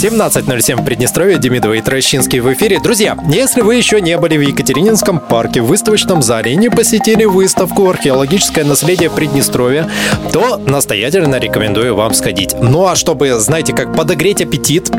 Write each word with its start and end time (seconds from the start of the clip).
17.07 0.00 0.80
в 0.80 0.84
Приднестровье, 0.86 1.36
Демидова 1.36 1.74
и 1.74 1.82
Трощинский 1.82 2.40
в 2.40 2.50
эфире. 2.54 2.80
Друзья, 2.80 3.18
если 3.28 3.60
вы 3.60 3.74
еще 3.74 4.00
не 4.00 4.16
были 4.16 4.38
в 4.38 4.40
Екатерининском 4.40 5.20
парке 5.20 5.60
в 5.60 5.66
выставочном 5.66 6.22
зале 6.22 6.54
и 6.54 6.56
не 6.56 6.70
посетили 6.70 7.26
выставку 7.26 7.86
«Археологическое 7.90 8.64
наследие 8.64 9.10
Приднестровья», 9.10 9.90
то 10.32 10.56
настоятельно 10.56 11.38
рекомендую 11.38 11.94
вам 11.94 12.14
сходить. 12.14 12.54
Ну 12.58 12.86
а 12.86 12.96
чтобы, 12.96 13.38
знаете, 13.40 13.74
как 13.74 13.94
подогреть 13.94 14.40
аппетит, 14.40 14.90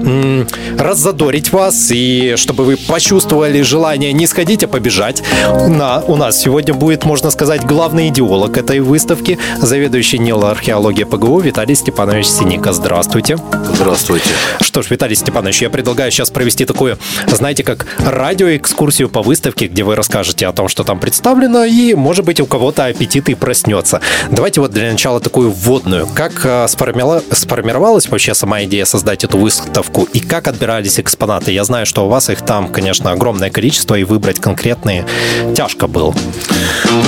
раззадорить 0.78 1.52
вас 1.52 1.90
и 1.90 2.36
чтобы 2.38 2.64
вы 2.64 2.78
почувствовали 2.78 3.64
желание 3.64 4.14
не 4.14 4.28
сходить, 4.28 4.64
а 4.64 4.68
побежать, 4.68 5.24
на, 5.68 6.02
у 6.02 6.16
нас 6.16 6.40
сегодня 6.40 6.76
будет, 6.76 7.06
можно 7.06 7.32
сказать, 7.32 7.66
главный 7.66 8.10
идеолог 8.10 8.56
этой 8.56 8.82
выставки, 8.82 9.40
заведующий 9.58 10.20
неоархеологией 10.20 11.08
ПГУ 11.08 11.40
Виталий 11.40 11.74
Степанович 11.74 12.28
Синика. 12.28 12.72
Здравствуйте. 12.72 13.40
Здравствуйте. 13.74 14.30
Что 14.60 14.84
ж, 14.84 14.91
Виталий 14.92 15.16
Степанович, 15.16 15.62
я 15.62 15.70
предлагаю 15.70 16.12
сейчас 16.12 16.30
провести 16.30 16.66
такую, 16.66 16.98
знаете, 17.28 17.64
как 17.64 17.88
радиоэкскурсию 18.06 19.10
по 19.10 19.22
выставке, 19.22 19.68
где 19.68 19.84
вы 19.84 19.96
расскажете 19.96 20.48
о 20.48 20.52
том, 20.52 20.68
что 20.68 20.84
там 20.84 21.00
представлено, 21.00 21.64
и, 21.64 21.94
может 21.94 22.26
быть, 22.26 22.42
у 22.42 22.46
кого-то 22.46 22.86
аппетит 22.86 23.30
и 23.30 23.36
проснется. 23.36 24.02
Давайте 24.30 24.60
вот 24.60 24.72
для 24.72 24.92
начала 24.92 25.22
такую 25.22 25.50
вводную. 25.50 26.08
Как 26.14 26.46
э, 26.46 26.68
сформировалась 26.68 28.10
вообще 28.10 28.34
сама 28.34 28.64
идея 28.66 28.84
создать 28.84 29.24
эту 29.24 29.38
выставку, 29.38 30.04
и 30.12 30.20
как 30.20 30.48
отбирались 30.48 31.00
экспонаты? 31.00 31.54
Я 31.54 31.64
знаю, 31.64 31.86
что 31.86 32.06
у 32.06 32.10
вас 32.10 32.30
их 32.30 32.42
там, 32.42 32.68
конечно, 32.68 33.12
огромное 33.12 33.50
количество, 33.50 33.96
и 33.96 34.04
выбрать 34.04 34.40
конкретные 34.40 35.06
тяжко 35.56 35.88
было. 35.88 36.14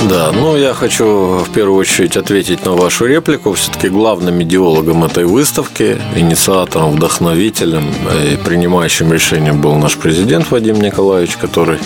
Да, 0.08 0.32
ну 0.32 0.56
я 0.56 0.72
хочу 0.72 1.38
в 1.38 1.52
первую 1.52 1.80
очередь 1.80 2.16
ответить 2.16 2.64
на 2.64 2.72
вашу 2.72 3.06
реплику. 3.06 3.52
Все-таки 3.52 3.88
главным 3.88 4.42
идеологом 4.42 5.04
этой 5.04 5.24
выставки, 5.24 5.98
инициатором, 6.16 6.92
вдохновителем 6.92 7.73
руководителем 7.74 8.44
принимающим 8.44 9.12
решением 9.12 9.60
был 9.60 9.74
наш 9.76 9.96
президент 9.96 10.50
Вадим 10.50 10.80
Николаевич, 10.80 11.36
который 11.36 11.78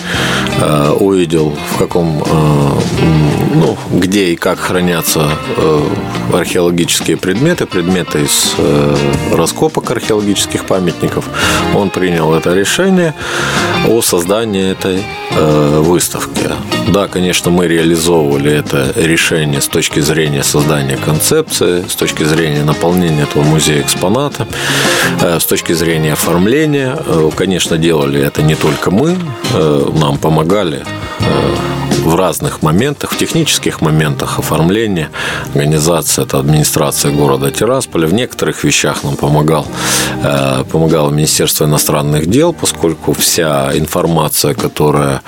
э, 0.59 0.89
увидел, 0.99 1.55
в 1.73 1.77
каком, 1.77 2.23
э, 2.25 2.69
ну, 3.55 3.77
где 3.91 4.31
и 4.31 4.35
как 4.35 4.59
хранятся 4.59 5.29
э, 5.57 5.81
археологические 6.33 7.17
предметы, 7.17 7.65
предметы 7.65 8.21
из 8.21 8.55
э, 8.57 8.95
раскопок 9.33 9.89
археологических 9.91 10.65
памятников. 10.65 11.25
Он 11.75 11.89
принял 11.89 12.33
это 12.33 12.53
решение 12.53 13.13
о 13.87 14.01
создании 14.01 14.71
этой 14.71 15.03
э, 15.31 15.79
выставки. 15.79 16.49
Да, 16.87 17.07
конечно, 17.07 17.51
мы 17.51 17.67
реализовывали 17.67 18.51
это 18.51 18.93
решение 18.95 19.61
с 19.61 19.67
точки 19.67 19.99
зрения 19.99 20.43
создания 20.43 20.97
концепции, 20.97 21.85
с 21.87 21.95
точки 21.95 22.23
зрения 22.23 22.63
наполнения 22.63 23.23
этого 23.23 23.43
музея 23.43 23.81
экспоната, 23.81 24.47
э, 25.21 25.39
с 25.39 25.45
точки 25.45 25.73
зрения 25.79 26.13
оформления. 26.13 26.95
Э, 27.05 27.29
конечно, 27.35 27.77
делали 27.77 28.21
это 28.21 28.43
не 28.43 28.55
только 28.55 28.91
мы, 28.91 29.17
э, 29.53 29.85
нам 29.95 30.17
помогали 30.17 30.83
в 32.09 32.15
разных 32.15 32.63
моментах, 32.63 33.11
в 33.11 33.17
технических 33.17 33.81
моментах 33.81 34.39
оформления, 34.39 35.09
организация, 35.53 36.25
это 36.25 36.39
администрация 36.39 37.11
города 37.11 37.51
Тирасполя. 37.51 38.07
В 38.07 38.13
некоторых 38.13 38.63
вещах 38.63 39.03
нам 39.03 39.15
помогал, 39.15 39.65
э, 40.23 40.63
помогало 40.71 41.11
Министерство 41.11 41.65
иностранных 41.65 42.25
дел, 42.25 42.51
поскольку 42.51 43.13
вся 43.13 43.77
информация, 43.77 44.55
которая 44.55 45.21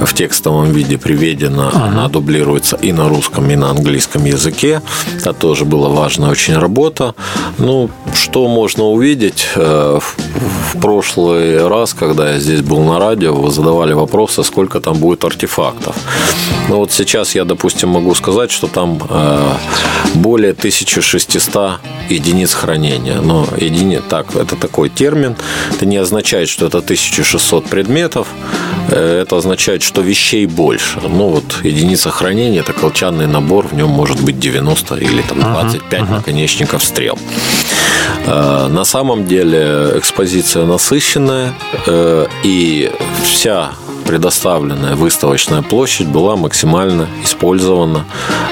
в 0.00 0.14
текстовом 0.14 0.70
виде 0.70 0.96
приведена, 0.96 1.68
ага. 1.68 1.84
она 1.84 2.08
дублируется 2.08 2.76
и 2.76 2.92
на 2.92 3.08
русском, 3.08 3.50
и 3.50 3.56
на 3.56 3.70
английском 3.70 4.24
языке. 4.24 4.80
Это 5.16 5.32
тоже 5.32 5.64
была 5.64 5.88
важная 5.88 6.30
очень 6.30 6.56
работа. 6.56 7.14
Ну, 7.58 7.90
что 8.14 8.46
можно 8.48 8.84
увидеть? 8.84 9.48
Э, 9.56 9.98
в 10.72 10.80
прошлый 10.80 11.66
раз, 11.66 11.94
когда 11.94 12.32
я 12.32 12.38
здесь 12.38 12.60
был 12.60 12.80
на 12.84 12.98
радио, 12.98 13.34
вы 13.34 13.50
задавали 13.50 13.92
вопросы, 13.92 14.44
сколько 14.44 14.80
там 14.80 14.98
будет 14.98 15.24
артефактов. 15.24 15.96
Ну 16.68 16.76
вот 16.76 16.92
сейчас 16.92 17.34
я, 17.34 17.44
допустим, 17.44 17.88
могу 17.88 18.14
сказать, 18.14 18.50
что 18.50 18.66
там 18.66 19.00
э, 19.08 19.52
более 20.14 20.52
1600 20.52 21.80
единиц 22.10 22.52
хранения. 22.52 23.20
Но 23.20 23.46
едини... 23.56 24.00
так, 24.08 24.36
это 24.36 24.54
такой 24.56 24.90
термин. 24.90 25.34
Это 25.74 25.86
не 25.86 25.96
означает, 25.96 26.48
что 26.48 26.66
это 26.66 26.78
1600 26.78 27.64
предметов. 27.64 28.28
Э, 28.90 29.22
это 29.22 29.36
означает, 29.36 29.82
что 29.82 30.02
вещей 30.02 30.46
больше. 30.46 31.00
Ну 31.00 31.28
вот 31.28 31.64
единица 31.64 32.10
хранения– 32.10 32.60
это 32.68 32.74
колчанный 32.74 33.26
набор, 33.26 33.66
в 33.68 33.74
нем 33.74 33.88
может 33.88 34.20
быть 34.20 34.38
90 34.38 34.96
или 34.96 35.22
там 35.22 35.40
25 35.40 36.00
uh-huh, 36.00 36.10
наконечников 36.10 36.84
стрел. 36.84 37.18
Э, 38.26 38.68
на 38.68 38.84
самом 38.84 39.26
деле 39.26 39.92
экспозиция 39.96 40.66
насыщенная, 40.66 41.54
и 42.44 42.92
вся 43.24 43.72
предоставленная 44.08 44.96
выставочная 44.96 45.60
площадь 45.60 46.06
была 46.06 46.34
максимально 46.34 47.06
использована. 47.22 48.06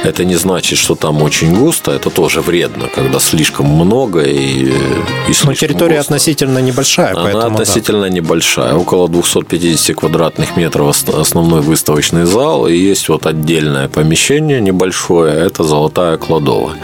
Это 0.05 0.23
не 0.27 0.37
значит, 0.37 0.79
что 0.79 0.95
там 0.95 1.23
очень 1.23 1.57
густо, 1.57 1.93
это 1.93 2.11
тоже 2.11 2.43
вредно, 2.43 2.89
когда 2.95 3.19
слишком 3.21 3.65
много 3.67 4.21
и, 4.21 4.67
и 4.67 5.33
Но 5.45 5.55
территория 5.55 5.97
густо. 5.97 6.13
относительно 6.13 6.59
небольшая. 6.59 7.13
Она 7.13 7.23
поэтому, 7.23 7.47
относительно 7.47 8.03
да. 8.03 8.09
небольшая, 8.11 8.75
около 8.75 9.09
250 9.09 9.97
квадратных 9.97 10.59
метров 10.59 10.95
основной 11.09 11.63
выставочный 11.63 12.27
зал, 12.27 12.69
и 12.69 12.77
есть 12.77 13.09
вот 13.09 13.25
отдельное 13.25 13.89
помещение 13.89 14.61
небольшое, 14.61 15.47
это 15.47 15.65
золотая 15.65 16.19
кладовая. 16.19 16.77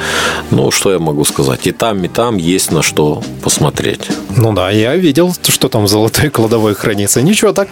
Ну, 0.51 0.71
что 0.71 0.93
я 0.93 0.99
могу 0.99 1.27
сказать? 1.27 1.67
И 1.67 1.73
там, 1.73 2.03
и 2.05 2.09
там 2.09 2.39
есть 2.39 2.73
на 2.73 2.81
что 2.81 3.23
посмотреть. 3.43 4.09
Ну 4.37 4.55
да, 4.55 4.71
я 4.71 4.97
видел, 4.97 5.35
что 5.47 5.69
там 5.69 5.85
в 5.85 5.89
золотой 5.89 6.31
кладовой 6.31 6.75
хранится. 6.75 7.21
Ничего 7.21 7.53
так. 7.53 7.69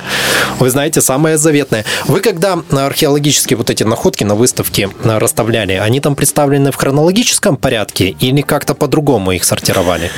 Вы 0.58 0.68
знаете, 0.68 0.89
знаете, 0.90 1.06
самое 1.06 1.38
заветное. 1.38 1.84
Вы 2.08 2.20
когда 2.20 2.58
археологические 2.70 3.56
вот 3.56 3.70
эти 3.70 3.84
находки 3.84 4.24
на 4.24 4.34
выставке 4.34 4.88
э, 5.04 5.18
расставляли, 5.18 5.74
они 5.74 6.00
там 6.00 6.16
представлены 6.16 6.72
в 6.72 6.76
хронологическом 6.76 7.56
порядке 7.56 8.16
или 8.20 8.42
как-то 8.42 8.74
по-другому 8.74 9.32
их 9.32 9.44
сортировали? 9.44 10.10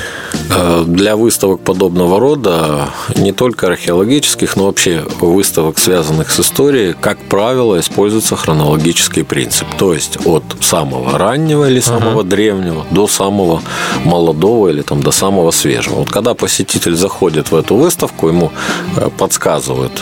Э, 0.49 0.83
для 0.87 1.15
выставок 1.15 1.61
подобного 1.61 2.19
рода, 2.19 2.89
не 3.15 3.33
только 3.33 3.67
археологических, 3.67 4.55
но 4.55 4.65
вообще 4.65 5.03
выставок, 5.21 5.77
связанных 5.77 6.31
с 6.31 6.39
историей, 6.39 6.95
как 6.99 7.17
правило, 7.29 7.79
используется 7.79 8.35
хронологический 8.35 9.23
принцип. 9.23 9.67
То 9.77 9.93
есть 9.93 10.17
от 10.25 10.43
самого 10.61 11.17
раннего 11.17 11.69
или 11.69 11.81
самого 11.81 12.21
uh-huh. 12.21 12.29
древнего 12.29 12.85
до 12.91 13.07
самого 13.07 13.61
молодого 14.05 14.69
или 14.69 14.81
там 14.81 15.03
до 15.03 15.11
самого 15.11 15.51
свежего. 15.51 15.95
Вот 15.95 16.09
когда 16.09 16.33
посетитель 16.33 16.95
заходит 16.95 17.51
в 17.51 17.55
эту 17.55 17.75
выставку, 17.75 18.27
ему 18.27 18.51
э, 18.97 19.09
подсказывают 19.17 20.01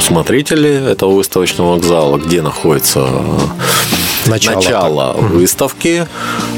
смотрители 0.00 0.90
этого 0.92 1.12
выставочного 1.12 1.74
вокзала, 1.74 2.18
где 2.18 2.42
находится 2.42 3.06
начало, 4.26 4.54
начало 4.56 5.12
выставки. 5.12 6.06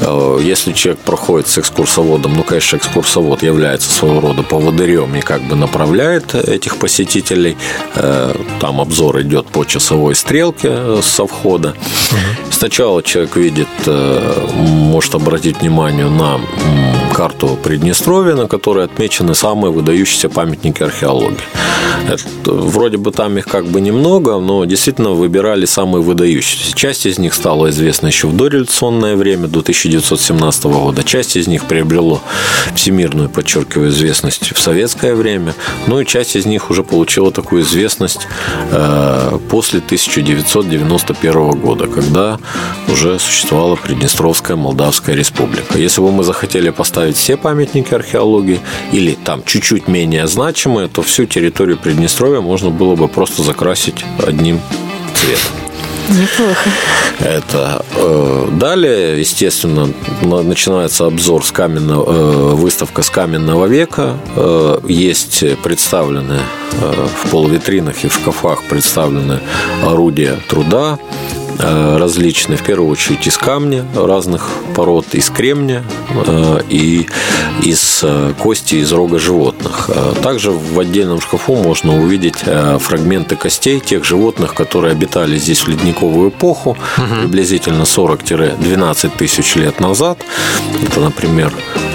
Э, 0.01 0.39
если 0.41 0.73
человек 0.73 1.01
проходит 1.01 1.47
с 1.47 1.57
экскурсоводом, 1.57 2.35
ну, 2.35 2.43
конечно, 2.43 2.77
экскурсовод 2.77 3.43
является 3.43 3.89
своего 3.89 4.19
рода 4.19 4.43
поводырем 4.43 5.15
и 5.15 5.21
как 5.21 5.41
бы 5.43 5.55
направляет 5.55 6.35
этих 6.35 6.77
посетителей. 6.77 7.57
Э, 7.95 8.33
там 8.59 8.81
обзор 8.81 9.21
идет 9.21 9.47
по 9.47 9.65
часовой 9.65 10.15
стрелке 10.15 10.69
э, 10.71 11.01
со 11.03 11.25
входа. 11.25 11.69
Угу. 11.69 12.51
Сначала 12.51 13.03
человек 13.03 13.35
видит, 13.35 13.67
может 13.85 15.15
обратить 15.15 15.59
внимание 15.59 16.07
на 16.07 16.39
карту 17.13 17.57
Приднестровья, 17.63 18.35
на 18.35 18.47
которой 18.47 18.85
отмечены 18.85 19.35
самые 19.35 19.71
выдающиеся 19.71 20.29
памятники 20.29 20.83
археологии. 20.83 21.37
Это, 22.07 22.51
вроде 22.51 22.97
бы 22.97 23.11
там 23.11 23.37
их 23.37 23.45
как 23.45 23.65
бы 23.65 23.79
немного, 23.79 24.39
но 24.39 24.65
действительно 24.65 25.11
выбирали 25.11 25.65
самые 25.65 26.01
выдающиеся. 26.01 26.75
Часть 26.75 27.05
из 27.05 27.19
них 27.19 27.33
стала 27.33 27.69
известна 27.69 28.07
еще 28.07 28.27
в 28.27 28.35
дореволюционное 28.35 29.15
время, 29.15 29.47
до 29.47 29.59
1917 29.59 30.63
года. 30.65 31.03
Часть 31.03 31.37
из 31.37 31.47
них 31.47 31.65
приобрело 31.65 32.21
всемирную, 32.75 33.29
подчеркиваю, 33.29 33.89
известность 33.89 34.53
в 34.53 34.59
советское 34.59 35.15
время. 35.15 35.53
Ну 35.87 35.99
и 35.99 36.05
часть 36.05 36.35
из 36.35 36.45
них 36.45 36.69
уже 36.69 36.83
получила 36.83 37.31
такую 37.31 37.63
известность 37.63 38.27
э, 38.71 39.39
после 39.49 39.79
1991 39.79 41.51
года, 41.51 41.87
когда 41.87 42.39
уже 42.87 43.19
существовала 43.19 43.75
Приднестровская 43.75 44.57
Молдавская 44.57 45.15
Республика. 45.15 45.77
Если 45.77 46.01
бы 46.01 46.11
мы 46.11 46.23
захотели 46.23 46.69
поставить 46.69 47.02
все 47.11 47.37
памятники 47.37 47.93
археологии 47.93 48.59
или 48.91 49.13
там 49.13 49.43
чуть-чуть 49.45 49.87
менее 49.87 50.27
значимые, 50.27 50.87
то 50.87 51.01
всю 51.01 51.25
территорию 51.25 51.77
Приднестровья 51.77 52.41
можно 52.41 52.69
было 52.69 52.95
бы 52.95 53.07
просто 53.07 53.43
закрасить 53.43 54.05
одним 54.25 54.59
цветом. 55.15 55.51
Неплохо. 56.09 56.69
Это 57.19 57.85
э, 57.95 58.47
далее, 58.59 59.19
естественно, 59.19 59.87
на- 60.21 60.41
начинается 60.43 61.05
обзор 61.05 61.45
с 61.45 61.51
каменного, 61.51 62.11
э, 62.11 62.55
выставка 62.55 63.03
с 63.03 63.09
каменного 63.09 63.67
века. 63.67 64.17
Э, 64.35 64.79
есть 64.85 65.43
представлены 65.61 66.39
э, 66.73 67.07
в 67.23 67.29
полувитринах 67.29 68.03
и 68.03 68.09
в 68.09 68.13
шкафах 68.15 68.63
представлены 68.63 69.39
орудия 69.85 70.37
труда 70.49 70.99
различные, 71.59 72.57
в 72.57 72.63
первую 72.63 72.89
очередь 72.89 73.27
из 73.27 73.37
камня 73.37 73.85
разных 73.95 74.49
пород, 74.75 75.05
из 75.13 75.29
кремня 75.29 75.83
э, 76.25 76.59
и 76.69 77.07
из 77.61 78.01
э, 78.03 78.33
кости 78.39 78.75
из 78.75 78.91
рога 78.91 79.19
животных. 79.19 79.89
Э, 79.93 80.13
Также 80.21 80.51
в 80.51 80.79
отдельном 80.79 81.21
шкафу 81.21 81.55
можно 81.55 81.99
увидеть 82.01 82.43
э, 82.45 82.77
фрагменты 82.79 83.35
костей 83.35 83.79
тех 83.79 84.03
животных, 84.03 84.53
которые 84.53 84.91
обитали 84.91 85.37
здесь 85.37 85.61
в 85.61 85.67
ледниковую 85.67 86.29
эпоху, 86.29 86.77
приблизительно 87.21 87.83
40-12 87.83 89.11
тысяч 89.17 89.55
лет 89.55 89.79
назад. 89.79 90.17
Это, 90.83 90.99
например, 90.99 91.53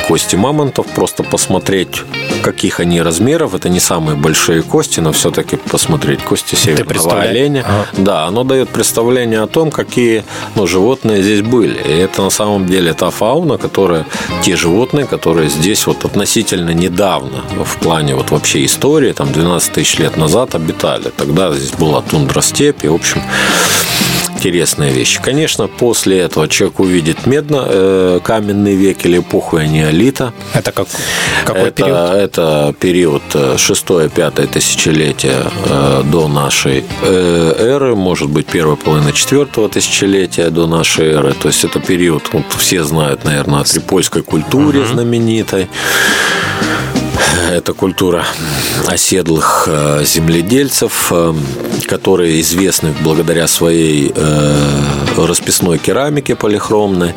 кости 0.08 0.36
мамонтов, 0.36 0.86
просто 0.86 1.22
посмотреть, 1.22 2.02
каких 2.42 2.80
они 2.80 3.02
размеров. 3.02 3.54
Это 3.54 3.68
не 3.68 3.80
самые 3.80 4.16
большие 4.16 4.62
кости, 4.62 5.00
но 5.00 5.12
все-таки 5.12 5.56
посмотреть 5.56 6.22
кости 6.22 6.54
северного 6.54 7.20
оленя. 7.20 7.64
Ага. 7.66 7.86
Да, 7.98 8.26
оно 8.26 8.42
дает 8.44 8.70
представление 8.70 9.42
о 9.42 9.46
том, 9.46 9.70
какие 9.70 10.24
ну, 10.56 10.66
животные 10.66 11.22
здесь 11.22 11.42
были. 11.42 11.78
И 11.78 11.92
это 11.98 12.22
на 12.22 12.30
самом 12.30 12.66
деле 12.66 12.94
та 12.94 13.10
фауна, 13.10 13.58
которая, 13.58 14.06
те 14.42 14.56
животные, 14.56 15.06
которые 15.06 15.50
здесь 15.50 15.86
вот 15.86 16.04
относительно 16.06 16.70
недавно 16.70 17.42
в 17.64 17.76
плане 17.76 18.14
вот 18.14 18.30
вообще 18.30 18.64
истории, 18.64 19.12
там 19.12 19.30
12 19.30 19.72
тысяч 19.72 19.98
лет 19.98 20.16
назад 20.16 20.54
обитали. 20.54 21.12
Тогда 21.16 21.52
здесь 21.52 21.72
была 21.72 22.00
тундра 22.00 22.40
степь, 22.40 22.84
и, 22.84 22.88
в 22.88 22.94
общем, 22.94 23.22
интересная 24.38 24.90
вещь. 24.90 25.18
Конечно, 25.20 25.66
после 25.66 26.20
этого 26.20 26.48
человек 26.48 26.78
увидит 26.78 27.26
медно, 27.26 27.64
э, 27.66 28.20
каменный 28.22 28.76
век 28.76 29.04
или 29.04 29.18
эпоху 29.18 29.58
неолита. 29.58 30.32
Это 30.54 30.70
как, 30.70 30.86
какой 31.44 31.62
это, 31.62 31.72
период? 31.72 32.10
Это 32.12 32.74
период 32.78 33.22
6-5 33.34 34.46
тысячелетия 34.46 35.42
э, 35.66 36.02
до 36.04 36.28
нашей 36.28 36.84
э, 37.02 37.54
эры, 37.58 37.96
может 37.96 38.30
быть, 38.30 38.46
первая 38.46 38.76
половина 38.76 39.12
4 39.12 39.46
тысячелетия 39.68 40.50
до 40.50 40.66
нашей 40.68 41.08
эры. 41.08 41.32
То 41.32 41.48
есть 41.48 41.64
это 41.64 41.80
период, 41.80 42.22
вот 42.32 42.44
все 42.58 42.84
знают, 42.84 43.24
наверное, 43.24 43.60
о 43.60 43.64
трипольской 43.64 44.22
культуре 44.22 44.86
знаменитой. 44.86 45.68
Это 47.48 47.72
культура 47.72 48.26
оседлых 48.86 49.64
э, 49.66 50.04
земледельцев, 50.04 51.10
э, 51.10 51.32
которые 51.86 52.42
известны 52.42 52.94
благодаря 53.00 53.48
своей 53.48 54.12
э, 54.14 54.82
расписной 55.16 55.78
керамике 55.78 56.36
полихромной, 56.36 57.14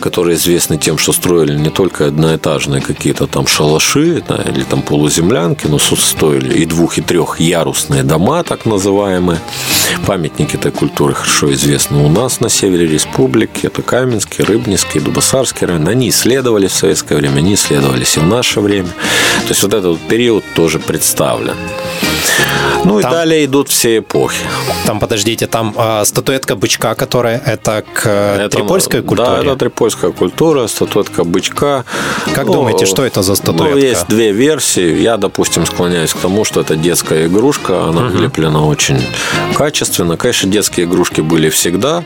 которые 0.00 0.36
известны 0.36 0.76
тем, 0.76 0.98
что 0.98 1.12
строили 1.12 1.56
не 1.56 1.70
только 1.70 2.06
одноэтажные 2.06 2.80
какие-то 2.80 3.26
там 3.26 3.46
шалаши 3.46 4.22
да, 4.28 4.36
или 4.36 4.62
там 4.62 4.82
полуземлянки, 4.82 5.66
но 5.66 5.78
строили 5.78 6.58
и 6.58 6.66
двух, 6.66 6.98
и 6.98 7.02
трех 7.02 7.40
ярусные 7.40 8.04
дома, 8.04 8.44
так 8.44 8.64
называемые. 8.66 9.40
Памятники 10.06 10.56
этой 10.56 10.70
культуры 10.70 11.14
хорошо 11.14 11.52
известны 11.52 11.98
у 11.98 12.08
нас 12.08 12.40
на 12.40 12.48
севере 12.48 12.86
республики. 12.86 13.66
Это 13.66 13.82
Каменский, 13.82 14.44
Рыбнинский, 14.44 15.00
Дубасарский 15.00 15.66
район. 15.66 15.88
Они 15.88 16.10
исследовались 16.10 16.70
в 16.72 16.76
советское 16.76 17.16
время, 17.16 17.38
они 17.38 17.54
исследовались 17.54 18.16
и 18.16 18.20
в 18.20 18.26
наше 18.26 18.60
время. 18.60 18.90
То 19.46 19.52
есть 19.52 19.62
вот 19.62 19.74
этот 19.74 20.00
период 20.08 20.44
тоже 20.56 20.80
представлен. 20.80 21.54
Ну 22.84 22.98
и 22.98 23.02
Там- 23.02 23.10
далее 23.12 23.44
идут 23.44 23.68
все 23.68 23.98
эпохи. 23.98 24.38
Там, 24.86 25.00
подождите, 25.00 25.46
там 25.46 25.74
а, 25.76 26.04
статуэтка 26.04 26.54
бычка, 26.56 26.94
которая 26.94 27.42
это 27.44 27.82
к 27.92 28.02
э, 28.06 28.44
Это, 28.46 28.56
трипольской 28.58 29.00
Да, 29.00 29.06
культуре. 29.08 29.40
это 29.50 29.56
трипольская 29.56 30.10
культура, 30.12 30.66
статуэтка 30.68 31.24
бычка. 31.24 31.84
Как 32.34 32.46
Ну, 32.46 32.52
думаете, 32.54 32.86
что 32.86 33.04
это 33.04 33.22
за 33.22 33.34
статуэтка? 33.34 33.70
Ну, 33.70 33.76
есть 33.76 34.06
две 34.08 34.32
версии. 34.32 35.00
Я, 35.00 35.16
допустим, 35.16 35.66
склоняюсь 35.66 36.12
к 36.12 36.18
тому, 36.18 36.44
что 36.44 36.60
это 36.60 36.76
детская 36.76 37.26
игрушка. 37.26 37.84
Она 37.88 38.02
вылеплена 38.02 38.64
очень 38.64 39.02
качественно. 39.54 40.16
Конечно, 40.16 40.50
детские 40.50 40.86
игрушки 40.86 41.20
были 41.20 41.48
всегда. 41.50 42.04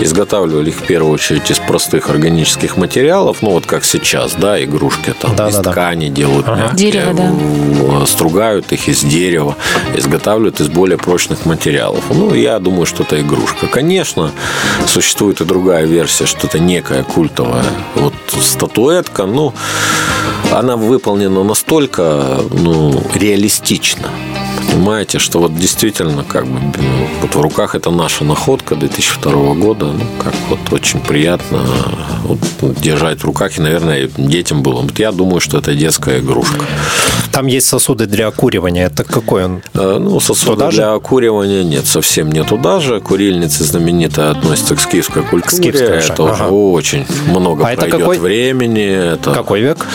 Изготавливали 0.00 0.70
их 0.70 0.76
в 0.76 0.82
первую 0.86 1.12
очередь 1.12 1.50
из 1.50 1.58
простых 1.58 2.08
органических 2.10 2.76
материалов. 2.76 3.38
Ну, 3.42 3.50
вот 3.50 3.66
как 3.66 3.84
сейчас, 3.84 4.32
да, 4.34 4.62
игрушки 4.62 5.12
там 5.20 5.32
из 5.32 5.36
Да-да-да. 5.36 5.70
ткани 5.72 6.08
делают 6.08 6.46
мягкие, 6.46 6.92
Дерево, 6.92 7.14
да. 8.00 8.06
стругают 8.06 8.72
их 8.72 8.88
из 8.88 9.02
дерева, 9.02 9.56
изготавливают 9.94 10.60
из 10.60 10.68
более 10.68 10.98
прочных 10.98 11.46
материалов. 11.46 12.04
Ну, 12.10 12.34
я 12.34 12.58
думаю, 12.58 12.86
что 12.86 13.02
это 13.02 13.20
игрушка. 13.20 13.66
Конечно, 13.66 14.30
существует 14.86 15.40
и 15.40 15.44
другая 15.44 15.84
версия, 15.84 16.26
что 16.26 16.46
это 16.46 16.58
некая 16.58 17.02
культовая 17.02 17.64
вот 17.94 18.14
статуэтка. 18.40 19.26
Ну, 19.26 19.52
она 20.52 20.76
выполнена 20.76 21.44
настолько 21.44 22.40
ну, 22.50 23.02
реалистично. 23.14 24.08
Понимаете, 24.72 25.18
что 25.18 25.38
вот 25.38 25.54
действительно 25.56 26.24
как 26.24 26.46
бы 26.46 26.58
ну, 26.58 27.06
вот 27.20 27.34
в 27.34 27.40
руках 27.40 27.74
это 27.74 27.90
наша 27.90 28.24
находка 28.24 28.74
2002 28.74 29.54
года, 29.54 29.86
ну 29.86 30.04
как 30.22 30.32
вот 30.48 30.58
очень 30.72 31.00
приятно 31.00 31.62
вот, 32.24 32.38
держать 32.80 33.20
в 33.20 33.24
руках 33.24 33.58
и, 33.58 33.60
наверное, 33.60 34.08
детям 34.16 34.62
было. 34.62 34.80
Вот 34.80 34.98
я 34.98 35.12
думаю, 35.12 35.40
что 35.40 35.58
это 35.58 35.74
детская 35.74 36.20
игрушка. 36.20 36.64
Там 37.32 37.46
есть 37.46 37.66
сосуды 37.66 38.06
для 38.06 38.28
окуривания. 38.28 38.86
Это 38.86 39.04
какой 39.04 39.44
он? 39.44 39.62
Э, 39.74 39.98
Ну, 40.00 40.20
сосуда 40.20 40.52
Туда 40.54 40.70
же? 40.70 40.76
для 40.78 40.92
окуривания 40.94 41.64
нет, 41.64 41.86
совсем 41.86 42.30
не 42.32 42.42
туда 42.44 42.80
же. 42.80 43.00
Курильницы 43.00 43.64
знаменитые 43.64 44.30
относятся 44.30 44.74
к 44.76 44.80
скифской 44.80 45.22
культуре. 45.22 45.56
скифской 45.72 45.98
уже, 45.98 46.12
это 46.12 46.22
ага. 46.24 46.32
уже 46.32 46.44
очень 46.44 47.06
много 47.28 47.66
А 47.66 47.72
это 47.72 47.80
пройдет 47.82 48.00
какой- 48.00 48.18
времени. 48.18 49.12
Это, 49.14 49.32
Какой 49.32 49.60
век? 49.60 49.86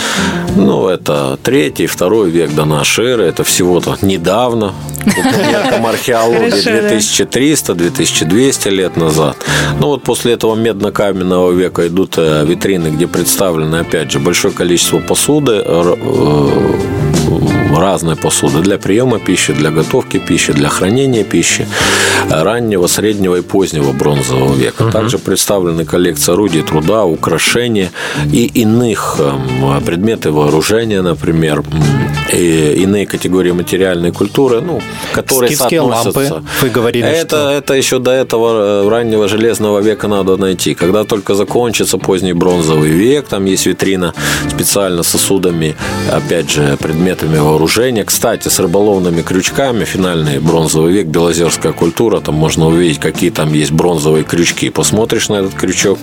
Ну, 0.55 0.87
это 0.87 1.37
третий, 1.43 1.85
второй 1.87 2.29
век 2.31 2.53
до 2.55 2.65
нашей 2.65 3.05
эры. 3.05 3.23
Это 3.25 3.43
всего-то 3.43 3.97
недавно. 4.01 4.66
По 5.03 5.37
меркам 5.51 5.85
археологии 5.85 6.49
Хорошо, 6.49 6.69
да. 6.69 6.95
2300-2200 6.95 8.69
лет 8.69 8.97
назад. 8.97 9.37
Ну, 9.79 9.87
вот 9.87 10.03
после 10.03 10.33
этого 10.33 10.55
медно-каменного 10.55 11.51
века 11.51 11.87
идут 11.87 12.15
э, 12.17 12.45
витрины, 12.45 12.87
где 12.87 13.07
представлены, 13.07 13.77
опять 13.77 14.11
же, 14.11 14.19
большое 14.19 14.53
количество 14.53 14.99
посуды, 14.99 15.63
р- 17.71 17.79
разной 17.79 18.15
посуды 18.15 18.59
для 18.61 18.77
приема 18.77 19.19
пищи, 19.19 19.53
для 19.53 19.69
готовки 19.71 20.17
пищи, 20.19 20.53
для 20.53 20.69
хранения 20.69 21.23
пищи 21.23 21.67
раннего, 22.29 22.87
среднего 22.87 23.35
и 23.37 23.41
позднего 23.41 23.91
бронзового 23.91 24.53
века. 24.55 24.85
Также 24.91 25.17
представлены 25.19 25.85
коллекции 25.85 26.33
орудий 26.33 26.61
труда, 26.61 27.03
украшения 27.05 27.91
и 28.31 28.45
иных 28.45 29.17
эм, 29.19 29.81
предметы 29.83 30.31
вооружения, 30.31 31.01
например, 31.01 31.63
и 32.33 32.73
иные 32.83 33.05
категории 33.05 33.51
материальной 33.51 34.11
культуры, 34.11 34.61
ну, 34.61 34.81
которые 35.13 35.55
Скифские 35.55 35.79
соотносятся. 35.81 36.33
лампы, 36.33 36.47
вы 36.61 36.69
говорили, 36.69 37.07
это, 37.07 37.27
что- 37.37 37.49
это 37.51 37.73
еще 37.73 37.99
до 37.99 38.11
этого 38.11 38.83
э, 38.85 38.89
раннего 38.89 39.27
железного 39.27 39.79
века 39.79 40.07
надо 40.07 40.35
найти. 40.37 40.73
Когда 40.73 41.03
только 41.03 41.35
закончится 41.35 41.97
поздний 41.97 42.33
бронзовый 42.33 42.89
век, 42.89 43.27
там 43.27 43.45
есть 43.45 43.65
витрина 43.65 44.13
специально 44.49 45.03
с 45.03 45.07
сосудами, 45.07 45.75
опять 46.11 46.49
же, 46.51 46.77
предметами 46.77 47.37
вооружения. 47.37 47.56
Кстати, 48.05 48.49
с 48.49 48.59
рыболовными 48.59 49.21
крючками, 49.21 49.83
финальный 49.85 50.39
бронзовый 50.39 50.91
век, 50.93 51.07
белозерская 51.07 51.73
культура, 51.73 52.19
там 52.19 52.35
можно 52.35 52.67
увидеть, 52.67 52.99
какие 52.99 53.29
там 53.31 53.53
есть 53.53 53.71
бронзовые 53.71 54.23
крючки. 54.23 54.69
Посмотришь 54.69 55.29
на 55.29 55.35
этот 55.35 55.53
крючок, 55.53 55.97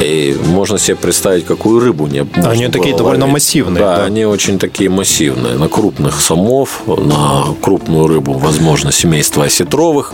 и 0.00 0.36
можно 0.46 0.78
себе 0.78 0.96
представить, 0.96 1.44
какую 1.44 1.80
рыбу 1.80 2.06
не 2.06 2.20
Они 2.44 2.68
такие 2.68 2.92
было 2.92 2.98
довольно 2.98 3.24
ловить. 3.24 3.32
массивные, 3.34 3.80
Да, 3.82 3.96
да. 3.96 4.04
они 4.04 4.24
очень 4.24 4.58
такие 4.58 4.88
массивные. 4.90 5.54
На 5.56 5.68
крупных 5.68 6.20
самов, 6.20 6.82
на 6.86 7.44
крупную 7.60 8.06
рыбу, 8.06 8.34
возможно, 8.34 8.92
семейство 8.92 9.44
осетровых 9.44 10.12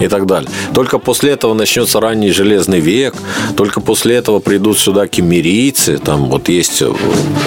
и 0.00 0.08
так 0.08 0.26
далее. 0.26 0.50
Только 0.74 0.98
после 0.98 1.32
этого 1.32 1.54
начнется 1.54 2.00
ранний 2.00 2.30
железный 2.30 2.80
век. 2.80 3.14
Только 3.56 3.80
после 3.80 4.14
этого 4.16 4.38
придут 4.38 4.78
сюда 4.78 5.06
кемерийцы. 5.08 5.98
Там 5.98 6.26
вот 6.26 6.48
есть 6.48 6.82
э, 6.82 6.92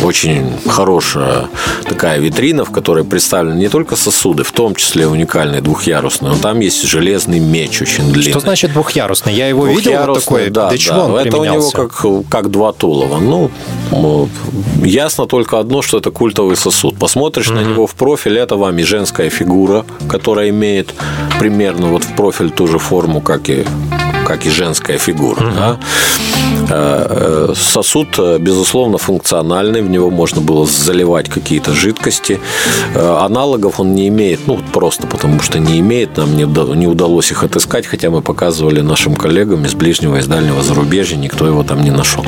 очень 0.03 0.45
хорошая 0.67 1.47
такая 1.87 2.19
витрина, 2.19 2.64
в 2.65 2.71
которой 2.71 3.03
представлены 3.03 3.57
не 3.59 3.69
только 3.69 3.95
сосуды, 3.95 4.43
в 4.43 4.51
том 4.51 4.75
числе 4.75 5.07
уникальные 5.07 5.61
двухъярусные, 5.61 6.31
но 6.33 6.37
там 6.37 6.59
есть 6.59 6.83
железный 6.83 7.39
меч 7.39 7.81
очень 7.81 8.11
длинный. 8.11 8.31
Что 8.31 8.39
значит 8.41 8.73
двухъярусный? 8.73 9.33
Я 9.33 9.47
его 9.47 9.65
видел 9.67 9.75
вот 9.75 9.83
Двухъярусный, 10.05 10.21
такой. 10.39 10.49
да, 10.49 10.69
Для 10.69 10.77
чего 10.77 10.95
да. 10.97 11.03
он 11.05 11.15
Это 11.19 11.37
у 11.37 11.43
него 11.45 11.53
применялся? 11.71 11.77
как, 11.77 12.29
как 12.29 12.51
два 12.51 12.73
тулова. 12.73 13.19
Ну, 13.19 13.49
ясно 14.83 15.25
только 15.25 15.59
одно, 15.59 15.81
что 15.81 15.97
это 15.97 16.11
культовый 16.11 16.55
сосуд. 16.57 16.97
Посмотришь 16.97 17.49
на 17.49 17.61
него 17.61 17.87
в 17.87 17.95
профиль, 17.95 18.37
это 18.37 18.55
вам 18.55 18.77
и 18.79 18.83
женская 18.83 19.29
фигура, 19.29 19.85
которая 20.09 20.49
имеет 20.49 20.93
примерно 21.39 21.87
вот 21.87 22.03
в 22.03 22.15
профиль 22.15 22.49
ту 22.49 22.67
же 22.67 22.79
форму, 22.79 23.21
как 23.21 23.49
и 23.49 23.65
как 24.27 24.45
и 24.47 24.49
женская 24.49 24.97
фигура. 24.97 25.39
да. 25.55 25.79
Э, 26.69 27.53
сосуд, 27.55 28.19
безусловно, 28.39 28.97
функциональный, 28.97 29.81
в 29.81 29.89
него 29.89 30.09
можно 30.09 30.41
было 30.41 30.65
заливать 30.65 31.29
какие-то 31.29 31.73
жидкости. 31.73 32.39
Аналогов 32.95 33.79
он 33.79 33.93
не 33.93 34.07
имеет, 34.07 34.47
ну, 34.47 34.59
просто 34.73 35.07
потому 35.07 35.39
что 35.39 35.59
не 35.59 35.79
имеет, 35.79 36.17
нам 36.17 36.35
не 36.35 36.87
удалось 36.87 37.31
их 37.31 37.43
отыскать, 37.43 37.85
хотя 37.85 38.09
мы 38.09 38.21
показывали 38.21 38.81
нашим 38.81 39.15
коллегам 39.15 39.65
из 39.65 39.73
ближнего 39.73 40.17
и 40.17 40.19
из 40.19 40.27
дальнего 40.27 40.61
зарубежья, 40.61 41.17
никто 41.17 41.45
его 41.45 41.63
там 41.63 41.83
не 41.83 41.91
нашел. 41.91 42.25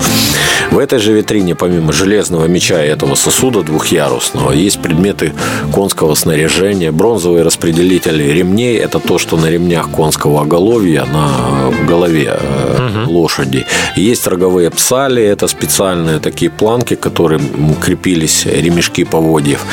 В 0.71 0.77
этой 0.77 0.99
же 0.99 1.13
витрине, 1.13 1.55
помимо 1.55 1.93
железного 1.93 2.45
меча 2.45 2.83
и 2.83 2.87
этого 2.87 3.15
сосуда 3.15 3.63
двухъярусного, 3.63 4.51
есть 4.51 4.79
предметы 4.81 5.33
конского 5.73 6.15
снаряжения, 6.15 6.91
бронзовые 6.91 7.43
распределители 7.43 8.23
ремней. 8.23 8.77
Это 8.77 8.99
то, 8.99 9.17
что 9.17 9.37
на 9.37 9.49
ремнях 9.49 9.89
конского 9.89 10.41
оголовья 10.41 11.05
на 11.05 11.71
голове 11.87 12.37
угу. 12.77 13.11
лошади. 13.11 13.65
Есть 13.95 14.26
роговые 14.27 14.69
псали, 14.69 15.23
это 15.23 15.47
специальные 15.47 16.19
такие 16.19 16.51
планки, 16.51 16.95
которые 16.95 17.41
крепились 17.81 18.45
ремешки 18.45 19.03
поводьев. 19.03 19.65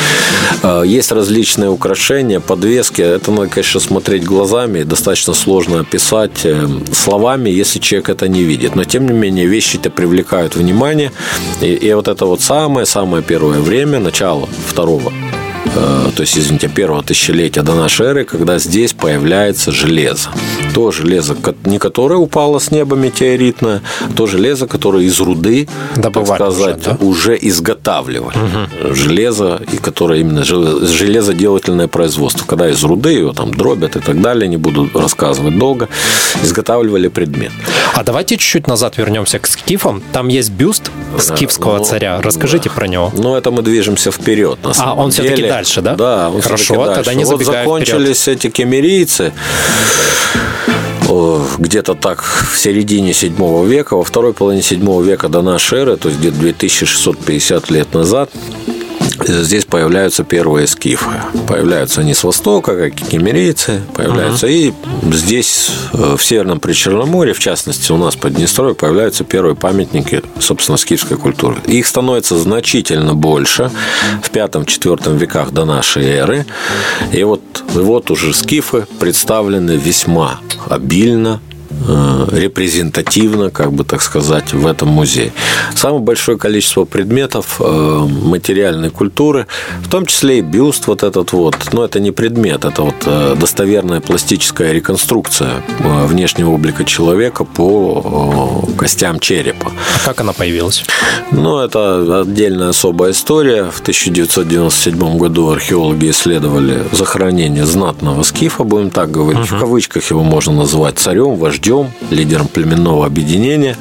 Э, 0.63 0.83
есть 0.87 1.13
различные 1.13 1.71
украшения, 1.71 2.41
подвески. 2.41 3.03
Это 3.03 3.31
надо, 3.31 3.49
конечно, 3.49 3.81
смотреть 3.81 4.25
глазами. 4.25 4.83
Достаточно 4.83 5.35
сложно 5.35 5.81
описать 5.81 6.45
э, 6.45 6.69
словами, 6.93 7.51
если 7.51 7.79
человек 7.79 8.09
это 8.09 8.29
не 8.29 8.43
видит. 8.43 8.77
Но, 8.77 8.85
тем 8.85 9.07
не 9.07 9.13
менее, 9.13 9.47
вещи-то 9.47 9.91
привлекают 9.91 10.57
внимание. 10.57 11.13
И, 11.61 11.67
и 11.67 11.93
вот 11.95 12.09
это 12.09 12.27
вот 12.27 12.41
самое-самое 12.41 13.23
первое 13.23 13.61
время, 13.61 13.99
начало 13.99 14.49
второго 14.69 15.13
то 15.75 16.21
есть, 16.21 16.39
извините, 16.39 16.69
первого 16.69 17.03
тысячелетия 17.03 17.63
до 17.63 17.75
нашей 17.75 18.07
эры, 18.07 18.25
когда 18.25 18.59
здесь 18.59 18.93
появляется 18.93 19.73
железо. 19.73 20.31
То 20.75 20.91
железо, 20.91 21.37
не 21.65 21.79
которое 21.79 22.17
упало 22.17 22.59
с 22.59 22.71
неба 22.71 22.97
метеоритное, 22.97 23.83
то 24.17 24.27
железо, 24.27 24.67
которое 24.67 25.05
из 25.05 25.21
руды, 25.21 25.69
Добывали 25.97 26.39
так 26.39 26.53
сказать, 26.53 26.77
уже, 26.79 26.91
да? 26.91 26.97
уже 27.01 27.39
изготавливали. 27.41 28.37
Угу. 28.37 28.95
Железо, 28.95 29.61
и 29.73 29.77
которое 29.77 30.21
именно 30.21 30.45
железоделательное 30.45 31.89
производство. 31.89 32.45
Когда 32.47 32.69
из 32.69 32.83
руды 32.85 33.13
его 33.13 33.33
там 33.33 33.53
дробят 33.53 33.97
и 33.97 34.01
так 34.01 34.21
далее, 34.21 34.49
не 34.49 34.57
буду 34.57 34.89
рассказывать 34.95 35.59
долго, 35.59 35.89
изготавливали 36.43 37.09
предмет. 37.09 37.53
А 37.95 38.03
давайте 38.03 38.37
чуть-чуть 38.37 38.67
назад 38.67 38.99
вернемся 38.99 39.39
к 39.39 39.47
скифам. 39.47 40.03
Там 40.13 40.29
есть 40.29 40.51
бюст 40.51 40.91
скифского 41.19 41.79
ну, 41.79 41.85
царя. 41.85 42.21
Расскажите 42.21 42.69
да. 42.69 42.75
про 42.75 42.87
него. 42.87 43.13
Ну, 43.17 43.35
это 43.37 43.51
мы 43.51 43.63
движемся 43.63 44.11
вперед. 44.11 44.59
На 44.63 44.73
а, 44.79 44.95
он 44.95 45.11
все-таки 45.11 45.43
дальше, 45.43 45.64
да? 45.83 45.95
Да, 45.95 46.31
он 46.31 46.43
Хорошо, 46.43 46.87
тогда 46.95 47.15
не 47.15 47.25
вот 47.25 47.43
закончились 47.43 48.23
вперед. 48.23 48.39
эти 48.45 48.51
кемерийцы 48.51 49.33
где-то 51.59 51.95
так 51.95 52.23
в 52.23 52.59
середине 52.59 53.13
7 53.13 53.67
века, 53.67 53.97
во 53.97 54.05
второй 54.05 54.33
половине 54.33 54.63
7 54.63 55.03
века 55.03 55.29
до 55.29 55.43
нашей 55.43 55.81
эры, 55.81 55.97
то 55.97 56.09
есть 56.09 56.21
где-то 56.21 56.39
2650 56.39 57.71
лет 57.71 57.95
назад, 57.95 58.31
здесь 59.27 59.65
появляются 59.65 60.25
первые 60.25 60.67
скифы. 60.67 61.11
Появляются 61.49 62.01
они 62.01 62.15
с 62.15 62.25
востока, 62.25 62.77
как 62.77 63.01
и 63.01 63.05
кемерийцы, 63.05 63.81
появляются. 63.95 64.47
Uh-huh. 64.47 64.53
И 64.53 64.75
здесь, 65.13 65.71
э, 65.93 66.17
в 66.17 66.25
Северном 66.25 66.61
Причерноморье, 66.61 67.35
в 67.35 67.39
частности, 67.39 67.93
у 67.93 67.97
нас 67.97 68.17
под 68.17 68.35
Днестрой, 68.35 68.75
появляются 68.75 69.25
первые 69.25 69.57
памятники, 69.57 70.23
собственно, 70.39 70.77
скифской 70.77 71.17
культуры. 71.17 71.57
Их 71.67 71.87
становится 71.87 72.37
значительно 72.39 73.15
больше 73.15 73.71
в 74.23 74.31
пятом-четвертом 74.31 75.17
веках 75.17 75.51
до 75.53 75.65
нашей 75.65 76.05
эры. 76.05 76.47
И 77.13 77.23
вот, 77.25 77.43
вот 77.73 78.11
уже 78.11 78.35
скифы 78.35 78.87
представлены 78.99 79.73
весьма 79.73 80.41
обильно, 80.69 81.41
репрезентативно, 82.33 83.51
как 83.51 83.73
бы 83.73 83.85
так 83.85 84.03
сказать, 84.03 84.53
в 84.53 84.67
этом 84.67 84.89
музее. 84.89 85.33
Самое 85.75 86.03
большое 86.03 86.39
количество 86.39 86.85
предметов 86.85 87.61
э, 87.61 88.07
материальной 88.25 88.91
культуры, 88.91 89.47
в 89.83 89.89
том 89.89 90.07
числе 90.07 90.39
и 90.39 90.43
бюст 90.43 90.87
вот 90.87 91.03
этот 91.03 91.33
вот, 91.33 91.57
но 91.73 91.85
это 91.85 92.01
не 92.01 92.11
предмет, 92.11 92.65
это 92.65 92.83
вот 92.83 92.95
э, 93.07 93.37
достоверная 93.39 94.01
пластическая 94.01 94.73
реконструкция 94.73 95.63
внешнего 95.81 96.51
облика 96.51 96.85
человека 96.85 97.45
по 97.45 98.65
костям 98.77 99.21
черепа. 99.21 99.73
А 99.97 100.05
как 100.05 100.21
она 100.21 100.33
появилась? 100.33 100.85
Ну, 101.31 101.59
это 101.59 102.23
отдельная 102.23 102.71
особая 102.71 103.13
история. 103.13 103.65
В 103.71 103.81
1997 103.81 105.19
году 105.19 105.51
археологи 105.51 106.11
исследовали 106.11 106.85
захоронение 106.93 107.67
знатного 107.67 108.23
скифа, 108.23 108.65
будем 108.65 108.91
так 108.91 109.11
говорить. 109.11 109.51
Угу. 109.51 109.57
В 109.57 109.61
кавычках 109.61 110.11
его 110.11 110.23
можно 110.23 110.53
назвать 110.53 110.99
царем, 110.99 111.37
вождем 111.37 111.64
вождем, 111.65 111.91
лидером 112.11 112.49
племенного 112.49 113.07
объединения. 113.07 113.77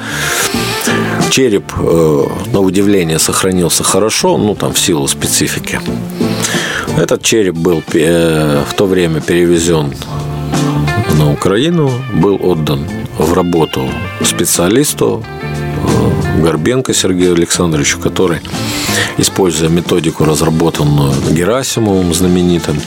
Череп, 1.29 1.73
э, 1.77 2.23
на 2.53 2.59
удивление, 2.59 3.19
сохранился 3.19 3.83
хорошо, 3.83 4.37
ну, 4.37 4.55
там, 4.55 4.73
в 4.73 4.79
силу 4.79 5.07
специфики. 5.07 5.79
Этот 6.97 7.23
череп 7.23 7.55
был 7.55 7.83
э, 7.93 8.63
в 8.69 8.73
то 8.75 8.85
время 8.85 9.19
перевезен 9.19 9.93
на 11.17 11.31
Украину, 11.31 11.91
был 12.13 12.39
отдан 12.41 12.87
в 13.17 13.33
работу 13.33 13.81
специалисту 14.23 15.23
э, 15.85 16.12
Горбенко 16.41 16.93
Сергею 16.93 17.33
Александровичу, 17.33 17.99
который, 17.99 18.39
используя 19.17 19.69
методику, 19.69 20.25
разработанную 20.25 21.13
Герасимовым 21.31 22.13
знаменитым, 22.13 22.79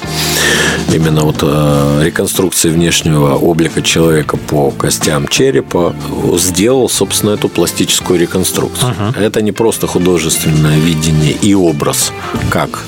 именно 0.93 1.23
вот 1.23 1.39
э, 1.43 2.03
реконструкции 2.05 2.71
внешнего 2.71 3.35
облика 3.35 3.83
человека 3.83 4.37
по 4.37 4.71
костям 4.71 5.29
черепа 5.29 5.95
сделал, 6.35 6.89
собственно, 6.89 7.31
эту 7.31 7.49
пластическую 7.49 8.19
реконструкцию. 8.19 8.95
Uh-huh. 8.99 9.21
Это 9.21 9.43
не 9.43 9.53
просто 9.53 9.87
художественное 9.87 10.79
видение 10.79 11.33
и 11.33 11.55
образ, 11.55 12.13
как 12.51 12.85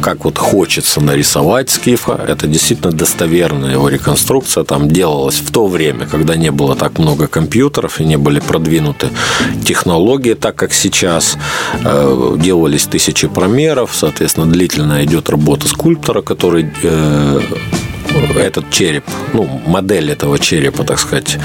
как 0.00 0.24
вот 0.24 0.38
хочется 0.38 1.00
нарисовать 1.00 1.70
скифа. 1.70 2.20
Это 2.26 2.46
действительно 2.46 2.92
достоверная 2.92 3.72
его 3.72 3.88
реконструкция. 3.88 4.64
Там 4.64 4.88
делалась 4.88 5.36
в 5.36 5.50
то 5.52 5.66
время, 5.66 6.06
когда 6.06 6.36
не 6.36 6.50
было 6.50 6.76
так 6.76 6.98
много 6.98 7.26
компьютеров 7.26 8.00
и 8.00 8.04
не 8.04 8.16
были 8.16 8.40
продвинуты 8.40 9.08
технологии, 9.64 10.34
так 10.34 10.56
как 10.56 10.72
сейчас. 10.72 11.36
Э, 11.84 12.36
делались 12.38 12.84
тысячи 12.84 13.28
промеров, 13.28 13.90
соответственно, 13.94 14.46
длительная 14.46 15.04
идет 15.04 15.28
работа 15.30 15.68
скульптора, 15.68 16.22
который 16.22 16.70
э, 16.82 17.40
этот 18.38 18.70
череп, 18.70 19.04
ну, 19.32 19.44
модель 19.66 20.10
этого 20.10 20.38
черепа, 20.38 20.84
так 20.84 20.98
сказать, 20.98 21.38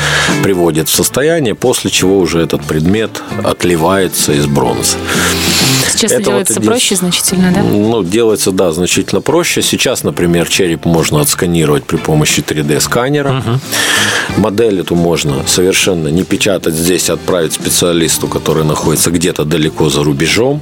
приводит 0.44 0.90
в 0.90 0.96
состояние, 0.96 1.56
после 1.56 1.90
чего 1.90 2.20
уже 2.20 2.40
этот 2.40 2.64
предмет 2.64 3.22
отливается 3.44 4.34
из 4.34 4.46
бронзы. 4.46 4.98
Сейчас 5.92 6.12
это 6.12 6.24
делается 6.24 6.54
вот, 6.56 6.66
проще 6.66 6.96
значительно, 6.96 7.52
да? 7.52 7.62
Ну, 7.64 8.04
делается, 8.04 8.52
да, 8.52 8.72
значительно 8.72 9.22
проще. 9.22 9.62
Сейчас, 9.62 10.04
например, 10.04 10.50
череп 10.50 10.86
можно 10.86 11.22
отсканировать 11.22 11.86
при 11.86 11.98
помощи 11.98 12.42
3D-сканера. 12.42 13.40
Угу. 13.40 14.42
Модель 14.42 14.82
эту 14.82 14.96
можно 14.96 15.48
совершенно 15.48 16.10
не 16.10 16.24
печатать 16.24 16.74
здесь, 16.74 17.10
отправить 17.10 17.54
специалисту, 17.54 18.28
который 18.28 18.66
находится 18.66 19.12
где-то 19.12 19.46
далеко 19.46 19.90
за 19.90 20.04
рубежом. 20.04 20.62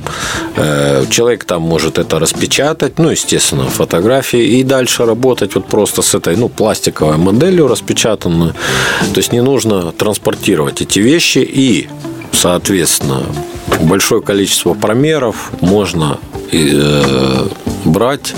Э, 0.55 1.05
человек 1.09 1.45
там 1.45 1.61
может 1.61 1.97
это 1.97 2.19
распечатать, 2.19 2.99
ну, 2.99 3.09
естественно, 3.09 3.65
фотографии, 3.69 4.59
и 4.59 4.63
дальше 4.63 5.05
работать 5.05 5.55
вот 5.55 5.67
просто 5.67 6.01
с 6.01 6.13
этой, 6.13 6.35
ну, 6.35 6.49
пластиковой 6.49 7.17
моделью 7.17 7.67
распечатанной. 7.67 8.51
То 9.13 9.17
есть 9.17 9.31
не 9.31 9.41
нужно 9.41 9.91
транспортировать 9.91 10.81
эти 10.81 10.99
вещи 10.99 11.39
и 11.39 11.87
соответственно, 12.33 13.23
большое 13.83 14.21
количество 14.21 14.73
промеров 14.73 15.51
можно 15.61 16.17
э, 16.51 17.47
брать, 17.85 18.33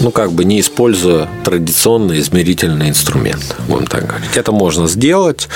ну, 0.00 0.10
как 0.10 0.32
бы 0.32 0.44
не 0.44 0.60
используя 0.60 1.28
традиционный 1.44 2.20
измерительный 2.20 2.88
инструмент, 2.88 3.56
будем 3.68 3.86
так 3.86 4.06
говорить. 4.06 4.36
Это 4.36 4.52
можно 4.52 4.86
сделать. 4.86 5.48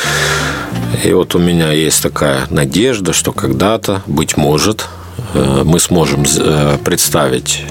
И 1.05 1.13
вот 1.13 1.35
у 1.35 1.39
меня 1.39 1.73
есть 1.73 2.03
такая 2.03 2.47
надежда, 2.51 3.13
что 3.13 3.33
когда-то, 3.33 4.03
быть 4.07 4.37
может, 4.37 4.87
мы 5.65 5.81
сможем 5.81 6.25
э, 6.39 6.79
представить 6.85 7.65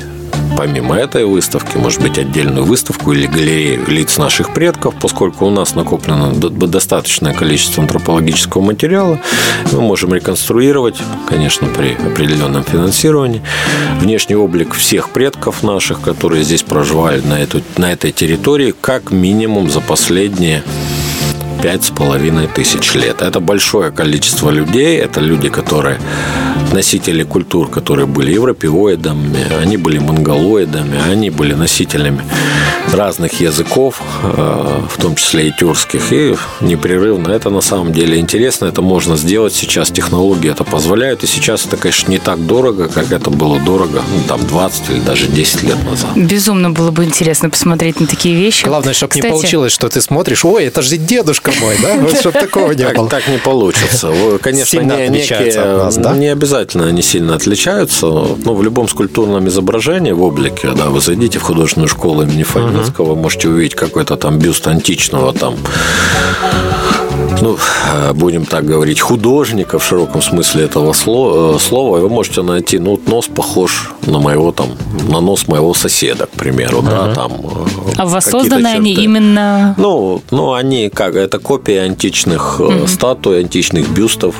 помимо 0.57 0.95
этой 0.95 1.25
выставки, 1.25 1.77
может 1.77 2.01
быть, 2.01 2.17
отдельную 2.17 2.65
выставку 2.65 3.11
или 3.11 3.27
галерею 3.27 3.85
лиц 3.87 4.17
наших 4.17 4.53
предков, 4.53 4.95
поскольку 4.99 5.45
у 5.45 5.49
нас 5.49 5.75
накоплено 5.75 6.33
достаточное 6.33 7.33
количество 7.33 7.83
антропологического 7.83 8.61
материала, 8.61 9.19
мы 9.71 9.81
можем 9.81 10.13
реконструировать, 10.13 10.97
конечно, 11.27 11.67
при 11.67 11.93
определенном 11.93 12.63
финансировании, 12.63 13.41
внешний 13.99 14.35
облик 14.35 14.73
всех 14.73 15.09
предков 15.09 15.63
наших, 15.63 16.01
которые 16.01 16.43
здесь 16.43 16.63
проживали 16.63 17.21
на, 17.21 17.39
эту, 17.39 17.61
на 17.77 17.91
этой 17.91 18.11
территории, 18.11 18.73
как 18.79 19.11
минимум 19.11 19.69
за 19.69 19.81
последние 19.81 20.63
пять 21.65 21.83
с 21.83 21.89
половиной 21.89 22.47
тысяч 22.47 22.93
лет. 22.93 23.23
Это 23.23 23.39
большое 23.39 23.89
количество 23.91 24.51
людей, 24.51 24.99
это 24.99 25.19
люди, 25.19 25.49
которые 25.49 25.99
носители 26.73 27.23
культур, 27.23 27.69
которые 27.69 28.05
были 28.05 28.33
европеоидами, 28.33 29.51
они 29.63 29.77
были 29.77 29.97
монголоидами, 29.97 30.99
они 31.11 31.31
были 31.31 31.55
носителями 31.55 32.21
разных 32.93 33.41
языков, 33.41 34.01
э, 34.23 34.81
в 34.89 35.01
том 35.01 35.15
числе 35.15 35.47
и 35.47 35.51
тюркских, 35.51 36.13
и 36.13 36.35
непрерывно. 36.61 37.29
Это 37.29 37.49
на 37.49 37.61
самом 37.61 37.93
деле 37.93 38.19
интересно, 38.19 38.65
это 38.67 38.81
можно 38.81 39.17
сделать 39.17 39.53
сейчас, 39.53 39.89
технологии 39.89 40.51
это 40.51 40.63
позволяют, 40.63 41.23
и 41.23 41.27
сейчас 41.27 41.65
это, 41.65 41.77
конечно, 41.77 42.11
не 42.11 42.19
так 42.19 42.45
дорого, 42.45 42.87
как 42.87 43.11
это 43.11 43.29
было 43.29 43.59
дорого, 43.59 44.03
ну, 44.11 44.23
там, 44.27 44.45
20 44.45 44.89
или 44.91 44.99
даже 44.99 45.27
10 45.27 45.63
лет 45.63 45.83
назад. 45.83 46.11
Безумно 46.15 46.69
было 46.69 46.91
бы 46.91 47.03
интересно 47.03 47.49
посмотреть 47.49 47.99
на 47.99 48.07
такие 48.07 48.35
вещи. 48.35 48.65
Главное, 48.65 48.93
чтобы 48.93 49.11
Кстати... 49.11 49.25
не 49.25 49.31
получилось, 49.31 49.71
что 49.71 49.89
ты 49.89 50.01
смотришь, 50.01 50.45
ой, 50.45 50.65
это 50.65 50.81
же 50.81 50.97
дедушка 50.97 51.51
мой, 51.59 51.75
да? 51.81 51.95
Вот 51.95 52.17
чтобы 52.17 52.39
такого 52.39 52.71
не 52.71 52.87
было. 52.89 53.09
Так 53.09 53.27
не 53.27 53.37
получится. 53.37 54.11
Конечно, 54.41 54.79
не 56.19 56.27
обязательно 56.27 56.87
они 56.87 57.01
сильно 57.01 57.35
отличаются, 57.35 58.05
но 58.05 58.53
в 58.53 58.63
любом 58.63 58.87
скульптурном 58.87 59.47
изображении 59.47 60.11
в 60.11 60.21
облике, 60.21 60.71
да, 60.75 60.85
вы 60.87 61.01
зайдите 61.01 61.39
в 61.39 61.43
художественную 61.43 61.89
школу 61.89 62.23
имени 62.23 62.43
Фоминского, 62.43 63.15
можете 63.15 63.49
увидеть 63.49 63.75
какой-то 63.75 64.15
там 64.17 64.39
бюст 64.39 64.67
античного 64.67 65.33
там 65.33 65.55
ну, 67.41 67.57
э, 67.93 68.13
будем 68.13 68.45
так 68.45 68.65
говорить, 68.65 68.99
художника 68.99 69.79
в 69.79 69.83
широком 69.83 70.21
смысле 70.21 70.63
этого 70.63 70.91
э, 70.91 71.59
слова, 71.59 71.99
вы 71.99 72.09
можете 72.09 72.41
найти, 72.41 72.79
ну, 72.79 72.99
нос 73.07 73.27
похож 73.27 73.91
на 74.05 74.19
моего 74.19 74.51
там, 74.51 74.69
на 75.09 75.21
нос 75.21 75.47
моего 75.47 75.73
соседа, 75.73 76.25
к 76.25 76.29
примеру, 76.29 76.79
uh-huh. 76.79 77.07
да, 77.07 77.13
там. 77.13 77.31
Э, 77.31 77.91
а 77.97 78.05
воссозданы 78.05 78.67
они 78.67 78.93
именно? 78.93 79.75
Ну, 79.77 80.21
ну, 80.31 80.53
они 80.53 80.89
как, 80.89 81.15
это 81.15 81.39
копии 81.39 81.75
античных 81.75 82.59
uh-huh. 82.59 82.87
статуй, 82.87 83.39
античных 83.39 83.89
бюстов, 83.89 84.35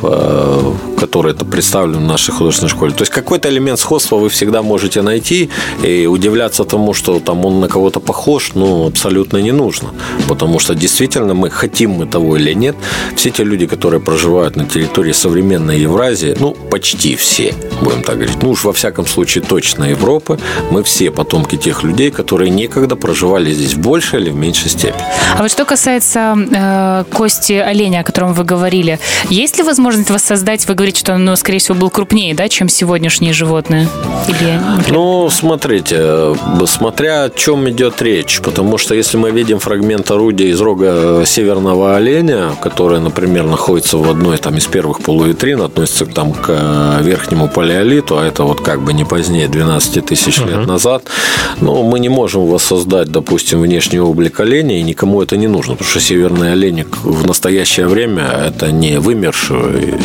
которые 1.00 1.34
это 1.34 1.46
представлены 1.46 2.00
в 2.00 2.08
нашей 2.08 2.32
художественной 2.32 2.70
школе. 2.70 2.92
То 2.94 3.02
есть 3.02 3.12
какой-то 3.12 3.50
элемент 3.50 3.80
сходства 3.80 4.18
вы 4.18 4.30
всегда 4.30 4.62
можете 4.62 5.02
найти 5.02 5.50
и 5.84 6.06
удивляться 6.06 6.64
тому, 6.64 6.94
что 6.94 7.20
там 7.20 7.46
он 7.46 7.60
на 7.60 7.68
кого-то 7.68 8.00
похож, 8.00 8.52
ну, 8.56 8.88
абсолютно 8.88 9.38
не 9.38 9.52
нужно. 9.52 9.90
Потому 10.28 10.60
что 10.60 10.76
действительно 10.76 11.34
мы 11.34 11.50
хотим 11.50 11.92
мы 11.92 12.06
того 12.06 12.38
или 12.38 12.54
нет, 12.54 12.76
все 13.16 13.30
те 13.30 13.44
люди, 13.44 13.68
которые 13.68 14.00
проживают 14.00 14.56
на 14.56 14.66
территории 14.66 15.12
современной 15.14 15.80
Евразии, 15.80 16.36
ну, 16.40 16.52
почти 16.52 17.16
все, 17.16 17.54
будем 17.82 18.02
так 18.04 18.16
говорить, 18.16 18.38
ну 18.42 18.50
уж 18.50 18.64
во 18.64 18.74
всяком 18.74 19.06
случае 19.06 19.44
точно 19.44 19.86
Европы, 19.86 20.40
мы 20.72 20.84
все 20.84 21.12
потомки 21.12 21.58
тех 21.58 21.84
людей, 21.84 22.12
которые 22.12 22.50
некогда 22.50 22.96
проживали 22.96 23.52
здесь 23.52 23.74
в 23.74 23.80
большей 23.80 24.22
или 24.22 24.30
в 24.30 24.36
меньшей 24.36 24.70
степени. 24.70 25.04
А 25.38 25.42
вот 25.42 25.52
что 25.52 25.66
касается 25.66 26.36
э, 26.36 27.04
кости 27.12 27.54
оленя, 27.54 28.02
о 28.02 28.04
котором 28.04 28.34
вы 28.34 28.44
говорили, 28.44 29.00
есть 29.30 29.58
ли 29.58 29.64
возможность 29.64 30.10
воссоздать, 30.10 30.68
вы 30.68 30.76
говорите, 30.76 31.00
что 31.00 31.14
он, 31.14 31.26
ну, 31.26 31.36
скорее 31.36 31.60
всего, 31.60 31.76
был 31.76 31.90
крупнее, 31.90 32.34
да, 32.34 32.50
чем 32.50 32.70
сегодняшние 32.70 33.34
животные? 33.34 33.88
Или, 34.28 34.60
ну, 34.90 35.30
смотрите, 35.30 35.96
э, 36.00 36.36
смотря 36.68 37.24
о 37.24 37.30
чем 37.30 37.70
идет 37.70 38.02
речь, 38.02 38.40
потому 38.42 38.78
что 38.78 38.96
если 38.96 39.18
мы 39.18 39.32
видим 39.32 39.60
фрагмент 39.60 40.10
орудия 40.12 40.50
из 40.50 40.62
рога 40.62 41.24
северного 41.26 41.96
оленя, 41.96 42.52
которая, 42.76 43.00
например, 43.00 43.46
находится 43.46 43.98
в 43.98 44.10
одной 44.10 44.38
там, 44.38 44.58
из 44.58 44.66
первых 44.66 45.00
полувитрин, 45.00 45.62
относится 45.62 46.06
там, 46.06 46.34
к 46.34 46.48
э, 46.50 47.00
верхнему 47.04 47.48
палеолиту, 47.48 48.18
а 48.18 48.26
это 48.26 48.44
вот 48.44 48.60
как 48.60 48.82
бы 48.82 48.92
не 48.92 49.06
позднее 49.06 49.48
12 49.48 50.06
тысяч 50.06 50.40
uh-huh. 50.40 50.50
лет 50.50 50.68
назад, 50.68 51.06
но 51.62 51.84
мы 51.84 52.00
не 52.00 52.10
можем 52.10 52.46
воссоздать, 52.46 53.10
допустим, 53.10 53.62
внешний 53.62 54.02
облик 54.02 54.42
оленя, 54.42 54.78
и 54.78 54.84
никому 54.84 55.22
это 55.22 55.38
не 55.38 55.48
нужно, 55.48 55.76
потому 55.76 55.90
что 55.90 56.02
северный 56.02 56.52
олень 56.52 56.84
в 57.02 57.26
настоящее 57.26 57.88
время 57.88 58.24
это 58.24 58.74
не 58.74 59.00
вымерший 59.00 59.96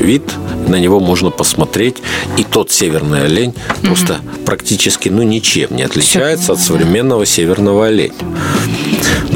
вид, 0.00 0.22
на 0.68 0.76
него 0.76 1.00
можно 1.00 1.30
посмотреть, 1.30 1.96
и 2.36 2.44
тот 2.44 2.70
северный 2.70 3.24
олень 3.24 3.50
uh-huh. 3.50 3.86
просто 3.88 4.20
практически 4.44 5.08
ну, 5.08 5.22
ничем 5.24 5.74
не 5.74 5.82
отличается 5.82 6.52
от 6.52 6.60
современного 6.60 7.26
северного 7.26 7.88
оленя. 7.88 8.14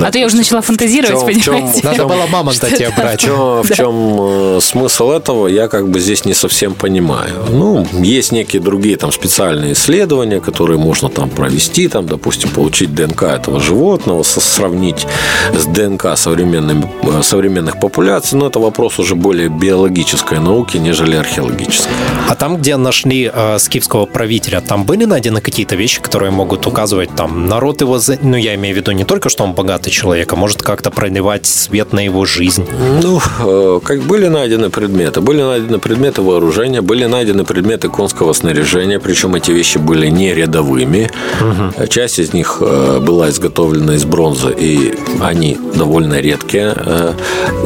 А 0.03 0.11
то 0.11 0.19
я 0.19 0.27
уже 0.27 0.37
начала 0.37 0.61
фантазировать, 0.61 1.21
понимаете? 1.25 1.81
Надо 1.83 2.07
было 2.07 2.27
мамонта 2.27 2.71
тебе 2.71 2.91
брать. 2.97 3.25
В 3.25 3.75
чем 3.75 4.17
э, 4.21 4.59
смысл 4.61 5.11
этого, 5.11 5.49
я 5.49 5.69
как 5.69 5.89
бы 5.89 6.01
здесь 6.01 6.25
не 6.25 6.35
совсем 6.35 6.75
понимаю. 6.75 7.35
Ну, 7.51 7.87
есть 7.93 8.33
некие 8.33 8.63
другие 8.63 8.97
там 8.97 9.13
специальные 9.13 9.73
исследования, 9.73 10.41
которые 10.41 10.79
можно 10.79 11.09
там 11.09 11.31
провести, 11.31 11.89
там, 11.89 12.07
допустим, 12.07 12.51
получить 12.51 12.95
ДНК 12.95 13.23
этого 13.25 13.61
животного, 13.61 14.23
сравнить 14.23 15.07
с 15.55 15.67
ДНК 15.67 16.17
современных, 16.17 16.89
э, 17.03 17.23
современных 17.23 17.79
популяций, 17.81 18.39
но 18.39 18.47
это 18.47 18.59
вопрос 18.59 18.99
уже 18.99 19.15
более 19.15 19.49
биологической 19.49 20.39
науки, 20.41 20.77
нежели 20.77 21.17
археологической. 21.17 21.93
А 22.29 22.35
там, 22.35 22.57
где 22.57 22.77
нашли 22.77 23.31
э, 23.33 23.59
скифского 23.59 24.07
правителя, 24.07 24.61
там 24.61 24.85
были 24.85 25.05
найдены 25.05 25.41
какие-то 25.41 25.77
вещи, 25.77 26.01
которые 26.01 26.31
могут 26.31 26.67
указывать 26.67 27.15
там 27.17 27.47
народ 27.47 27.81
его, 27.81 27.99
ну 28.23 28.37
я 28.37 28.55
имею 28.55 28.75
в 28.75 28.79
виду 28.79 28.93
не 28.93 29.05
только 29.05 29.29
что 29.29 29.45
он 29.45 29.53
богатый 29.53 29.90
человек, 29.91 30.33
а 30.33 30.37
может 30.37 30.63
как-то 30.63 30.91
проливать 30.91 31.47
свет 31.47 31.93
на 31.93 32.05
его 32.05 32.25
жизнь? 32.25 32.67
Ну, 33.03 33.21
э, 33.41 33.81
как 33.85 34.01
были 34.03 34.29
найдены 34.29 34.71
предметы. 34.71 35.21
Были 35.21 35.43
найдены 35.43 35.79
предметы 35.79 36.23
вооружения, 36.23 36.81
были 36.81 37.07
найдены 37.07 37.45
предметы 37.45 37.89
конского 37.89 38.33
снаряжения, 38.33 38.99
причем 38.99 39.35
эти 39.35 39.51
вещи 39.51 39.79
были 39.79 40.09
не 40.09 40.35
рядовыми. 40.35 41.11
Угу. 41.41 41.87
Часть 41.89 42.19
из 42.19 42.33
них 42.33 42.59
э, 42.61 43.01
была 43.01 43.29
изготовлена 43.31 43.95
из 43.95 44.05
бронзы, 44.05 44.55
и 44.59 44.95
они 45.21 45.59
довольно 45.75 46.21
редкие. 46.21 46.75
Э, 46.77 47.13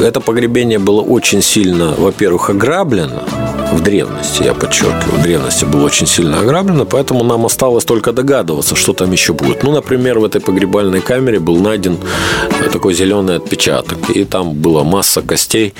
это 0.01 0.19
погребение 0.19 0.79
было 0.79 1.01
очень 1.01 1.41
сильно, 1.41 1.93
во-первых, 1.97 2.49
ограблено, 2.49 3.23
в 3.71 3.81
древности, 3.81 4.43
я 4.43 4.53
подчеркиваю, 4.53 5.19
в 5.19 5.23
древности 5.23 5.65
было 5.65 5.85
очень 5.85 6.07
сильно 6.07 6.39
ограблено, 6.39 6.85
поэтому 6.85 7.23
нам 7.23 7.45
осталось 7.45 7.85
только 7.85 8.11
догадываться, 8.11 8.75
что 8.75 8.93
там 8.93 9.11
еще 9.11 9.33
будет. 9.33 9.63
Ну, 9.63 9.71
например, 9.71 10.19
в 10.19 10.25
этой 10.25 10.41
погребальной 10.41 11.01
камере 11.01 11.39
был 11.39 11.57
найден 11.57 11.97
такой 12.71 12.93
зеленый 12.93 13.37
отпечаток, 13.37 14.09
и 14.09 14.23
там 14.25 14.53
была 14.53 14.83
масса 14.83 15.21
костей 15.21 15.73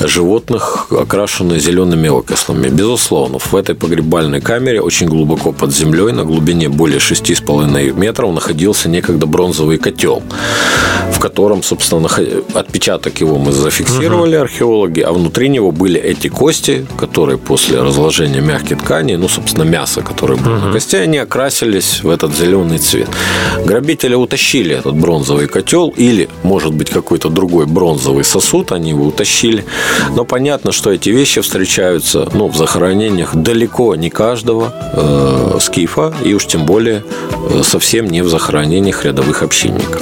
животных, 0.00 0.88
окрашенных 0.90 1.60
зелеными 1.60 2.08
окислами. 2.18 2.68
Безусловно, 2.68 3.38
в 3.38 3.54
этой 3.54 3.74
погребальной 3.74 4.40
камере 4.40 4.80
очень 4.80 5.06
глубоко 5.06 5.52
под 5.52 5.72
землей, 5.72 6.12
на 6.12 6.24
глубине 6.24 6.68
более 6.68 6.98
6,5 6.98 7.92
метров, 7.92 8.34
находился 8.34 8.88
некогда 8.88 9.26
бронзовый 9.26 9.78
котел, 9.78 10.22
в 11.12 11.18
котором, 11.18 11.62
собственно, 11.62 12.08
отпечаток 12.54 13.20
его 13.20 13.38
мы 13.38 13.52
зафиксировали, 13.52 14.36
археологи, 14.36 15.00
а 15.00 15.12
внутри 15.12 15.48
него 15.48 15.70
были 15.72 16.00
эти 16.00 16.28
кости, 16.28 16.86
которые 16.98 17.19
которые 17.20 17.36
после 17.36 17.82
разложения 17.82 18.40
мягких 18.40 18.78
тканей, 18.78 19.16
ну, 19.16 19.28
собственно, 19.28 19.64
мясо, 19.64 20.00
которое 20.00 20.36
было 20.36 20.54
uh-huh. 20.54 20.66
на 20.68 20.72
кости, 20.72 20.96
они 20.96 21.18
окрасились 21.18 22.02
в 22.02 22.08
этот 22.08 22.34
зеленый 22.34 22.78
цвет. 22.78 23.08
Грабители 23.66 24.14
утащили 24.14 24.74
этот 24.74 24.96
бронзовый 24.96 25.46
котел 25.46 25.92
или, 25.98 26.30
может 26.42 26.72
быть, 26.72 26.88
какой-то 26.88 27.28
другой 27.28 27.66
бронзовый 27.66 28.24
сосуд, 28.24 28.72
они 28.72 28.90
его 28.90 29.04
утащили. 29.04 29.66
Но 30.16 30.24
понятно, 30.24 30.72
что 30.72 30.90
эти 30.90 31.10
вещи 31.10 31.42
встречаются 31.42 32.26
ну, 32.32 32.48
в 32.48 32.56
захоронениях 32.56 33.34
далеко 33.34 33.94
не 33.96 34.08
каждого 34.08 34.72
э, 34.94 35.58
скифа, 35.60 36.14
и 36.24 36.32
уж 36.32 36.46
тем 36.46 36.64
более 36.64 37.02
э, 37.50 37.62
совсем 37.62 38.06
не 38.06 38.22
в 38.22 38.28
захоронениях 38.30 39.04
рядовых 39.04 39.42
общинников. 39.42 40.00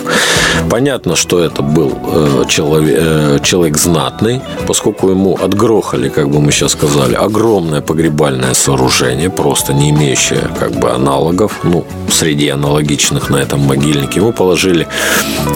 Понятно, 0.71 1.17
что 1.17 1.41
это 1.41 1.63
был 1.63 1.93
э, 2.13 2.45
человек, 2.49 2.97
э, 3.01 3.39
человек 3.43 3.77
знатный, 3.79 4.41
поскольку 4.67 5.11
ему 5.11 5.37
отгрохали, 5.37 6.09
как 6.09 6.29
бы 6.29 6.41
мы 6.41 6.53
сейчас 6.53 6.73
сказали, 6.73 7.08
огромное 7.14 7.81
погребальное 7.81 8.55
сооружение, 8.55 9.31
просто 9.31 9.73
не 9.73 9.90
имеющее 9.90 10.49
как 10.59 10.73
бы 10.73 10.90
аналогов, 10.90 11.61
ну, 11.64 11.85
среди 12.11 12.49
аналогичных 12.49 13.31
на 13.31 13.37
этом 13.37 13.61
могильнике. 13.61 14.21
Ему 14.21 14.33
положили 14.33 14.87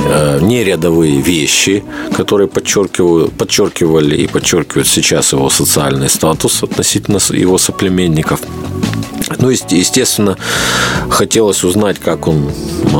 э, 0.07 0.39
нерядовые 0.41 1.21
вещи, 1.21 1.85
которые 2.17 2.49
подчеркивают, 2.49 3.33
подчеркивали 3.33 4.17
и 4.17 4.27
подчеркивают 4.27 4.89
сейчас 4.89 5.33
его 5.33 5.51
социальный 5.51 6.09
статус 6.09 6.63
относительно 6.63 7.19
его 7.31 7.59
соплеменников. 7.59 8.41
Ну, 9.39 9.51
естественно, 9.51 10.37
хотелось 11.09 11.65
узнать, 11.65 11.99
как 11.99 12.29
он 12.29 12.49
э, 12.49 12.93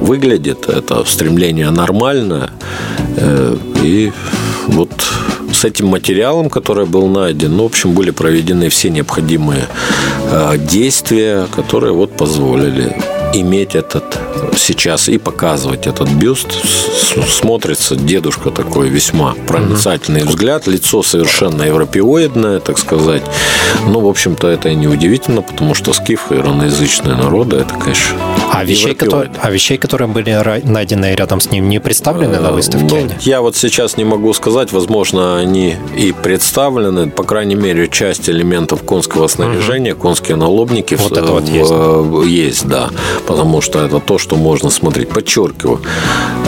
выглядит. 0.00 0.68
Это 0.68 1.04
стремление 1.04 1.70
нормальное. 1.70 2.50
Э, 3.16 3.56
и 3.82 4.12
вот 4.68 4.90
с 5.52 5.64
этим 5.64 5.88
материалом, 5.88 6.50
который 6.50 6.86
был 6.86 7.06
найден, 7.06 7.56
ну, 7.56 7.64
в 7.64 7.66
общем, 7.66 7.92
были 7.92 8.10
проведены 8.10 8.68
все 8.68 8.90
необходимые 8.90 9.66
э, 10.30 10.56
действия, 10.58 11.46
которые 11.54 11.92
вот 11.92 12.16
позволили 12.16 12.96
иметь 13.34 13.74
этот 13.74 14.18
сейчас 14.56 15.08
и 15.08 15.18
показывать 15.18 15.86
этот 15.86 16.08
бюст. 16.08 16.48
Смотрится 17.28 17.96
дедушка 17.96 18.50
такой 18.50 18.88
весьма 18.88 19.34
проницательный 19.46 20.22
угу. 20.22 20.30
взгляд, 20.30 20.66
лицо 20.66 21.02
совершенно 21.02 21.62
европеоидное, 21.62 22.60
так 22.60 22.78
сказать. 22.78 23.22
Ну, 23.86 24.00
в 24.00 24.08
общем-то, 24.08 24.48
это 24.48 24.68
и 24.68 24.74
не 24.74 24.88
удивительно, 24.88 25.42
потому 25.42 25.74
что 25.74 25.92
скифы, 25.92 26.36
ироноязычные 26.36 27.16
народы, 27.16 27.56
это, 27.56 27.74
конечно, 27.74 28.16
А 28.52 28.64
вещей, 28.64 28.94
которые, 28.94 29.30
а 29.40 29.50
вещей, 29.50 29.78
которые 29.78 30.08
были 30.08 30.30
найдены 30.64 31.14
рядом 31.14 31.40
с 31.40 31.50
ним, 31.50 31.68
не 31.68 31.80
представлены 31.80 32.38
на 32.38 32.52
выставке? 32.52 32.86
Ну, 32.88 33.08
я 33.20 33.40
вот 33.40 33.56
сейчас 33.56 33.96
не 33.96 34.04
могу 34.04 34.32
сказать, 34.32 34.72
возможно, 34.72 35.38
они 35.38 35.76
и 35.96 36.12
представлены, 36.12 37.08
по 37.10 37.24
крайней 37.24 37.54
мере, 37.54 37.88
часть 37.88 38.28
элементов 38.28 38.82
конского 38.82 39.26
снаряжения, 39.28 39.94
угу. 39.94 40.02
конские 40.02 40.36
налобники 40.36 40.94
вот 40.94 41.10
в, 41.10 41.12
это 41.12 41.32
вот 41.32 41.48
есть. 41.48 41.70
В, 41.70 42.22
есть, 42.22 42.66
да, 42.66 42.90
потому 43.26 43.60
что 43.60 43.84
это 43.84 44.00
то, 44.00 44.18
что 44.18 44.36
можно 44.36 44.70
смотреть. 44.70 45.08
Подчеркиваю, 45.08 45.80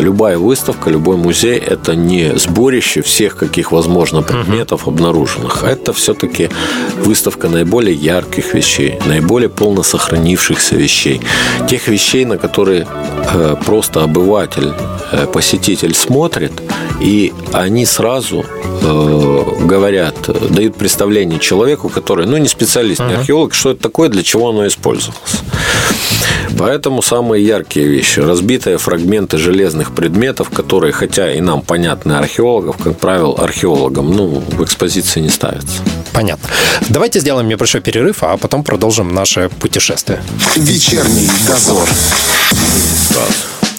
любая 0.00 0.38
выставка, 0.38 0.90
любой 0.90 1.16
музей– 1.16 1.58
это 1.66 1.94
не 1.94 2.38
сборище 2.38 3.02
всех, 3.02 3.36
каких 3.36 3.72
возможно, 3.72 4.22
предметов 4.22 4.88
обнаруженных. 4.88 5.64
Это 5.64 5.92
все-таки 5.92 6.50
выставка 6.98 7.48
наиболее 7.48 7.94
ярких 7.94 8.54
вещей, 8.54 8.98
наиболее 9.06 9.48
полно 9.48 9.82
сохранившихся 9.82 10.76
вещей, 10.76 11.20
тех 11.68 11.88
вещей, 11.88 12.24
на 12.24 12.38
которые 12.38 12.86
э, 13.32 13.56
просто 13.64 14.02
обыватель, 14.02 14.72
э, 15.12 15.26
посетитель 15.26 15.94
смотрит, 15.94 16.52
и 17.00 17.32
они 17.52 17.86
сразу 17.86 18.44
э, 18.82 19.42
говорят, 19.60 20.14
дают 20.50 20.76
представление 20.76 21.38
человеку, 21.38 21.88
который, 21.88 22.26
ну, 22.26 22.36
не 22.36 22.48
специалист, 22.48 23.00
не 23.00 23.14
археолог, 23.14 23.54
что 23.54 23.70
это 23.70 23.82
такое, 23.82 24.08
для 24.08 24.22
чего 24.22 24.50
оно 24.50 24.66
использовалось. 24.66 25.42
Поэтому 26.58 27.02
самые 27.02 27.44
яркие 27.44 27.86
вещи. 27.86 28.20
Разбитые 28.20 28.78
фрагменты 28.78 29.38
железных 29.38 29.94
предметов, 29.94 30.50
которые, 30.50 30.92
хотя 30.92 31.32
и 31.32 31.40
нам 31.40 31.62
понятны 31.62 32.12
археологов, 32.12 32.76
как 32.76 32.98
правило, 32.98 33.36
археологам, 33.38 34.12
ну, 34.12 34.26
в 34.26 34.62
экспозиции 34.64 35.20
не 35.20 35.30
ставятся. 35.30 35.82
Понятно. 36.12 36.48
Давайте 36.88 37.20
сделаем 37.20 37.48
небольшой 37.48 37.80
перерыв, 37.80 38.22
а 38.22 38.36
потом 38.36 38.64
продолжим 38.64 39.14
наше 39.14 39.50
путешествие. 39.60 40.22
Вечерний 40.56 41.28
дозор. 41.46 41.88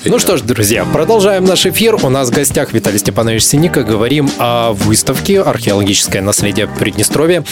Ну 0.05 0.19
что 0.19 0.35
ж, 0.35 0.41
друзья, 0.41 0.83
продолжаем 0.83 1.45
наш 1.45 1.65
эфир. 1.65 1.95
У 1.95 2.09
нас 2.09 2.29
в 2.29 2.33
гостях 2.33 2.73
Виталий 2.73 2.99
Степанович 2.99 3.43
Синика. 3.43 3.83
Говорим 3.83 4.29
о 4.37 4.73
выставке 4.73 5.41
«Археологическое 5.41 6.21
наследие 6.21 6.67
Приднестровья». 6.67 7.45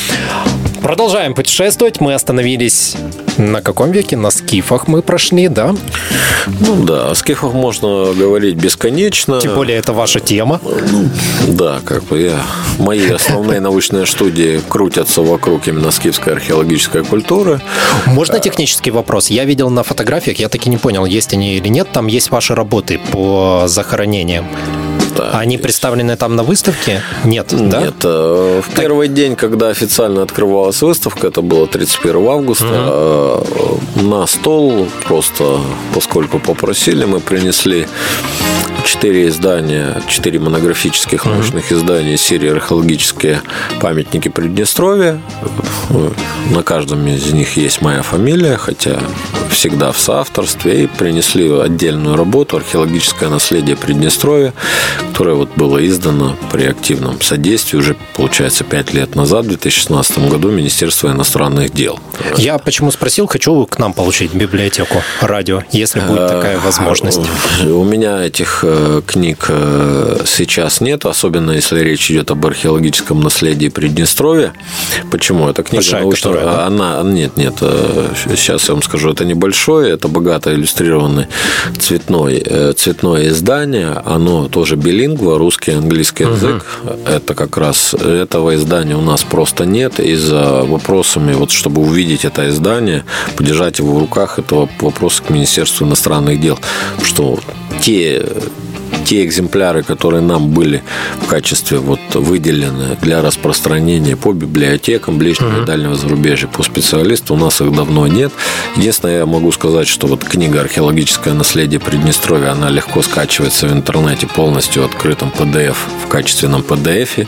Продолжаем 0.82 1.34
путешествовать. 1.36 2.02
Мы 2.02 2.14
остановились 2.14 2.96
на 3.38 3.62
каком 3.62 3.92
веке? 3.92 4.18
На 4.18 4.32
скифах 4.32 4.88
мы 4.88 5.02
прошли, 5.02 5.48
да? 5.48 5.76
Ну 6.60 6.84
да, 6.84 7.12
о 7.12 7.16
скифах 7.16 7.54
можно 7.54 8.14
говорить 8.14 8.56
бесконечно. 8.56 9.40
Тем 9.40 9.56
более 9.56 9.78
это 9.78 9.94
ваша 9.94 10.20
тема. 10.20 10.60
Ну, 10.64 11.10
да, 11.48 11.82
как 11.86 12.04
бы 12.06 12.20
я... 12.20 12.42
Мои 12.80 13.10
основные 13.10 13.60
научные 13.62 14.06
студии 14.06 14.60
крутятся 14.68 15.22
вокруг 15.22 15.68
именно 15.68 15.92
скифской 15.92 16.34
археологической 16.34 17.04
культуры. 17.04 17.62
Можно 18.08 18.40
технический 18.40 18.92
вопрос? 18.92 19.30
Я 19.30 19.46
видел 19.46 19.70
на 19.70 19.84
фотографиях, 19.84 20.40
я 20.40 20.50
таки 20.50 20.70
не 20.70 20.78
понял, 20.78 21.06
есть 21.06 21.34
они 21.34 21.56
или 21.56 21.68
нет. 21.68 21.90
Там 21.92 22.08
есть 22.08 22.32
ваши 22.32 22.56
работы 22.56 23.00
по 23.12 23.64
захоронениям. 23.68 24.48
Да. 25.16 25.32
Они 25.40 25.58
представлены 25.58 26.16
там 26.18 26.36
на 26.36 26.44
выставке? 26.44 27.02
Нет, 27.26 27.52
Нет. 27.52 27.70
да? 27.70 27.82
Нет. 27.82 27.96
Э, 28.04 28.62
в 28.66 28.76
первый 28.76 29.08
день, 29.08 29.36
когда 29.36 29.70
официально 29.70 30.24
открывалась 30.24 30.82
выставка, 30.82 31.28
это 31.28 31.42
было 31.42 31.68
31 31.68 32.28
августа, 32.28 33.38
угу. 33.96 34.02
на 34.02 34.28
стол 34.28 34.88
просто, 35.06 35.60
поскольку 35.94 36.40
попросили, 36.40 37.06
мы 37.06 37.20
принесли 37.20 37.88
четыре 38.86 39.28
издания, 39.28 40.02
четыре 40.08 40.40
монографических 40.40 41.26
научных 41.26 41.72
издания 41.72 42.18
серии 42.18 42.50
«Археологические 42.50 43.42
памятники 43.80 44.30
Приднестровья». 44.30 45.22
На 46.50 46.64
каждом 46.64 47.06
из 47.08 47.32
них 47.32 47.58
есть 47.58 47.82
моя 47.82 48.02
фамилия, 48.02 48.58
хотя 48.58 49.00
всегда 49.52 49.92
в 49.92 50.00
соавторстве. 50.00 50.84
И 50.84 50.88
принесли 50.88 51.52
отдельную 51.60 52.16
работу 52.16 52.58
«Археологическое 52.58 53.30
наследие 53.30 53.76
Приднестровья», 53.76 54.54
которое 55.12 55.36
вот 55.36 55.50
было 55.56 55.86
издано 55.86 56.36
при 56.52 56.66
активном 56.66 57.22
содействии 57.22 57.78
уже, 57.78 57.96
получается, 58.16 58.64
пять 58.64 58.94
лет 58.94 59.16
назад, 59.16 59.46
в 59.46 59.50
2016 59.50 60.30
году, 60.30 60.50
Министерство 60.52 61.10
иностранных 61.10 61.72
дел. 61.72 62.00
Я 62.38 62.58
почему 62.58 62.92
спросил, 62.92 63.28
хочу 63.28 63.66
к 63.66 63.78
нам 63.80 63.94
получить 63.94 64.34
библиотеку 64.34 65.02
радио, 65.22 65.64
если 65.72 66.00
будет 66.00 66.28
такая 66.28 66.60
возможность. 66.60 67.22
У 67.64 67.84
меня 67.84 68.24
этих 68.24 68.64
э, 68.64 68.71
книг 69.06 69.46
э, 69.50 70.24
сейчас 70.26 70.82
нет, 70.82 71.06
особенно 71.06 71.52
если 71.52 71.80
речь 71.80 72.10
идет 72.12 72.32
об 72.32 72.46
археологическом 72.46 73.22
наследии 73.22 73.70
Приднестровья. 73.70 74.54
Почему? 75.12 75.50
Эта 75.50 75.64
книга 75.64 75.84
Большая, 75.84 76.02
научная, 76.02 76.34
которая, 76.34 76.56
да? 76.56 76.66
она, 76.66 77.02
нет, 77.04 77.38
нет, 77.38 77.56
сейчас 78.36 78.68
я 78.68 78.74
вам 78.74 78.84
скажу, 78.84 79.12
это 79.12 79.26
небольшое, 79.26 79.94
это 79.94 80.08
богато 80.08 80.54
иллюстрированное 80.54 81.28
цветной, 81.80 82.42
э, 82.46 82.74
цветное 82.74 83.30
издание, 83.30 84.02
оно 84.06 84.48
тоже 84.48 84.76
билингва, 84.76 85.38
русский 85.38 85.72
английский 85.72 86.26
угу. 86.26 86.34
язык. 86.34 86.66
Это 87.06 87.34
как 87.34 87.58
раз 87.58 87.94
этого 87.94 88.56
издания 88.56 88.96
у 88.96 89.02
нас 89.02 89.24
просто 89.24 89.66
нет 89.66 90.00
из-за 90.00 90.64
вопросами, 90.64 91.34
вот 91.34 91.52
чтобы 91.52 91.82
увидеть 91.82 92.26
это 92.26 92.50
издание, 92.50 93.04
подержать 93.36 93.80
его 93.80 93.96
в 93.96 94.00
руках, 94.00 94.40
это 94.40 94.68
вопрос 94.80 95.22
к 95.26 95.30
Министерству 95.30 95.86
иностранных 95.86 96.40
дел, 96.40 96.60
что 97.04 97.40
те 97.82 98.22
те 99.06 99.24
экземпляры, 99.26 99.84
которые 99.84 100.22
нам 100.22 100.50
были 100.50 100.84
в 101.22 101.28
качестве 101.28 101.78
вот 101.80 102.00
выделены 102.14 102.98
для 103.02 103.22
распространения 103.22 104.16
по 104.16 104.34
библиотекам 104.34 105.18
ближнего 105.18 105.64
и 105.64 105.66
дальнего 105.66 105.96
зарубежья, 105.96 106.48
по 106.48 106.64
специалисту, 106.64 107.34
у 107.34 107.38
нас 107.38 107.62
их 107.62 107.74
давно 107.74 108.08
нет. 108.08 108.32
Единственное, 108.76 109.20
я 109.20 109.26
могу 109.26 109.52
сказать, 109.52 109.88
что 109.88 110.08
вот 110.08 110.24
книга 110.24 110.62
«Археологическое 110.62 111.34
наследие 111.34 111.80
Приднестровья», 111.80 112.52
она 112.52 112.70
легко 112.70 113.02
скачивается 113.02 113.68
в 113.68 113.74
интернете 113.74 114.28
полностью 114.28 114.84
в 114.84 114.86
открытом 114.86 115.32
PDF, 115.38 115.76
в 116.06 116.08
качественном 116.08 116.62
PDF. 116.62 117.28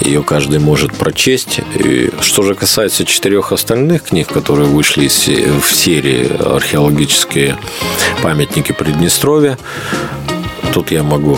Ее 0.00 0.22
каждый 0.22 0.58
может 0.58 0.94
прочесть. 0.94 1.60
И 1.74 2.10
что 2.20 2.42
же 2.42 2.54
касается 2.54 3.04
четырех 3.04 3.52
остальных 3.52 4.04
книг, 4.04 4.28
которые 4.28 4.66
вышли 4.66 5.08
в 5.08 5.74
серии 5.74 6.30
«Археологические 6.40 7.56
памятники 8.22 8.72
Приднестровья», 8.72 9.58
Тут 10.72 10.92
я 10.92 11.02
могу 11.02 11.36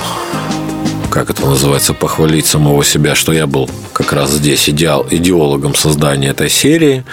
как 1.12 1.28
это 1.28 1.44
называется, 1.46 1.92
похвалить 1.92 2.46
самого 2.46 2.82
себя, 2.84 3.14
что 3.14 3.32
я 3.32 3.46
был 3.46 3.68
как 3.92 4.14
раз 4.14 4.30
здесь 4.30 4.70
идеал, 4.70 5.06
идеологом 5.10 5.74
создания 5.74 6.28
этой 6.28 6.48
серии. 6.48 7.04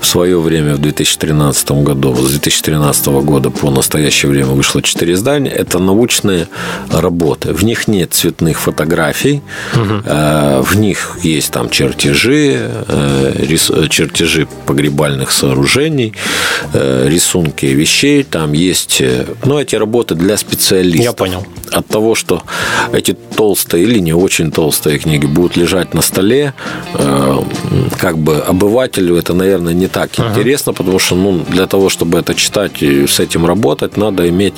В 0.00 0.06
свое 0.06 0.40
время, 0.40 0.76
в 0.76 0.78
2013 0.78 1.72
году, 1.82 2.14
с 2.14 2.30
2013 2.30 3.06
года 3.06 3.50
по 3.50 3.70
настоящее 3.70 4.30
время 4.30 4.50
вышло 4.50 4.80
четыре 4.80 5.14
издания. 5.14 5.50
Это 5.50 5.80
научные 5.80 6.46
работы. 6.88 7.52
В 7.52 7.64
них 7.64 7.88
нет 7.88 8.14
цветных 8.14 8.60
фотографий, 8.60 9.42
угу. 9.74 10.62
в 10.62 10.76
них 10.76 11.18
есть 11.22 11.50
там 11.50 11.68
чертежи, 11.68 12.70
э, 12.88 13.88
чертежи 13.90 14.46
погребальных 14.66 15.32
сооружений, 15.32 16.14
э, 16.72 17.08
рисунки 17.08 17.66
вещей. 17.66 18.22
Там 18.22 18.52
есть, 18.52 19.02
ну, 19.44 19.58
эти 19.58 19.74
работы 19.74 20.14
для 20.14 20.36
специалистов. 20.36 21.04
Я 21.04 21.12
понял. 21.12 21.44
От 21.72 21.86
того, 21.86 22.14
что 22.14 22.42
эти 22.92 23.16
толстые 23.36 23.84
или 23.84 23.98
не 23.98 24.12
очень 24.12 24.50
толстые 24.50 24.98
книги 24.98 25.26
будут 25.26 25.56
лежать 25.56 25.94
на 25.94 26.02
столе, 26.02 26.54
э, 26.94 27.42
как 27.98 28.18
бы 28.18 28.38
обывателю 28.38 29.16
это, 29.16 29.34
наверное, 29.34 29.72
не 29.72 29.88
так 29.88 30.10
ага. 30.16 30.30
интересно, 30.30 30.72
потому 30.72 30.98
что 30.98 31.14
ну, 31.14 31.44
для 31.48 31.66
того, 31.66 31.88
чтобы 31.88 32.18
это 32.18 32.34
читать 32.34 32.82
и 32.82 33.06
с 33.06 33.20
этим 33.20 33.46
работать, 33.46 33.96
надо 33.96 34.28
иметь 34.28 34.54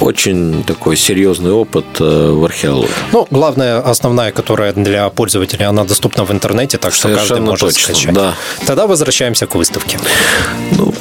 очень 0.00 0.62
такой 0.64 0.96
серьезный 0.96 1.52
опыт 1.52 1.86
э, 2.00 2.30
в 2.30 2.44
археологии. 2.44 2.90
Ну, 3.12 3.26
главная, 3.30 3.80
основная, 3.80 4.32
которая 4.32 4.72
для 4.72 5.08
пользователя, 5.10 5.68
она 5.68 5.84
доступна 5.84 6.24
в 6.24 6.30
интернете, 6.32 6.78
так 6.78 6.92
что 6.92 7.08
Совершенно 7.08 7.28
каждый 7.28 7.46
может 7.46 7.68
точно, 7.68 7.94
скачать. 7.94 8.14
Да. 8.14 8.34
Тогда 8.66 8.86
возвращаемся 8.86 9.46
к 9.46 9.54
выставке. 9.54 9.98
Ну, 10.72 10.92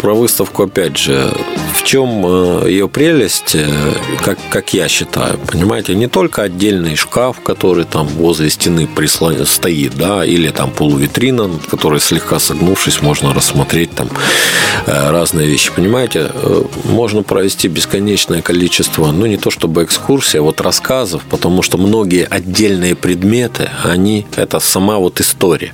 про 0.00 0.14
выставку, 0.14 0.64
опять 0.64 0.96
же, 0.98 1.30
в 1.74 1.82
чем 1.82 2.24
э, 2.26 2.70
ее 2.70 2.88
прелесть, 2.88 3.56
как, 4.22 4.38
как 4.50 4.74
я 4.74 4.88
считаю, 4.88 5.38
понимаете, 5.38 5.94
не 6.04 6.08
только 6.08 6.42
отдельный 6.42 6.96
шкаф, 6.96 7.40
который 7.40 7.86
там 7.86 8.06
возле 8.06 8.50
стены 8.50 8.86
прислон... 8.86 9.46
стоит, 9.46 9.96
да, 9.96 10.22
или 10.22 10.50
там 10.50 10.70
полувитрина, 10.70 11.48
которая 11.70 11.98
слегка 11.98 12.38
согнувшись, 12.38 13.00
можно 13.00 13.32
рассмотреть 13.32 13.94
там 13.94 14.10
э, 14.86 15.10
разные 15.10 15.46
вещи. 15.46 15.72
Понимаете, 15.74 16.30
э, 16.30 16.64
можно 16.84 17.22
провести 17.22 17.68
бесконечное 17.68 18.42
количество, 18.42 19.12
ну 19.12 19.24
не 19.24 19.38
то 19.38 19.50
чтобы 19.50 19.82
экскурсия, 19.84 20.40
а 20.40 20.42
вот 20.42 20.60
рассказов, 20.60 21.22
потому 21.30 21.62
что 21.62 21.78
многие 21.78 22.26
отдельные 22.26 22.94
предметы, 22.94 23.70
они, 23.82 24.26
это 24.36 24.60
сама 24.60 24.98
вот 24.98 25.22
история. 25.22 25.72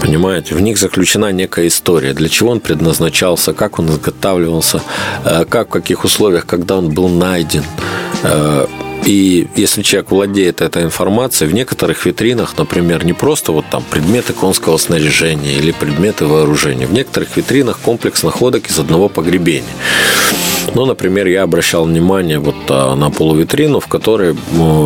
Понимаете, 0.00 0.56
в 0.56 0.60
них 0.60 0.76
заключена 0.76 1.30
некая 1.30 1.68
история, 1.68 2.14
для 2.14 2.28
чего 2.28 2.50
он 2.50 2.58
предназначался, 2.58 3.52
как 3.52 3.78
он 3.78 3.90
изготавливался, 3.90 4.82
э, 5.24 5.44
как, 5.48 5.68
в 5.68 5.70
каких 5.70 6.02
условиях, 6.02 6.46
когда 6.46 6.78
он 6.78 6.90
был 6.90 7.08
найден, 7.08 7.62
И 9.04 9.48
если 9.56 9.82
человек 9.82 10.10
владеет 10.10 10.60
этой 10.60 10.84
информацией, 10.84 11.50
в 11.50 11.54
некоторых 11.54 12.06
витринах, 12.06 12.56
например, 12.56 13.04
не 13.04 13.12
просто 13.12 13.52
вот 13.52 13.64
там 13.70 13.82
предметы 13.82 14.32
конского 14.32 14.76
снаряжения 14.76 15.56
или 15.58 15.72
предметы 15.72 16.26
вооружения, 16.26 16.86
в 16.86 16.92
некоторых 16.92 17.36
витринах 17.36 17.80
комплекс 17.80 18.22
находок 18.22 18.70
из 18.70 18.78
одного 18.78 19.08
погребения. 19.08 19.64
Ну, 20.74 20.86
например, 20.86 21.26
я 21.26 21.42
обращал 21.42 21.84
внимание 21.84 22.38
вот 22.38 22.56
а, 22.68 22.94
на 22.94 23.10
полувитрину, 23.10 23.80
в 23.80 23.86
которой 23.86 24.36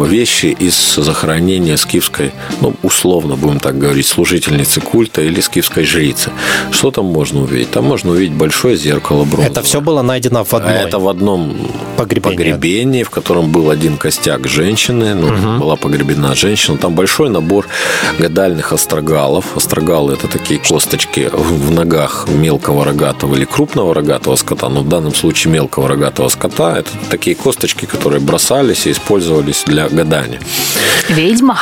вещи 0.07 0.47
из 0.47 0.97
захоронения 0.97 1.77
скифской, 1.77 2.33
ну, 2.61 2.75
условно 2.83 3.37
будем 3.37 3.61
так 3.61 3.79
говорить, 3.79 4.07
служительницы 4.07 4.81
культа 4.81 5.23
или 5.23 5.41
скифской 5.41 5.85
жрицы. 5.85 6.31
Что 6.71 6.91
там 6.91 7.07
можно 7.07 7.43
увидеть? 7.43 7.71
Там 7.71 7.85
можно 7.85 8.11
увидеть 8.13 8.35
большое 8.35 8.77
зеркало 8.77 9.25
бронзовое. 9.25 9.47
Это 9.47 9.63
все 9.63 9.81
было 9.81 10.03
найдено 10.03 10.45
в 10.45 10.55
одном. 10.55 10.73
Это 10.73 10.99
в 10.99 11.09
одном 11.09 11.57
погребении, 11.97 12.37
погребении 12.37 13.03
в 13.03 13.11
котором 13.11 13.51
был 13.53 13.71
один 13.71 13.97
костяк 13.97 14.47
женщины, 14.47 15.15
ну, 15.15 15.29
угу. 15.29 15.61
была 15.61 15.77
погребена 15.77 16.35
женщина. 16.35 16.77
Там 16.77 16.95
большой 16.95 17.31
набор 17.31 17.67
гадальных 18.19 18.73
острогалов. 18.73 19.57
Острогалы– 19.57 20.13
это 20.15 20.27
такие 20.29 20.59
косточки 20.61 21.31
в 21.33 21.71
ногах 21.71 22.27
мелкого 22.29 22.85
рогатого 22.85 23.35
или 23.37 23.45
крупного 23.45 23.95
рогатого 23.95 24.37
скота, 24.37 24.69
но 24.69 24.81
в 24.81 24.89
данном 24.89 25.15
случае 25.15 25.53
мелкого 25.53 25.76
мелкого 25.77 25.89
рогатого 25.89 26.29
скота. 26.29 26.79
Это 26.79 26.91
такие 27.11 27.37
косточки, 27.37 27.87
которые 27.87 28.21
бросались 28.21 28.87
и 28.87 28.91
использовались 28.91 29.65
для 29.67 29.89
гадания. 29.89 30.41
Ведьма? 31.09 31.59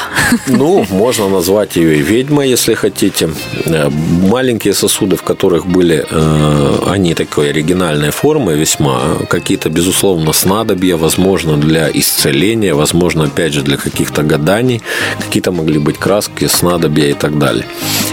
Ну, 0.46 0.86
можно 0.90 1.28
назвать 1.28 1.76
ее 1.76 1.98
и 1.98 2.02
ведьмой, 2.02 2.48
если 2.48 2.74
хотите. 2.74 3.28
Э, 3.66 3.90
маленькие 3.90 4.72
сосуды, 4.74 5.16
в 5.16 5.22
которых 5.22 5.66
были, 5.66 6.06
э, 6.10 6.78
они 6.86 7.14
такой 7.14 7.50
оригинальной 7.50 8.10
формы 8.10 8.54
весьма. 8.54 9.00
Какие-то, 9.28 9.68
безусловно, 9.68 10.32
снадобья, 10.32 10.96
возможно, 10.96 11.56
для 11.56 11.90
исцеления, 11.90 12.74
возможно, 12.74 13.24
опять 13.24 13.52
же, 13.52 13.62
для 13.62 13.76
каких-то 13.76 14.22
гаданий. 14.22 14.80
Какие-то 15.26 15.52
могли 15.52 15.78
быть 15.78 15.98
краски, 15.98 16.48
снадобья 16.48 17.10
и 17.10 17.14
так 17.14 17.38
далее. 17.38 17.64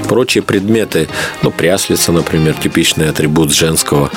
Прочие 0.10 0.42
предметы, 0.42 1.08
ну, 1.44 1.52
пряслица, 1.52 2.12
например, 2.12 2.56
типичный 2.64 3.10
атрибут 3.10 3.54
женского 3.54 4.10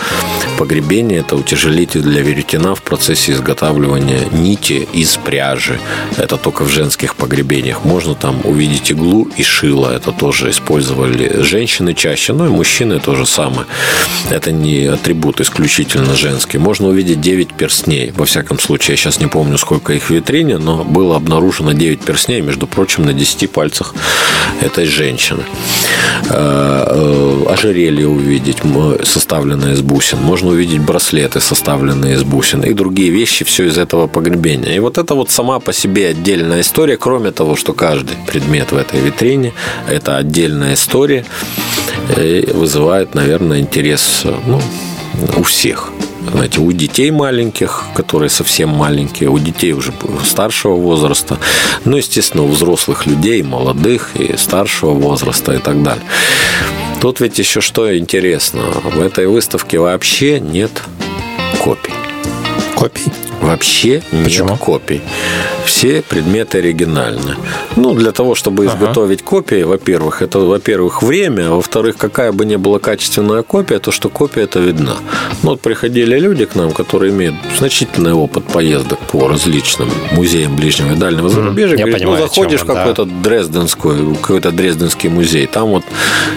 погребения, 0.58 1.20
это 1.20 1.36
утяжеление 1.36 1.73
утяжелитель 1.74 2.02
для 2.02 2.22
веретена 2.22 2.74
в 2.74 2.82
процессе 2.82 3.32
изготавливания 3.32 4.28
нити 4.32 4.86
из 4.92 5.16
пряжи. 5.16 5.78
Это 6.16 6.36
только 6.36 6.64
в 6.64 6.68
женских 6.68 7.16
погребениях. 7.16 7.84
Можно 7.84 8.14
там 8.14 8.40
увидеть 8.44 8.92
иглу 8.92 9.28
и 9.36 9.42
шило. 9.42 9.90
Это 9.90 10.12
тоже 10.12 10.50
использовали 10.50 11.42
женщины 11.42 11.94
чаще, 11.94 12.32
но 12.32 12.46
и 12.46 12.48
мужчины 12.48 13.00
то 13.00 13.16
же 13.16 13.26
самое. 13.26 13.66
Это 14.30 14.52
не 14.52 14.86
атрибут 14.86 15.40
исключительно 15.40 16.14
женский. 16.14 16.58
Можно 16.58 16.88
увидеть 16.88 17.20
9 17.20 17.54
перстней. 17.54 18.12
Во 18.16 18.24
всяком 18.24 18.58
случае, 18.60 18.92
я 18.92 18.96
сейчас 18.96 19.20
не 19.20 19.26
помню, 19.26 19.58
сколько 19.58 19.92
их 19.92 20.04
в 20.04 20.10
витрине, 20.10 20.58
но 20.58 20.84
было 20.84 21.16
обнаружено 21.16 21.72
9 21.72 22.00
перстней, 22.00 22.40
между 22.40 22.66
прочим, 22.66 23.04
на 23.04 23.12
10 23.12 23.50
пальцах 23.50 23.94
этой 24.60 24.86
женщины. 24.86 25.42
Э, 26.30 26.84
э, 26.86 27.52
ожерелье 27.52 28.06
увидеть, 28.06 28.58
составленное 29.02 29.72
из 29.72 29.80
бусин. 29.80 30.18
Можно 30.18 30.50
увидеть 30.50 30.80
браслеты, 30.80 31.40
составленные 31.40 31.63
из 31.64 32.22
бусин, 32.24 32.62
и 32.62 32.72
другие 32.72 33.10
вещи, 33.10 33.44
все 33.44 33.64
из 33.64 33.78
этого 33.78 34.06
погребения. 34.06 34.74
И 34.74 34.78
вот 34.78 34.98
это 34.98 35.14
вот 35.14 35.30
сама 35.30 35.60
по 35.60 35.72
себе 35.72 36.08
отдельная 36.08 36.60
история, 36.60 36.96
кроме 36.96 37.30
того, 37.30 37.56
что 37.56 37.72
каждый 37.72 38.16
предмет 38.26 38.72
в 38.72 38.76
этой 38.76 39.00
витрине– 39.00 39.52
это 39.88 40.16
отдельная 40.16 40.74
история, 40.74 41.24
и 42.16 42.48
вызывает, 42.52 43.14
наверное, 43.14 43.60
интерес 43.60 44.24
ну, 44.46 44.60
у 45.36 45.42
всех 45.42 45.90
знаете, 46.32 46.60
у 46.60 46.72
детей 46.72 47.10
маленьких, 47.10 47.84
которые 47.94 48.30
совсем 48.30 48.70
маленькие, 48.70 49.28
у 49.28 49.38
детей 49.38 49.72
уже 49.72 49.92
старшего 50.24 50.74
возраста, 50.74 51.38
ну, 51.84 51.96
естественно, 51.96 52.44
у 52.44 52.48
взрослых 52.48 53.06
людей, 53.06 53.42
молодых 53.42 54.10
и 54.14 54.36
старшего 54.36 54.92
возраста 54.92 55.52
и 55.52 55.58
так 55.58 55.82
далее. 55.82 56.04
Тут 57.00 57.20
ведь 57.20 57.38
еще 57.38 57.60
что 57.60 57.96
интересно, 57.96 58.62
в 58.62 59.00
этой 59.00 59.26
выставке 59.26 59.78
вообще 59.78 60.40
нет 60.40 60.82
копий. 61.64 61.94
Копий? 62.76 63.33
Вообще 63.44 64.02
Почему? 64.24 64.50
нет 64.50 64.58
копий. 64.58 65.02
Все 65.66 66.02
предметы 66.02 66.58
оригинальны. 66.58 67.36
Ну, 67.76 67.94
для 67.94 68.12
того, 68.12 68.34
чтобы 68.34 68.66
изготовить 68.66 69.20
ага. 69.20 69.30
копии, 69.30 69.62
во-первых, 69.62 70.22
это, 70.22 70.38
во-первых, 70.38 71.02
время, 71.02 71.48
а 71.48 71.54
во-вторых, 71.56 71.96
какая 71.96 72.32
бы 72.32 72.44
ни 72.44 72.56
была 72.56 72.78
качественная 72.78 73.42
копия, 73.42 73.78
то, 73.78 73.90
что 73.90 74.08
копия 74.08 74.42
это 74.42 74.60
видна. 74.60 74.96
Ну, 75.42 75.50
вот 75.50 75.60
приходили 75.60 76.18
люди 76.18 76.44
к 76.44 76.54
нам, 76.54 76.72
которые 76.72 77.12
имеют 77.12 77.34
значительный 77.58 78.12
опыт 78.12 78.44
поездок 78.44 78.98
по 78.98 79.28
различным 79.28 79.90
музеям 80.12 80.56
ближнего 80.56 80.92
и 80.92 80.96
дальнего 80.96 81.28
зарубежья. 81.28 81.76
Я 81.76 81.84
говорит, 81.84 81.98
понимаю, 81.98 82.20
ну, 82.22 82.26
заходишь 82.28 82.60
в 82.60 82.66
какой-то 82.66 83.04
да. 83.04 83.12
дрезденский, 83.22 84.14
какой-то 84.16 84.50
дрезденский 84.52 85.08
музей, 85.10 85.46
там 85.46 85.68
вот 85.68 85.84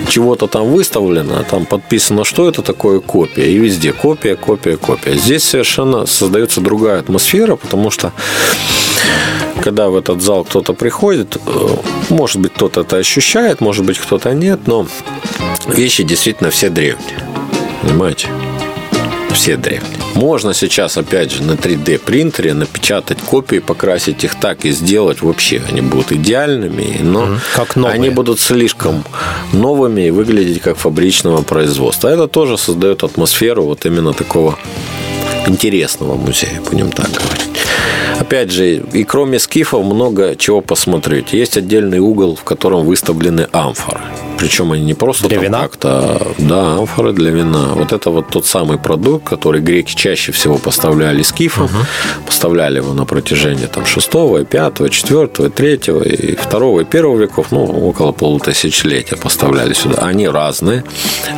чего-то 0.10 0.48
там 0.48 0.68
выставлено, 0.72 1.44
там 1.50 1.66
подписано, 1.66 2.24
что 2.26 2.50
это 2.50 2.62
такое 2.62 3.00
копия, 3.00 3.50
и 3.50 3.58
везде 3.58 3.94
копия, 3.94 4.36
копия, 4.36 4.78
копия. 4.78 5.14
Здесь 5.14 5.44
совершенно 5.44 6.06
создается 6.06 6.62
другая 6.62 6.97
атмосфера, 7.00 7.56
потому 7.56 7.92
что 7.92 8.12
когда 9.64 9.90
в 9.90 9.96
этот 9.96 10.22
зал 10.22 10.44
кто-то 10.44 10.74
приходит, 10.74 11.38
э, 11.46 11.68
может 12.10 12.40
быть, 12.40 12.54
кто-то 12.54 12.82
это 12.82 12.98
ощущает, 12.98 13.62
может 13.62 13.86
быть, 13.86 13.98
кто-то 13.98 14.34
нет, 14.34 14.62
но 14.68 14.88
вещи 15.68 16.04
действительно 16.04 16.50
все 16.52 16.70
древние. 16.70 17.20
Понимаете? 17.82 18.28
Все 19.34 19.58
древние. 19.58 19.98
Можно 20.16 20.54
сейчас, 20.54 20.98
опять 20.98 21.32
же, 21.32 21.44
на 21.44 21.52
3D 21.52 22.00
принтере 22.00 22.54
напечатать 22.54 23.20
копии, 23.22 23.60
покрасить 23.60 24.24
их 24.24 24.34
так 24.36 24.66
и 24.66 24.72
сделать 24.72 25.22
вообще. 25.22 25.62
Они 25.70 25.82
будут 25.82 26.12
идеальными, 26.12 27.00
но 27.04 27.38
как 27.56 27.76
новые. 27.76 27.94
они 27.94 28.10
будут 28.10 28.40
слишком 28.40 29.04
новыми 29.54 30.08
и 30.08 30.12
выглядеть 30.12 30.62
как 30.62 30.78
фабричного 30.78 31.44
производства. 31.44 32.08
Это 32.08 32.28
тоже 32.28 32.58
создает 32.58 33.04
атмосферу 33.04 33.64
вот 33.64 33.86
именно 33.86 34.14
такого 34.14 34.58
интересного 35.48 36.16
музея, 36.16 36.62
будем 36.70 36.92
так 36.92 37.10
говорить. 37.10 37.67
Опять 38.28 38.52
же, 38.52 38.84
и 38.92 39.06
кроме 39.06 39.40
скифов 39.40 39.86
много 39.86 40.36
чего 40.36 40.60
посмотреть. 40.60 41.32
Есть 41.32 41.56
отдельный 41.56 42.00
угол, 42.00 42.36
в 42.36 42.44
котором 42.44 42.86
выставлены 42.86 43.48
амфоры. 43.54 44.02
Причем 44.38 44.74
они 44.74 44.84
не 44.84 44.94
просто 44.94 45.30
для 45.30 45.40
вина? 45.40 45.62
как-то, 45.62 46.34
да, 46.38 46.76
амфоры 46.76 47.14
для 47.14 47.32
вина. 47.32 47.70
Вот 47.74 47.94
это 47.94 48.10
вот 48.10 48.30
тот 48.30 48.46
самый 48.46 48.78
продукт, 48.78 49.24
который 49.24 49.62
греки 49.62 49.96
чаще 49.96 50.34
всего 50.34 50.58
поставляли 50.58 51.22
скифам, 51.22 51.66
угу. 51.66 51.86
поставляли 52.26 52.78
его 52.78 52.94
на 52.94 53.06
протяжении 53.06 53.66
там 53.66 53.86
6, 53.86 54.10
5, 54.50 54.92
4, 54.92 55.28
3 55.28 55.74
и 55.74 55.80
2 55.80 56.82
и 56.82 56.86
1 56.86 57.18
веков, 57.18 57.48
ну, 57.52 57.64
около 57.64 58.12
полутысячелетия 58.12 59.16
поставляли 59.16 59.74
сюда. 59.74 60.02
Они 60.02 60.28
разные, 60.28 60.84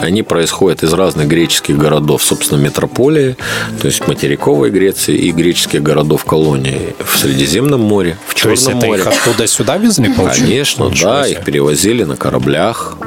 они 0.02 0.24
происходят 0.24 0.82
из 0.82 0.92
разных 0.94 1.28
греческих 1.28 1.78
городов, 1.78 2.24
собственно, 2.24 2.60
метрополии, 2.60 3.38
то 3.80 3.86
есть 3.86 4.08
материковой 4.08 4.72
Греции 4.72 5.16
и 5.16 5.32
греческих 5.32 5.84
городов 5.84 6.26
колонии 6.26 6.79
в 7.04 7.18
Средиземном 7.18 7.82
море, 7.82 8.18
в 8.28 8.36
Черном 8.36 8.56
то 8.56 8.62
есть 8.62 8.86
море. 8.86 9.02
это 9.02 9.10
их 9.10 9.18
оттуда 9.18 9.48
сюда 9.48 9.78
везли, 9.78 10.14
получается? 10.14 10.44
Конечно, 10.46 10.90
да, 10.90 11.28
их 11.28 11.44
перевозили 11.44 12.04
на 12.04 12.16
кораблях, 12.16 12.98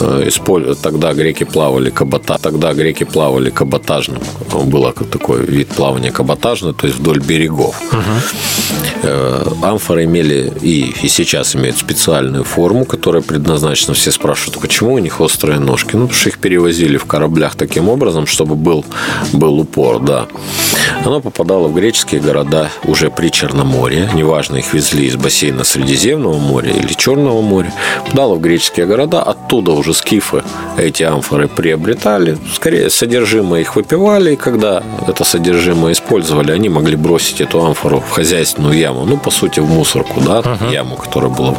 Э, 0.00 0.74
тогда 0.82 1.12
греки 1.14 1.44
плавали 1.44 1.90
кабота, 1.90 2.38
тогда 2.38 2.72
греки 2.74 3.04
плавали 3.04 3.50
каботажным. 3.50 4.22
Был 4.64 4.92
такой 4.92 5.44
вид 5.44 5.68
плавания 5.68 6.10
каботажный, 6.10 6.74
то 6.74 6.86
есть 6.86 6.98
вдоль 6.98 7.20
берегов. 7.20 7.80
Угу. 7.92 9.56
Амфоры 9.62 10.04
имели 10.04 10.52
и, 10.62 10.94
и 11.02 11.08
сейчас 11.08 11.54
имеют 11.54 11.76
специальную 11.76 12.44
форму, 12.44 12.84
которая 12.84 13.22
предназначена. 13.22 13.94
Все 13.94 14.10
спрашивают, 14.10 14.60
почему 14.60 14.94
у 14.94 14.98
них 14.98 15.20
острые 15.20 15.58
ножки? 15.58 15.94
Ну, 15.96 16.02
потому 16.02 16.14
что 16.14 16.30
их 16.30 16.38
перевозили 16.38 16.96
в 16.96 17.04
кораблях 17.04 17.54
таким 17.54 17.88
образом, 17.88 18.26
чтобы 18.26 18.54
был, 18.54 18.84
был 19.32 19.60
упор, 19.60 20.00
да. 20.00 20.26
Оно 21.04 21.20
попадало 21.20 21.68
в 21.68 21.74
греческие 21.74 22.20
города 22.20 22.70
уже 22.84 23.10
при 23.16 23.30
Черноморье. 23.30 24.10
Неважно, 24.14 24.56
их 24.56 24.72
везли 24.74 25.06
из 25.06 25.16
бассейна 25.16 25.64
Средиземного 25.64 26.38
моря 26.38 26.70
или 26.70 26.92
Черного 26.92 27.40
моря. 27.40 27.72
Попадало 28.04 28.34
в 28.34 28.40
греческие 28.40 28.86
города, 28.86 29.22
оттуда 29.22 29.72
уже 29.72 29.94
скифы 29.94 30.42
эти 30.76 31.02
амфоры 31.02 31.48
приобретали. 31.48 32.38
Скорее, 32.54 32.90
содержимое 32.90 33.60
их 33.60 33.76
выпивали, 33.76 34.32
и 34.32 34.36
когда 34.36 34.82
это 35.06 35.24
содержимое 35.24 35.92
использовали, 35.92 36.52
они 36.52 36.68
могли 36.68 36.96
бросить 36.96 37.40
эту 37.40 37.64
амфору 37.64 38.00
в 38.00 38.10
хозяйственную 38.10 38.76
яму, 38.78 39.04
ну, 39.04 39.16
по 39.16 39.30
сути, 39.30 39.60
в 39.60 39.68
мусорку, 39.68 40.20
да, 40.20 40.40
uh-huh. 40.40 40.72
яму, 40.72 40.96
которая 40.96 41.30
была. 41.30 41.56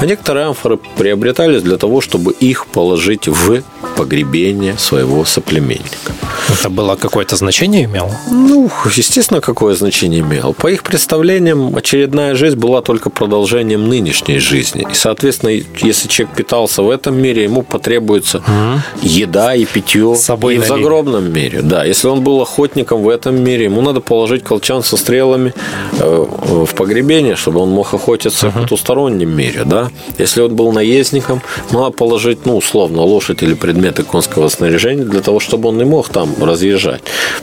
А 0.00 0.06
некоторые 0.06 0.46
амфоры 0.46 0.78
приобретались 0.96 1.62
для 1.62 1.76
того, 1.76 2.00
чтобы 2.00 2.32
их 2.32 2.66
положить 2.66 3.28
в 3.28 3.62
погребение 3.96 4.78
своего 4.78 5.24
соплеменника. 5.24 6.12
Это 6.48 6.68
было 6.68 6.96
какое-то 6.96 7.36
значение 7.36 7.84
имело? 7.84 8.10
Ну, 8.30 8.70
естественно, 8.96 9.40
какое 9.40 9.74
значение 9.74 10.20
имел. 10.20 10.52
По 10.54 10.68
их 10.68 10.79
представлениям, 10.82 11.74
очередная 11.76 12.34
жизнь 12.34 12.56
была 12.56 12.82
только 12.82 13.10
продолжением 13.10 13.88
нынешней 13.88 14.38
жизни. 14.38 14.86
И, 14.90 14.94
соответственно, 14.94 15.50
если 15.82 16.08
человек 16.08 16.36
питался 16.36 16.82
в 16.82 16.90
этом 16.90 17.20
мире, 17.20 17.44
ему 17.44 17.62
потребуется 17.62 18.38
угу. 18.38 18.80
еда 19.02 19.54
и 19.54 19.64
питье. 19.64 20.14
С 20.14 20.24
собой 20.24 20.56
и 20.56 20.58
в 20.58 20.66
загробном 20.66 21.32
мире. 21.32 21.62
Да, 21.62 21.84
если 21.84 22.08
он 22.08 22.22
был 22.22 22.40
охотником 22.40 23.02
в 23.02 23.08
этом 23.08 23.42
мире, 23.42 23.64
ему 23.64 23.80
надо 23.80 24.00
положить 24.00 24.44
колчан 24.44 24.82
со 24.82 24.96
стрелами 24.96 25.52
э, 25.98 26.26
в 26.64 26.74
погребение, 26.74 27.36
чтобы 27.36 27.60
он 27.60 27.70
мог 27.70 27.92
охотиться 27.94 28.48
угу. 28.48 28.58
в 28.58 28.62
потустороннем 28.62 29.30
мире. 29.34 29.64
Да? 29.64 29.90
Если 30.18 30.40
он 30.40 30.54
был 30.54 30.72
наездником, 30.72 31.42
надо 31.72 31.90
положить, 31.90 32.46
ну, 32.46 32.56
условно, 32.56 33.02
лошадь 33.02 33.42
или 33.42 33.54
предметы 33.54 34.02
конского 34.02 34.48
снаряжения 34.48 35.04
для 35.04 35.20
того, 35.20 35.40
чтобы 35.40 35.68
он 35.68 35.78
не 35.78 35.84
мог 35.84 36.08
там 36.08 36.34
разъезжать. 36.40 37.02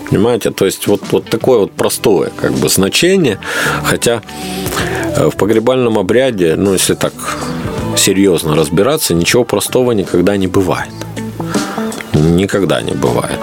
Понимаете? 0.10 0.52
То 0.52 0.66
есть 0.66 0.88
вот, 0.88 1.02
вот 1.12 1.26
такое 1.26 1.60
вот 1.60 1.72
простое 1.72 2.32
как 2.36 2.54
бы 2.54 2.70
значение. 2.70 3.27
Хотя 3.84 4.22
э, 5.16 5.30
в 5.30 5.36
погребальном 5.36 5.98
обряде, 5.98 6.56
ну, 6.56 6.74
если 6.74 6.96
так 6.96 7.14
серьезно 7.98 8.56
разбираться, 8.56 9.14
ничего 9.14 9.44
простого 9.44 9.92
никогда 9.92 10.38
не 10.38 10.48
бывает. 10.48 10.94
Никогда 12.14 12.82
не 12.82 12.94
бывает. 12.94 13.40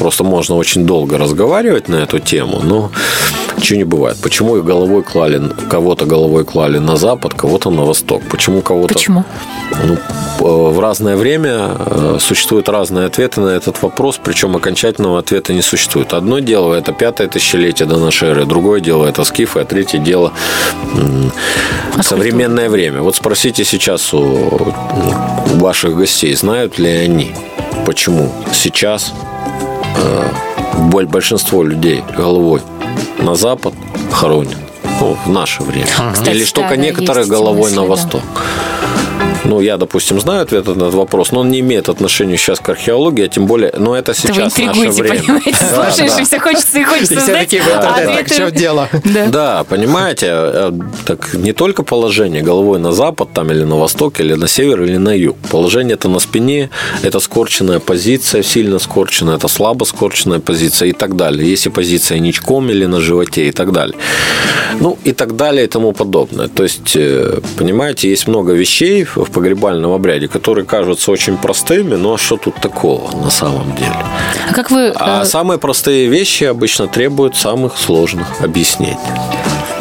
Просто 0.00 0.24
можно 0.24 0.56
очень 0.56 0.86
долго 0.86 1.18
разговаривать 1.18 1.88
на 1.88 1.96
эту 1.96 2.20
тему, 2.20 2.60
но 2.64 2.90
Чего 3.60 3.76
не 3.78 3.84
бывает. 3.84 4.16
Почему 4.22 4.56
их 4.56 4.64
головой 4.64 5.02
клали, 5.02 5.42
кого-то 5.68 6.06
головой 6.06 6.44
клали 6.44 6.78
на 6.78 6.96
запад, 6.96 7.34
кого-то 7.34 7.70
на 7.70 7.82
восток? 7.82 8.22
Почему 8.30 8.62
кого-то... 8.62 8.94
Почему? 8.94 9.24
Ну, 9.84 9.98
в 10.72 10.80
разное 10.80 11.16
время 11.16 11.76
э, 11.86 12.16
существуют 12.18 12.68
разные 12.68 13.06
ответы 13.06 13.40
на 13.42 13.48
этот 13.50 13.82
вопрос, 13.82 14.18
причем 14.24 14.56
окончательного 14.56 15.18
ответа 15.18 15.52
не 15.52 15.62
существует. 15.62 16.14
Одно 16.14 16.38
дело– 16.38 16.74
это 16.76 16.92
пятое 16.92 17.28
тысячелетие 17.28 17.86
до 17.86 17.98
нашей 17.98 18.30
эры, 18.30 18.46
другое 18.46 18.80
дело– 18.80 19.04
это 19.06 19.24
скифы, 19.24 19.60
а 19.60 19.64
третье 19.64 19.98
дело– 19.98 20.32
современное 22.02 22.70
время. 22.70 23.02
Вот 23.02 23.16
спросите 23.16 23.64
сейчас 23.64 24.14
у 24.14 24.50
ваших 25.56 25.94
гостей, 25.94 26.34
знают 26.34 26.78
ли 26.78 26.88
они, 26.88 27.34
почему 27.84 28.32
сейчас 28.54 29.12
э, 29.12 29.29
большинство 31.10 31.62
людей 31.62 32.02
головой 32.16 32.62
на 33.18 33.34
запад 33.34 33.74
хоронят. 34.10 34.56
Ну, 35.00 35.16
в 35.24 35.30
наше 35.30 35.62
время. 35.62 35.86
Кстати, 36.12 36.30
Или 36.30 36.44
что 36.44 36.60
только 36.60 36.76
да, 36.76 36.82
некоторые 36.82 37.26
головой 37.26 37.72
на 37.72 37.84
восток. 37.84 38.22
Ну, 39.44 39.60
я, 39.60 39.76
допустим, 39.76 40.20
знаю 40.20 40.42
ответ 40.42 40.66
на 40.66 40.72
этот 40.72 40.94
вопрос, 40.94 41.32
но 41.32 41.40
он 41.40 41.50
не 41.50 41.60
имеет 41.60 41.88
отношения 41.88 42.36
сейчас 42.36 42.60
к 42.60 42.68
археологии, 42.68 43.24
а 43.24 43.28
тем 43.28 43.46
более, 43.46 43.72
но 43.76 43.96
это 43.96 44.14
сейчас 44.14 44.54
да 44.54 44.64
наше 44.66 44.90
время. 44.90 45.20
понимаете? 45.20 45.56
Да, 45.70 45.90
Слушаешь, 45.90 46.12
да. 46.12 46.20
и 46.20 46.24
все 46.24 46.38
хочется 46.38 46.78
и 46.78 46.84
хочется 46.84 47.14
и 47.14 47.16
все 47.16 47.26
знать. 47.26 47.56
Да, 47.66 47.94
так, 47.94 48.28
что 48.28 48.50
дело? 48.50 48.88
Да. 49.04 49.26
да, 49.26 49.64
понимаете, 49.64 50.26
э, 50.30 50.72
так 51.06 51.34
не 51.34 51.52
только 51.52 51.82
положение 51.82 52.42
головой 52.42 52.78
на 52.78 52.92
запад 52.92 53.32
там 53.32 53.50
или 53.50 53.64
на 53.64 53.76
восток, 53.76 54.20
или 54.20 54.34
на 54.34 54.48
север, 54.48 54.82
или 54.82 54.96
на 54.96 55.16
юг. 55.16 55.36
Положение 55.50 55.94
это 55.94 56.08
на 56.08 56.18
спине, 56.18 56.70
это 57.02 57.20
скорченная 57.20 57.78
позиция, 57.78 58.42
сильно 58.42 58.78
скорченная, 58.78 59.36
это 59.36 59.48
слабо 59.48 59.84
скорченная 59.84 60.40
позиция 60.40 60.88
и 60.88 60.92
так 60.92 61.16
далее. 61.16 61.48
Если 61.48 61.70
позиция 61.70 62.18
ничком 62.18 62.70
или 62.70 62.86
на 62.86 63.00
животе 63.00 63.48
и 63.48 63.52
так 63.52 63.72
далее. 63.72 63.96
Ну, 64.80 64.98
и 65.04 65.12
так 65.12 65.36
далее 65.36 65.64
и 65.64 65.68
тому 65.68 65.92
подобное. 65.92 66.48
То 66.48 66.62
есть, 66.62 66.96
э, 66.96 67.40
понимаете, 67.56 68.10
есть 68.10 68.28
много 68.28 68.52
вещей 68.52 69.04
в 69.04 69.29
погребальном 69.30 69.92
обряде, 69.92 70.28
которые 70.28 70.64
кажутся 70.64 71.10
очень 71.10 71.36
простыми, 71.36 71.94
но 71.94 72.16
что 72.16 72.36
тут 72.36 72.56
такого 72.56 73.10
на 73.16 73.30
самом 73.30 73.74
деле? 73.76 73.94
А 74.50 74.54
как 74.54 74.70
вы... 74.70 74.92
А 74.94 75.22
э, 75.22 75.24
самые 75.24 75.58
простые 75.58 76.08
вещи 76.08 76.44
обычно 76.44 76.86
требуют 76.88 77.36
самых 77.36 77.78
сложных 77.78 78.42
объяснений. 78.42 78.96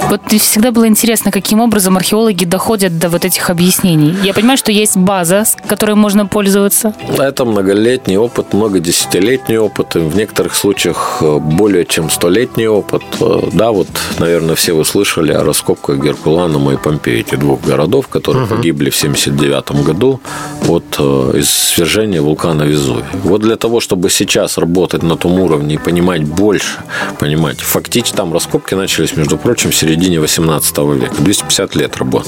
Вот 0.09 0.21
всегда 0.31 0.71
было 0.71 0.87
интересно, 0.87 1.31
каким 1.31 1.61
образом 1.61 1.95
археологи 1.95 2.43
доходят 2.43 2.97
до 2.97 3.09
вот 3.09 3.25
этих 3.25 3.51
объяснений. 3.51 4.15
Я 4.23 4.33
понимаю, 4.33 4.57
что 4.57 4.71
есть 4.71 4.97
база, 4.97 5.45
с 5.45 5.55
которой 5.67 5.95
можно 5.95 6.25
пользоваться. 6.25 6.93
Это 7.17 7.45
многолетний 7.45 8.17
опыт, 8.17 8.53
многодесятилетний 8.53 9.57
опыт, 9.57 9.95
и 9.95 9.99
в 9.99 10.15
некоторых 10.15 10.55
случаях 10.55 11.19
э, 11.21 11.37
более 11.37 11.85
чем 11.85 12.09
столетний 12.09 12.67
опыт. 12.67 13.03
Э, 13.21 13.41
да, 13.53 13.71
вот, 13.71 13.87
наверное, 14.17 14.55
все 14.55 14.73
вы 14.73 14.83
слышали 14.83 15.31
о 15.31 15.43
раскопках 15.43 16.03
Геркуланума 16.03 16.73
и 16.73 16.77
Помпеи, 16.77 17.19
эти 17.19 17.35
двух 17.35 17.61
городов, 17.61 18.07
которые 18.07 18.45
угу. 18.45 18.55
погибли 18.55 18.89
в 18.89 18.95
79 18.95 19.71
году 19.85 20.19
от 20.67 20.85
э, 20.97 21.33
из 21.37 21.49
свержения 21.49 22.21
вулкана 22.21 22.63
Везувий. 22.63 23.03
Вот 23.23 23.41
для 23.41 23.57
того, 23.57 23.79
чтобы 23.79 24.09
сейчас 24.09 24.57
работать 24.57 25.03
на 25.03 25.17
том 25.17 25.39
уровне 25.39 25.75
и 25.75 25.77
понимать 25.77 26.23
больше, 26.23 26.79
понимать, 27.19 27.59
фактически 27.59 28.15
там 28.15 28.33
раскопки 28.33 28.73
начались, 28.73 29.15
между 29.15 29.37
прочим, 29.37 29.69
в 29.69 29.75
середине 29.75 29.98
середине 29.99 30.19
18 30.19 30.77
века. 30.77 31.13
250 31.19 31.75
лет 31.75 31.97
работ. 31.97 32.25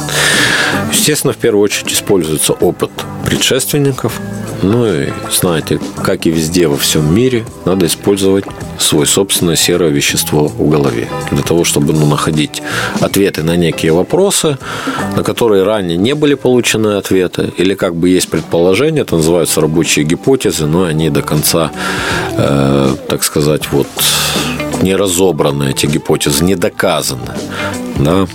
Естественно, 0.91 1.34
в 1.34 1.38
первую 1.38 1.63
очередь 1.63 1.93
используется 1.93 2.53
опыт 2.53 2.91
предшественников. 3.25 4.19
Ну 4.62 4.86
и 4.86 5.10
знаете, 5.31 5.79
как 6.03 6.25
и 6.25 6.31
везде 6.31 6.67
во 6.67 6.77
всем 6.77 7.15
мире, 7.15 7.45
надо 7.65 7.86
использовать 7.86 8.45
свое 8.77 9.05
собственное 9.05 9.55
серое 9.55 9.89
вещество 9.89 10.47
в 10.47 10.69
голове. 10.69 11.07
Для 11.31 11.41
того, 11.43 11.63
чтобы 11.63 11.93
ну, 11.93 12.05
находить 12.05 12.62
ответы 12.99 13.41
на 13.41 13.55
некие 13.55 13.93
вопросы, 13.93 14.57
на 15.15 15.23
которые 15.23 15.63
ранее 15.63 15.97
не 15.97 16.13
были 16.13 16.36
получены 16.36 16.97
ответы, 16.97 17.51
или 17.57 17.73
как 17.73 17.95
бы 17.95 18.10
есть 18.10 18.29
предположения, 18.29 19.01
это 19.01 19.15
называются 19.15 19.62
рабочие 19.62 20.05
гипотезы, 20.05 20.65
но 20.65 20.84
они 20.84 21.10
до 21.10 21.21
конца, 21.21 21.71
э, 22.38 22.95
так 23.07 23.23
сказать, 23.23 23.71
вот 23.71 23.88
не 24.81 24.95
разобраны 24.95 25.69
эти 25.71 25.86
гипотезы, 25.86 26.43
не 26.43 26.55
доказаны. 26.55 27.34
Да? 27.99 28.27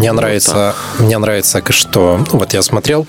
Мне 0.00 0.12
нравится, 0.12 0.74
вот 0.98 1.06
мне 1.06 1.18
нравится, 1.18 1.62
что 1.70 2.24
вот 2.32 2.54
я 2.54 2.62
смотрел, 2.62 3.06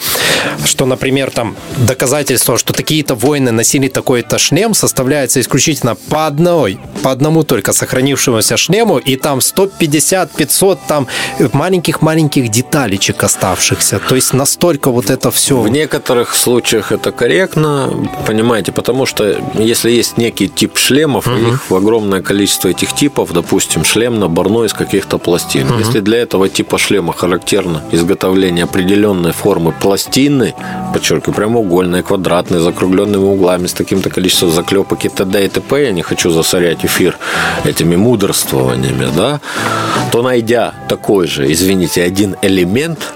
что, 0.66 0.86
например, 0.86 1.32
там 1.32 1.56
доказательство, 1.78 2.58
что 2.58 2.74
такие-то 2.74 3.16
воины 3.16 3.52
носили 3.52 3.88
такой-то 3.88 4.38
шлем, 4.38 4.74
составляется 4.74 5.40
исключительно 5.40 5.96
по 5.96 6.28
одной, 6.28 6.80
по 7.02 7.12
одному 7.12 7.44
только 7.44 7.72
сохранившемуся 7.72 8.58
шлему, 8.58 8.98
и 8.98 9.16
там 9.16 9.40
150-500 9.40 10.80
там 10.86 11.08
маленьких-маленьких 11.54 12.50
деталечек 12.50 13.24
оставшихся. 13.24 14.00
То 14.00 14.16
есть 14.16 14.34
настолько 14.34 14.92
вот 14.92 15.10
это 15.10 15.32
все. 15.32 15.62
В 15.62 15.70
некоторых 15.70 16.36
случаях 16.36 16.92
это 16.92 17.14
корректно, 17.14 18.10
понимаете, 18.28 18.74
потому 18.74 19.06
что 19.06 19.38
если 19.54 19.92
есть 19.92 20.18
некий 20.18 20.50
тип 20.50 20.78
шлемов, 20.78 21.28
угу. 21.28 21.36
их 21.36 21.72
огромное 21.72 22.22
количество 22.22 22.68
этих 22.68 22.94
типов, 22.94 23.32
допустим, 23.32 23.86
шлем 23.86 24.20
наборной 24.20 24.68
из 24.68 24.74
каких-то 24.74 25.18
пластин. 25.18 25.72
Угу. 25.72 25.80
Если 25.80 26.02
для 26.02 26.18
этого 26.18 26.50
типа 26.50 26.78
шлема 26.82 27.14
характерно 27.14 27.82
изготовление 27.92 28.66
определенной 28.66 29.32
формы 29.32 29.72
пластины, 29.72 30.54
подчеркиваю, 30.94 31.36
прямоугольной, 31.36 32.04
квадратной, 32.04 32.60
закругленными 32.60 33.24
углами, 33.24 33.68
с 33.68 33.74
таким-то 33.74 34.10
количеством 34.10 34.52
заклепок 34.52 35.06
и 35.06 35.10
т.д. 35.10 35.46
и 35.46 35.48
т.п., 35.48 35.84
я 35.84 35.92
не 35.92 36.02
хочу 36.02 36.32
засорять 36.32 36.84
эфир 36.84 37.18
этими 37.64 37.96
мудрствованиями, 37.96 39.08
да, 39.16 39.40
то 40.12 40.22
найдя 40.22 40.74
такой 40.90 41.28
же, 41.28 41.52
извините, 41.52 42.04
один 42.04 42.36
элемент, 42.42 43.14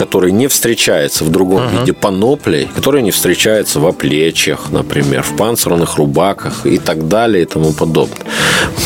который 0.00 0.32
не 0.32 0.46
встречается 0.46 1.24
в 1.24 1.30
другом 1.30 1.60
uh-huh. 1.60 1.80
виде 1.80 1.92
паноплей, 1.92 2.68
который 2.74 3.02
не 3.02 3.10
встречается 3.10 3.80
в 3.80 3.86
оплечьях, 3.86 4.70
например, 4.70 5.22
в 5.22 5.36
панцирных 5.36 5.98
рубаках 5.98 6.64
и 6.64 6.78
так 6.78 7.06
далее 7.06 7.42
и 7.42 7.44
тому 7.44 7.74
подобное. 7.74 8.26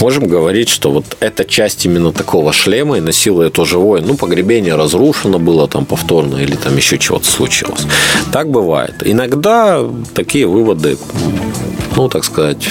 Можем 0.01 0.27
говорить, 0.27 0.69
что 0.69 0.91
вот 0.91 1.05
эта 1.21 1.45
часть 1.45 1.87
именно 1.87 2.11
такого 2.11 2.53
шлема 2.53 2.99
и 2.99 3.01
носила 3.01 3.45
это 3.45 3.65
живое, 3.65 4.01
ну, 4.01 4.17
погребение 4.17 4.75
разрушено 4.75 5.39
было 5.39 5.69
там 5.69 5.85
повторно 5.85 6.39
или 6.39 6.57
там 6.57 6.77
еще 6.77 6.99
чего-то 6.99 7.27
случилось. 7.27 7.87
Так 8.33 8.51
бывает. 8.51 8.95
Иногда 9.05 9.85
такие 10.15 10.47
выводы, 10.49 10.99
ну, 11.95 12.09
так 12.09 12.25
сказать, 12.25 12.69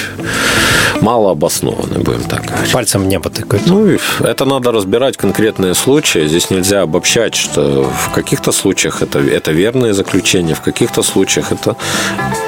мало 1.03 1.31
обоснованы, 1.31 1.99
будем 1.99 2.23
так 2.23 2.45
говорить. 2.45 2.71
Пальцем 2.71 3.09
не 3.09 3.19
потыкать. 3.19 3.67
Ну, 3.67 3.97
это 4.21 4.45
надо 4.45 4.71
разбирать 4.71 5.17
конкретные 5.17 5.73
случаи. 5.73 6.27
Здесь 6.27 6.49
нельзя 6.49 6.81
обобщать, 6.81 7.35
что 7.35 7.83
в 7.83 8.13
каких-то 8.13 8.51
случаях 8.51 9.01
это, 9.01 9.19
это 9.19 9.51
верное 9.51 9.93
заключение, 9.93 10.55
в 10.55 10.61
каких-то 10.61 11.03
случаях 11.03 11.51
это 11.51 11.75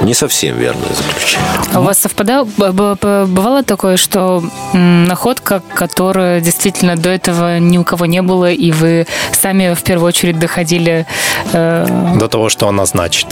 не 0.01 0.13
совсем 0.13 0.57
верное 0.57 0.89
заключение. 0.95 1.47
А 1.73 1.81
у 1.81 1.83
вас 1.83 1.99
совпадало, 1.99 2.45
бывало 2.45 3.63
такое, 3.63 3.97
что 3.97 4.41
находка, 4.73 5.61
которая 5.73 6.39
действительно 6.39 6.95
до 6.95 7.09
этого 7.09 7.59
ни 7.59 7.77
у 7.77 7.83
кого 7.83 8.05
не 8.05 8.21
было, 8.21 8.51
и 8.51 8.71
вы 8.71 9.05
сами 9.33 9.73
в 9.73 9.83
первую 9.83 10.07
очередь 10.07 10.39
доходили... 10.39 11.05
Э... 11.51 12.15
До 12.17 12.27
того, 12.29 12.49
что 12.49 12.67
она 12.69 12.85
значит. 12.85 13.27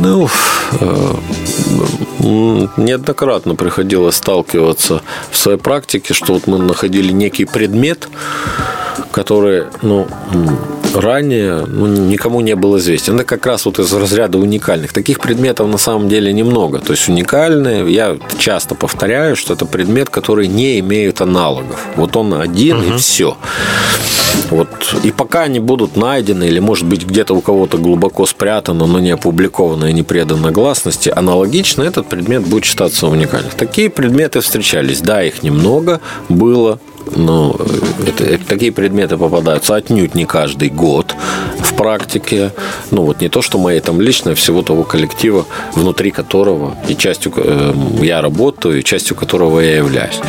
Ну, 0.00 0.28
э, 0.80 1.14
неоднократно 2.76 3.54
приходилось 3.54 4.16
сталкиваться 4.16 4.31
в 5.30 5.36
своей 5.36 5.58
практике, 5.58 6.14
что 6.14 6.34
вот 6.34 6.46
мы 6.46 6.58
находили 6.58 7.12
некий 7.12 7.44
предмет, 7.44 8.08
который, 9.12 9.64
ну, 9.82 10.06
ранее 10.94 11.64
ну, 11.66 11.86
никому 11.86 12.40
не 12.40 12.54
был 12.54 12.78
известен. 12.78 13.14
Это 13.14 13.24
как 13.24 13.46
раз 13.46 13.66
вот 13.66 13.78
из 13.78 13.92
разряда 13.92 14.38
уникальных. 14.38 14.92
Таких 14.92 15.20
предметов 15.20 15.68
на 15.68 15.78
самом 15.78 16.08
деле 16.08 16.32
немного. 16.32 16.78
То 16.78 16.92
есть 16.92 17.08
уникальные, 17.08 17.92
я 17.92 18.18
часто 18.38 18.74
повторяю, 18.74 19.36
что 19.36 19.54
это 19.54 19.66
предмет, 19.66 20.10
который 20.10 20.46
не 20.46 20.78
имеет 20.80 21.20
аналогов. 21.20 21.86
Вот 21.96 22.16
он 22.16 22.34
один 22.34 22.78
угу. 22.78 22.94
и 22.94 22.96
все. 22.98 23.36
Вот. 24.50 24.68
И 25.02 25.10
пока 25.10 25.42
они 25.42 25.60
будут 25.60 25.96
найдены, 25.96 26.44
или, 26.44 26.58
может 26.58 26.86
быть, 26.86 27.06
где-то 27.06 27.34
у 27.34 27.40
кого-то 27.40 27.78
глубоко 27.78 28.26
спрятано, 28.26 28.86
но 28.86 28.98
не 28.98 29.10
опубликовано 29.10 29.86
и 29.86 29.92
не 29.92 30.02
предано 30.02 30.52
гласности, 30.52 31.12
аналогично 31.14 31.82
этот 31.82 32.06
предмет 32.06 32.46
будет 32.46 32.64
считаться 32.64 33.06
уникальным. 33.06 33.50
Такие 33.56 33.90
предметы 33.90 34.40
встречались. 34.40 35.00
Да, 35.00 35.22
их 35.22 35.42
немного 35.42 36.00
было, 36.28 36.78
но 37.16 37.56
это, 38.06 38.24
это, 38.24 38.44
такие 38.46 38.72
предметы 38.72 39.16
попадаются 39.16 39.74
отнюдь 39.74 40.14
не 40.14 40.24
каждый 40.24 40.70
год 40.70 41.14
в 41.58 41.74
практике. 41.74 42.52
Ну, 42.90 43.02
вот 43.02 43.20
не 43.20 43.28
то, 43.28 43.42
что 43.42 43.58
мои 43.58 43.80
там 43.80 44.00
личное, 44.00 44.34
всего 44.34 44.62
того 44.62 44.84
коллектива, 44.84 45.46
внутри 45.74 46.10
которого 46.10 46.76
и 46.88 46.96
частью 46.96 47.32
э, 47.36 47.74
я 48.00 48.20
работаю, 48.20 48.78
и 48.78 48.84
частью 48.84 49.16
которого 49.16 49.60
я 49.60 49.76
являюсь. 49.76 50.20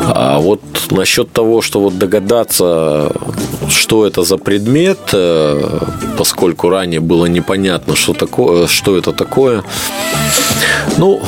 А 0.00 0.38
вот 0.38 0.60
насчет 0.90 1.32
того, 1.32 1.62
что 1.62 1.80
вот 1.80 1.98
догадаться, 1.98 3.12
что 3.68 4.06
это 4.06 4.22
за 4.22 4.36
предмет, 4.36 4.98
э, 5.12 5.78
поскольку 6.18 6.68
ранее 6.68 7.00
было 7.00 7.26
непонятно, 7.26 7.96
что, 7.96 8.12
такое, 8.14 8.66
что 8.66 8.96
это 8.96 9.12
такое, 9.12 9.62
ну, 10.98 11.20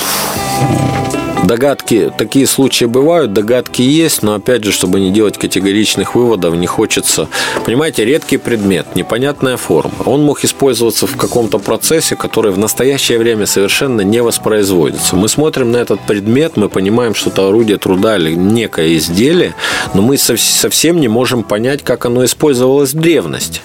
Догадки, 1.44 2.12
такие 2.18 2.46
случаи 2.46 2.84
бывают, 2.84 3.32
догадки 3.32 3.80
есть, 3.80 4.22
но 4.22 4.34
опять 4.34 4.64
же, 4.64 4.72
чтобы 4.72 5.00
не 5.00 5.10
делать 5.10 5.38
категоричных 5.38 6.14
выводов, 6.14 6.54
не 6.54 6.66
хочется. 6.66 7.28
Понимаете, 7.64 8.04
редкий 8.04 8.36
предмет, 8.36 8.96
непонятная 8.96 9.56
форма. 9.56 9.94
Он 10.04 10.22
мог 10.22 10.44
использоваться 10.44 11.06
в 11.06 11.16
каком-то 11.16 11.58
процессе, 11.58 12.16
который 12.16 12.52
в 12.52 12.58
настоящее 12.58 13.18
время 13.18 13.46
совершенно 13.46 14.02
не 14.02 14.22
воспроизводится. 14.22 15.16
Мы 15.16 15.28
смотрим 15.28 15.72
на 15.72 15.78
этот 15.78 16.00
предмет, 16.06 16.56
мы 16.56 16.68
понимаем, 16.68 17.14
что 17.14 17.30
это 17.30 17.48
орудие 17.48 17.78
труда 17.78 18.16
или 18.16 18.34
некое 18.34 18.96
изделие, 18.96 19.54
но 19.94 20.02
мы 20.02 20.18
совсем 20.18 21.00
не 21.00 21.08
можем 21.08 21.44
понять, 21.44 21.82
как 21.82 22.04
оно 22.04 22.24
использовалось 22.24 22.92
в 22.92 23.00
древности. 23.00 23.60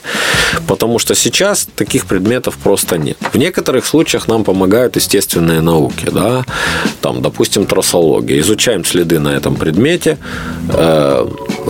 Потому 0.67 0.99
что 0.99 1.15
сейчас 1.15 1.67
таких 1.75 2.05
предметов 2.05 2.57
просто 2.57 2.97
нет. 2.97 3.17
В 3.33 3.37
некоторых 3.37 3.85
случаях 3.85 4.27
нам 4.27 4.43
помогают 4.43 4.95
естественные 4.95 5.61
науки. 5.61 6.07
Да? 6.11 6.45
Там, 7.01 7.21
допустим, 7.21 7.62
трассология. 7.65 8.39
Изучаем 8.39 8.85
следы 8.85 9.19
на 9.19 9.29
этом 9.29 9.55
предмете, 9.55 10.17
э, 10.69 11.27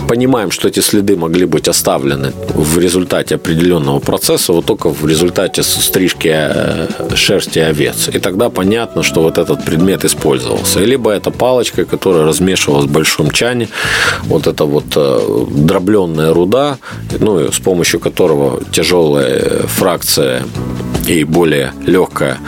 понимаем, 0.08 0.50
что 0.50 0.68
эти 0.68 0.80
следы 0.80 1.16
могли 1.16 1.46
быть 1.46 1.68
оставлены 1.68 2.32
в 2.54 2.78
результате 2.78 3.36
определенного 3.36 4.00
процесса, 4.00 4.52
вот 4.52 4.66
только 4.66 4.90
в 4.90 5.06
результате 5.06 5.62
стрижки 5.62 6.30
э, 6.32 6.88
шерсти 7.14 7.58
овец. 7.58 8.08
И 8.08 8.18
тогда 8.18 8.50
понятно, 8.50 9.02
что 9.02 9.22
вот 9.22 9.38
этот 9.38 9.64
предмет 9.64 10.04
использовался. 10.04 10.80
Либо 10.80 11.10
это 11.10 11.30
палочка, 11.30 11.84
которая 11.84 12.24
размешивалась 12.24 12.86
в 12.86 12.92
большом 12.92 13.30
чане, 13.30 13.68
вот 14.24 14.46
это 14.46 14.64
вот 14.64 14.96
э, 14.96 15.46
дробленная 15.50 16.32
руда, 16.34 16.78
ну, 17.20 17.50
с 17.50 17.58
помощью 17.58 18.00
которого 18.00 18.60
тяжелая 18.72 19.66
фракция 19.66 20.42
и 21.06 21.24
более 21.24 21.72
легкая 21.86 22.38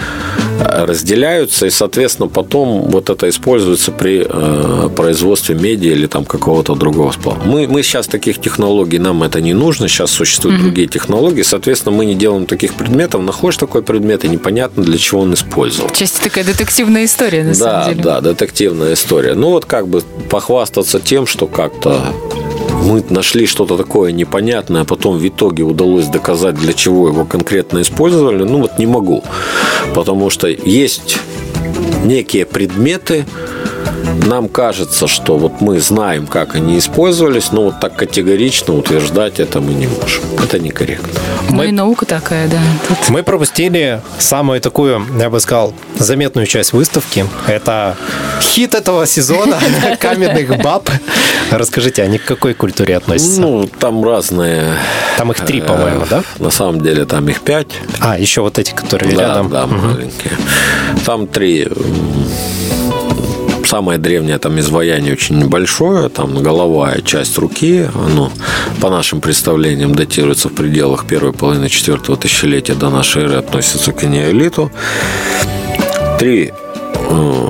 разделяются, 0.59 1.66
и, 1.66 1.70
соответственно, 1.70 2.28
потом 2.28 2.82
вот 2.82 3.11
это 3.11 3.28
используется 3.37 3.93
при 3.93 4.26
э, 4.28 4.89
производстве 4.97 5.55
меди 5.55 5.89
или 5.89 6.07
там 6.07 6.24
какого-то 6.24 6.74
другого 6.74 7.12
сплава. 7.12 7.43
Мы, 7.45 7.68
мы 7.68 7.82
сейчас 7.82 8.07
таких 8.07 8.41
технологий, 8.41 8.99
нам 8.99 9.22
это 9.22 9.41
не 9.41 9.53
нужно, 9.53 9.89
сейчас 9.89 10.11
существуют 10.11 10.59
mm-hmm. 10.59 10.62
другие 10.62 10.89
технологии, 10.89 11.43
соответственно, 11.43 11.97
мы 11.97 12.07
не 12.07 12.14
делаем 12.14 12.47
таких 12.47 12.74
предметов, 12.74 13.22
находишь 13.22 13.59
такой 13.59 13.82
предмет, 13.82 14.24
и 14.24 14.28
непонятно, 14.28 14.82
для 14.82 14.99
чего 14.99 15.20
он 15.20 15.34
использовал. 15.34 15.91
Часть 15.91 16.20
такая 16.22 16.45
детективная 16.45 17.05
история, 17.05 17.45
на 17.45 17.51
да, 17.51 17.55
самом 17.55 17.89
деле. 17.89 18.03
Да, 18.03 18.20
да, 18.20 18.32
детективная 18.32 18.95
история. 18.95 19.34
Ну, 19.34 19.51
вот 19.51 19.66
как 19.66 19.89
бы 19.89 20.03
похвастаться 20.30 20.99
тем, 21.01 21.26
что 21.26 21.47
как-то 21.47 22.01
мы 22.87 23.05
нашли 23.11 23.47
что-то 23.47 23.76
такое 23.76 24.12
непонятное, 24.12 24.82
а 24.82 24.84
потом 24.84 25.18
в 25.18 25.28
итоге 25.28 25.62
удалось 25.64 26.07
доказать, 26.07 26.55
для 26.57 26.72
чего 26.72 27.09
его 27.09 27.24
конкретно 27.24 27.82
использовали, 27.82 28.45
ну 28.45 28.61
вот 28.61 28.78
не 28.78 28.87
могу. 28.87 29.24
Потому 29.95 30.30
что 30.30 30.49
есть 30.49 31.18
некие 32.05 32.47
предметы, 32.47 33.24
нам 34.26 34.49
кажется, 34.49 35.07
что 35.07 35.38
вот 35.38 35.61
мы 35.61 35.80
знаем, 35.80 36.26
как 36.26 36.55
они 36.55 36.78
использовались, 36.78 37.53
но 37.53 37.64
вот 37.64 37.80
так 37.80 37.97
категорично 37.97 38.74
утверждать 38.74 39.40
это 39.40 39.61
мы 39.61 39.72
не 39.74 39.86
можем. 39.86 40.22
Это 40.42 40.59
некорректно. 40.59 41.20
Ну 41.49 41.57
мы, 41.57 41.68
и 41.68 41.72
наука 41.72 42.07
такая, 42.07 42.49
да. 42.49 42.59
Тут... 42.88 43.09
Мы 43.09 43.22
пропустили 43.22 44.01
самую 44.18 44.61
такую, 44.61 45.07
я 45.18 45.30
бы 45.30 45.40
сказал, 45.40 45.74
заметную 45.99 46.47
часть 46.47 46.72
выставки. 46.72 47.26
Это 47.47 47.97
хит 48.40 48.74
этого 48.74 49.07
сезона 49.07 49.59
«Каменных 50.01 50.62
баб». 50.62 50.88
Расскажите, 51.51 52.03
они 52.03 52.18
к 52.18 52.24
какой 52.24 52.55
культуре 52.55 52.97
относятся? 52.97 53.40
Ну, 53.40 53.68
там 53.78 54.05
разные. 54.05 54.74
Там 55.16 55.30
их 55.30 55.38
три, 55.40 55.61
по-моему, 55.61 56.05
да? 56.11 56.22
На 56.38 56.51
самом 56.51 56.80
деле 56.80 57.05
там 57.05 57.28
их 57.28 57.40
пять. 57.40 57.68
А, 58.01 58.18
еще 58.18 58.40
вот 58.40 58.59
эти, 58.59 58.72
которые 58.72 59.14
да, 59.14 59.22
рядом. 59.22 59.51
Да, 59.51 59.66
маленькие. 59.66 60.32
Там 61.05 61.26
три 61.26 61.68
самое 63.67 63.99
древнее 63.99 64.39
там 64.39 64.59
изваяние 64.61 65.12
очень 65.12 65.39
небольшое, 65.39 66.09
там 66.09 66.43
голова 66.43 66.95
и 66.95 67.03
часть 67.03 67.37
руки, 67.39 67.89
оно 67.95 68.33
по 68.81 68.91
нашим 68.91 69.21
представлениям 69.21 69.95
датируется 69.95 70.49
в 70.49 70.55
пределах 70.55 71.07
первой 71.07 71.33
половины 71.33 71.69
четвертого 71.69 72.17
тысячелетия 72.17 72.75
до 72.75 72.91
нашей 72.91 73.25
эры, 73.25 73.35
относится 73.37 73.93
к 73.93 74.03
неолиту. 74.05 74.71
Три 76.19 76.53
э, 76.95 77.49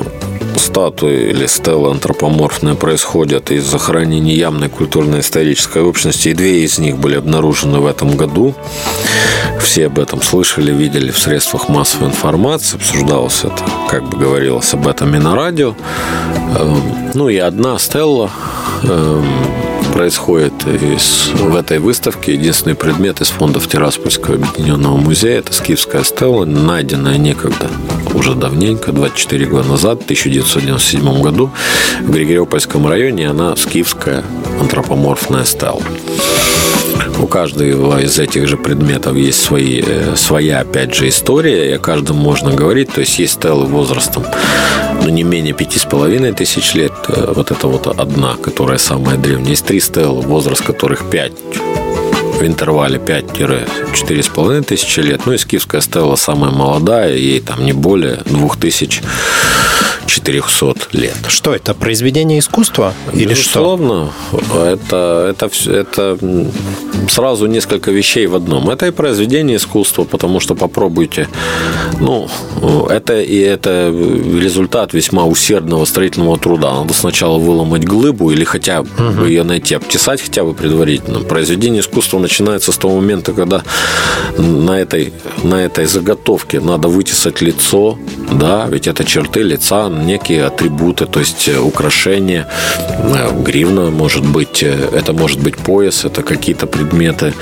статуи 0.59 1.31
или 1.31 1.47
стелы 1.47 1.91
антропоморфные 1.91 2.75
происходят 2.75 3.51
из 3.51 3.65
захоронений 3.65 4.35
явной 4.35 4.69
культурно-исторической 4.69 5.83
общности, 5.83 6.29
и 6.29 6.35
две 6.35 6.65
из 6.65 6.79
них 6.79 6.99
были 6.99 7.17
обнаружены 7.17 7.79
в 7.79 7.87
этом 7.87 8.17
году. 8.17 8.55
Все 9.61 9.87
об 9.87 9.99
этом 9.99 10.23
слышали, 10.23 10.73
видели 10.73 11.11
в 11.11 11.19
средствах 11.19 11.69
массовой 11.69 12.09
информации, 12.09 12.77
обсуждалось 12.77 13.41
это, 13.45 13.63
как 13.89 14.09
бы 14.09 14.19
говорилось 14.19 14.73
об 14.75 14.87
этом 14.87 15.15
и 15.15 15.19
на 15.19 15.35
радио. 15.35 15.75
Эм, 16.59 16.83
ну 17.15 17.29
и 17.29 17.37
одна 17.37 17.79
стелла 17.79 18.31
эм, 18.83 19.27
происходит 19.97 20.53
из, 20.67 21.31
в 21.33 21.57
этой 21.57 21.79
выставке. 21.79 22.35
Единственный 22.35 22.75
предмет 22.75 23.23
из 23.23 23.29
фондов 23.29 23.67
Тираспольского 23.67 24.35
объединенного 24.35 24.99
музея– 24.99 25.39
это 25.39 25.55
скифская 25.55 26.05
стела, 26.05 26.45
найденная 26.45 27.17
некогда, 27.17 27.71
уже 28.13 28.35
давненько, 28.35 28.93
24 28.93 29.47
года 29.47 29.67
назад, 29.67 30.01
в 30.01 30.05
1997 30.05 31.23
году 31.23 31.51
в 32.03 32.11
Григориопольском 32.11 32.87
районе. 32.87 33.31
Она 33.31 33.57
скифская 33.57 34.23
антропоморфная 34.61 35.47
стела. 35.47 35.81
У 37.19 37.27
каждого 37.27 37.99
из 37.99 38.19
этих 38.19 38.49
же 38.49 38.59
предметов 38.59 39.17
есть 39.17 39.41
свои, 39.41 39.83
э, 39.83 40.15
своя, 40.15 40.61
опять 40.61 40.95
же, 40.95 41.09
история, 41.09 41.71
и 41.71 41.73
о 41.73 41.79
каждом 41.79 42.17
можно 42.19 42.53
говорить. 42.53 42.93
То 42.93 43.01
есть 43.01 43.19
есть 43.19 43.35
стелы 43.35 43.65
возрастом 43.65 44.25
ну, 45.07 45.13
не 45.13 45.23
менее 45.23 45.55
пяти 45.55 45.79
с 45.79 45.85
половиной 45.85 46.33
тысяч 46.33 46.75
лет. 46.75 46.93
Э, 47.09 47.33
вот 47.33 47.53
это 47.53 47.69
вот 47.69 47.87
одна, 47.87 48.35
которая 48.43 48.79
самая 48.79 49.17
древняя. 49.17 49.51
Есть 49.51 49.65
три 49.65 49.79
стелы, 49.79 50.23
возраст 50.23 50.65
которых 50.65 51.09
пять 51.09 51.33
в 52.41 52.43
интервале 52.43 52.99
5-4,5 52.99 54.65
тысячи 54.65 54.99
лет. 55.01 55.21
Ну 55.25 55.33
и 55.33 55.39
скифская 55.39 55.81
стела 55.81 56.17
самая 56.17 56.51
молодая, 56.51 57.15
ей 57.15 57.41
там 57.41 57.65
не 57.65 57.73
более 57.73 58.17
2000 58.27 59.03
400 60.07 60.75
лет. 60.93 61.17
Что 61.29 61.55
это? 61.55 61.75
Произведение 61.75 62.39
искусства? 62.39 62.95
Или 63.13 63.31
Безусловно, 63.31 64.13
что? 64.31 64.65
Это, 64.65 65.27
это, 65.31 65.71
это 65.71 66.19
сразу 67.09 67.47
несколько 67.47 67.91
вещей 67.91 68.27
в 68.27 68.35
одном. 68.35 68.71
Это 68.71 68.87
и 68.87 68.91
произведение 68.91 69.57
искусства, 69.57 70.05
потому 70.05 70.41
что 70.41 70.55
попробуйте. 70.55 71.29
Ну, 72.01 72.29
это 72.89 73.21
и 73.21 73.39
это 73.39 73.91
результат 73.91 74.95
весьма 74.95 75.25
усердного 75.25 75.85
строительного 75.85 76.39
труда. 76.39 76.75
Надо 76.75 76.95
сначала 76.95 77.39
выломать 77.39 77.85
глыбу 77.85 78.31
или 78.31 78.45
хотя 78.45 78.83
бы 78.83 78.89
угу. 78.99 79.25
ее 79.25 79.43
найти, 79.43 79.75
обтесать 79.75 80.21
хотя 80.23 80.45
бы 80.45 80.55
предварительно. 80.55 81.21
Произведение 81.21 81.81
искусства 81.81 82.19
начинается 82.19 82.73
с 82.73 82.77
того 82.77 82.97
момента, 82.97 83.33
когда 83.33 83.63
на 84.39 84.81
этой, 84.81 85.13
на 85.43 85.57
этой 85.57 85.87
заготовке 85.87 86.61
надо 86.61 86.89
вытесать 86.89 87.41
лицо, 87.41 87.99
да, 88.33 88.67
ведь 88.71 88.87
это 88.87 89.05
черты 89.05 89.43
лица, 89.43 89.89
некие 90.05 90.45
атрибуты, 90.45 91.07
то 91.07 91.21
есть 91.21 91.49
э, 91.49 91.59
украшения, 91.59 92.47
э, 92.99 93.43
гривна 93.43 93.91
может 93.91 94.25
быть, 94.25 94.63
э, 94.63 94.89
это 94.93 95.13
может 95.13 95.41
быть 95.41 95.57
пояс, 95.57 96.05
это 96.05 96.23
какие-то 96.23 96.67
предметы 96.67 97.33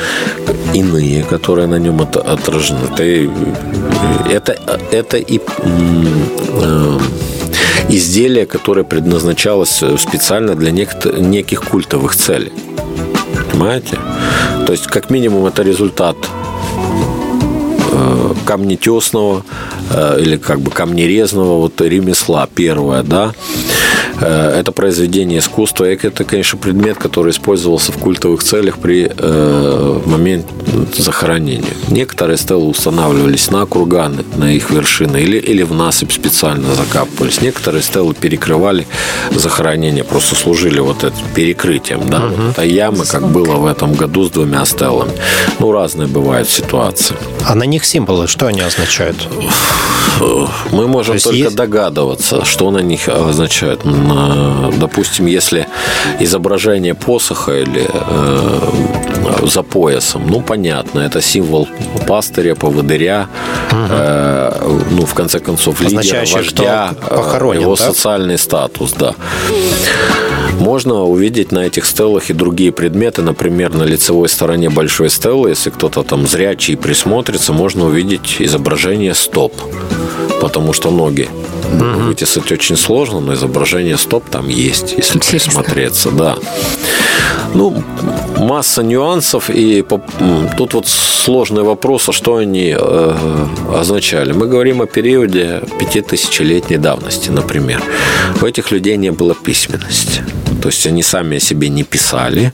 иные, 0.74 1.22
которые 1.22 1.66
на 1.66 1.78
нем 1.78 2.00
отражены. 2.00 2.78
Это, 4.30 4.52
это, 4.52 4.58
это 4.90 5.16
и 5.16 5.40
изделие, 7.88 8.46
которое 8.46 8.84
предназначалось 8.84 9.82
специально 9.98 10.54
для 10.54 10.70
неких 10.70 11.62
культовых 11.62 12.16
целей. 12.16 12.52
Понимаете? 13.50 13.98
То 14.66 14.72
есть, 14.72 14.86
как 14.86 15.10
минимум, 15.10 15.46
это 15.46 15.62
результат 15.62 16.16
камнетесного 18.44 19.44
э, 19.90 20.20
или 20.20 20.36
как 20.36 20.60
бы 20.60 20.70
камнерезного 20.70 21.60
вот 21.60 21.80
ремесла 21.80 22.48
первое, 22.54 23.02
да, 23.02 23.32
это 24.20 24.72
произведение 24.72 25.38
искусства. 25.38 25.90
И 25.90 25.96
это, 25.96 26.24
конечно, 26.24 26.58
предмет, 26.58 26.98
который 26.98 27.30
использовался 27.30 27.92
в 27.92 27.98
культовых 27.98 28.42
целях 28.42 28.78
при 28.78 29.10
э, 29.16 30.00
момент 30.06 30.46
захоронения. 30.96 31.72
Некоторые 31.88 32.36
стелы 32.36 32.66
устанавливались 32.66 33.50
на 33.50 33.66
курганы, 33.66 34.24
на 34.36 34.52
их 34.52 34.70
вершины, 34.70 35.18
или, 35.18 35.38
или 35.38 35.62
в 35.62 35.72
насыпь 35.72 36.12
специально 36.12 36.74
закапывались. 36.74 37.40
Некоторые 37.40 37.82
стелы 37.82 38.14
перекрывали 38.14 38.86
захоронение, 39.32 40.04
просто 40.04 40.34
служили 40.34 40.80
вот 40.80 41.04
этим 41.04 41.24
перекрытием. 41.34 42.08
Да? 42.08 42.18
Угу. 42.18 42.34
Вот, 42.34 42.58
а 42.58 42.64
ямы, 42.64 43.04
как 43.04 43.28
было 43.28 43.56
в 43.56 43.66
этом 43.66 43.94
году 43.94 44.24
с 44.24 44.30
двумя 44.30 44.64
стелами. 44.64 45.12
Ну, 45.58 45.72
разные 45.72 46.08
бывают 46.08 46.48
ситуации. 46.48 47.16
А 47.46 47.54
на 47.54 47.64
них 47.64 47.84
символы, 47.84 48.26
что 48.26 48.46
они 48.46 48.60
означают? 48.60 49.28
Мы 50.70 50.86
можем 50.86 51.16
То 51.16 51.24
только 51.24 51.38
есть... 51.38 51.56
догадываться, 51.56 52.44
что 52.44 52.70
на 52.70 52.78
них 52.78 53.08
означает. 53.08 53.84
Допустим, 54.78 55.26
если 55.26 55.66
изображение 56.20 56.94
посоха 56.94 57.52
или 57.52 57.88
э, 57.88 59.46
за 59.46 59.62
поясом, 59.62 60.26
ну, 60.26 60.40
понятно, 60.40 61.00
это 61.00 61.20
символ 61.20 61.68
пастыря, 62.06 62.54
поводыря, 62.54 63.28
угу. 63.70 63.78
э, 63.90 64.80
ну, 64.90 65.06
в 65.06 65.14
конце 65.14 65.40
концов, 65.40 65.80
лидера, 65.80 66.24
вождя, 66.32 66.94
э, 67.10 67.16
похоронен, 67.16 67.62
его 67.62 67.76
да? 67.76 67.84
социальный 67.84 68.38
статус, 68.38 68.92
да. 68.92 69.14
Можно 70.60 71.02
увидеть 71.04 71.52
на 71.52 71.66
этих 71.66 71.84
стелах 71.84 72.30
и 72.30 72.32
другие 72.32 72.72
предметы, 72.72 73.22
например, 73.22 73.74
на 73.74 73.82
лицевой 73.82 74.28
стороне 74.28 74.70
большой 74.70 75.10
стелы, 75.10 75.50
если 75.50 75.70
кто-то 75.70 76.02
там 76.02 76.26
зрячий 76.26 76.76
присмотрится, 76.76 77.52
можно 77.52 77.86
увидеть 77.86 78.36
изображение 78.38 79.14
стоп 79.14 79.52
потому 80.44 80.74
что 80.74 80.90
ноги 80.90 81.26
угу. 81.72 82.08
вытесать 82.08 82.52
очень 82.52 82.76
сложно, 82.76 83.20
но 83.20 83.32
изображение 83.32 83.96
стоп 83.96 84.28
там 84.28 84.48
есть, 84.48 84.94
если 84.98 85.16
Интересно. 85.16 85.52
присмотреться, 85.52 86.10
да. 86.10 86.36
Ну, 87.54 87.82
масса 88.36 88.82
нюансов, 88.82 89.48
и 89.48 89.82
тут 90.58 90.74
вот 90.74 90.86
сложный 90.86 91.62
вопрос, 91.62 92.10
а 92.10 92.12
что 92.12 92.36
они 92.36 92.76
э, 92.78 93.46
означали. 93.74 94.32
Мы 94.32 94.46
говорим 94.46 94.82
о 94.82 94.86
периоде 94.86 95.62
пятитысячелетней 95.78 96.76
давности, 96.76 97.30
например. 97.30 97.82
У 98.42 98.44
этих 98.44 98.70
людей 98.70 98.98
не 98.98 99.12
было 99.12 99.34
письменности. 99.34 100.22
То 100.60 100.68
есть 100.68 100.86
они 100.86 101.02
сами 101.02 101.36
о 101.36 101.40
себе 101.40 101.70
не 101.70 101.84
писали, 101.84 102.52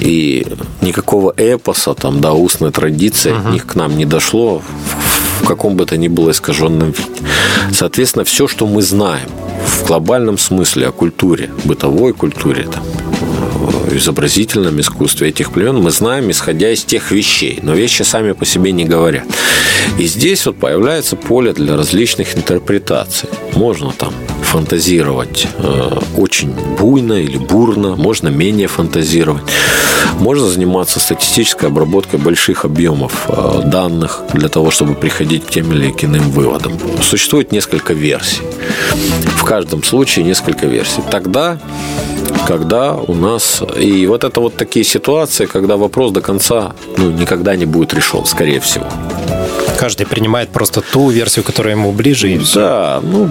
и 0.00 0.46
никакого 0.82 1.34
эпоса, 1.36 1.94
там, 1.94 2.20
да, 2.20 2.32
устной 2.32 2.70
традиции 2.70 3.32
uh-huh. 3.32 3.46
от 3.46 3.52
них 3.52 3.66
к 3.66 3.74
нам 3.74 3.96
не 3.96 4.04
дошло 4.04 4.60
в 4.60 5.23
каком 5.44 5.76
бы 5.76 5.86
то 5.86 5.96
ни 5.96 6.08
было 6.08 6.30
искаженном 6.30 6.92
виде. 6.92 7.22
Соответственно, 7.72 8.24
все, 8.24 8.48
что 8.48 8.66
мы 8.66 8.82
знаем 8.82 9.28
в 9.66 9.86
глобальном 9.86 10.38
смысле 10.38 10.88
о 10.88 10.92
культуре, 10.92 11.50
бытовой 11.64 12.12
культуре, 12.12 12.64
там, 12.64 12.82
изобразительном 13.96 14.80
искусстве 14.80 15.28
этих 15.28 15.52
племен 15.52 15.76
мы 15.76 15.90
знаем, 15.90 16.30
исходя 16.30 16.70
из 16.70 16.84
тех 16.84 17.10
вещей. 17.10 17.58
Но 17.62 17.74
вещи 17.74 18.02
сами 18.02 18.32
по 18.32 18.44
себе 18.44 18.72
не 18.72 18.84
говорят. 18.84 19.24
И 19.98 20.06
здесь 20.06 20.46
вот 20.46 20.58
появляется 20.58 21.16
поле 21.16 21.52
для 21.52 21.76
различных 21.76 22.36
интерпретаций. 22.36 23.28
Можно 23.54 23.92
там 23.92 24.12
фантазировать 24.54 25.48
э, 25.58 25.98
очень 26.16 26.52
буйно 26.78 27.14
или 27.14 27.38
бурно, 27.38 27.96
можно 27.96 28.28
менее 28.28 28.68
фантазировать. 28.68 29.42
Можно 30.20 30.46
заниматься 30.46 31.00
статистической 31.00 31.68
обработкой 31.68 32.20
больших 32.20 32.64
объемов 32.64 33.26
э, 33.28 33.62
данных 33.64 34.22
для 34.32 34.48
того, 34.48 34.70
чтобы 34.70 34.94
приходить 34.94 35.44
к 35.44 35.50
тем 35.50 35.72
или 35.72 35.92
иным 36.02 36.30
выводам. 36.30 36.72
Существует 37.02 37.50
несколько 37.52 37.94
версий. 37.94 38.42
В 39.36 39.44
каждом 39.44 39.82
случае 39.82 40.24
несколько 40.24 40.66
версий. 40.66 41.02
Тогда 41.10 41.58
когда 42.46 42.94
у 42.94 43.14
нас... 43.14 43.62
И 43.80 44.06
вот 44.06 44.22
это 44.22 44.40
вот 44.40 44.54
такие 44.54 44.84
ситуации, 44.84 45.46
когда 45.46 45.76
вопрос 45.76 46.12
до 46.12 46.20
конца 46.20 46.74
ну, 46.98 47.10
никогда 47.10 47.56
не 47.56 47.64
будет 47.66 47.94
решен, 47.94 48.24
скорее 48.24 48.60
всего. 48.60 48.86
Каждый 49.78 50.06
принимает 50.06 50.50
просто 50.50 50.80
ту 50.80 51.10
версию, 51.10 51.44
которая 51.44 51.74
ему 51.74 51.92
ближе, 51.92 52.32
и 52.32 52.38
все. 52.38 52.60
Да, 52.60 53.00
ну... 53.02 53.28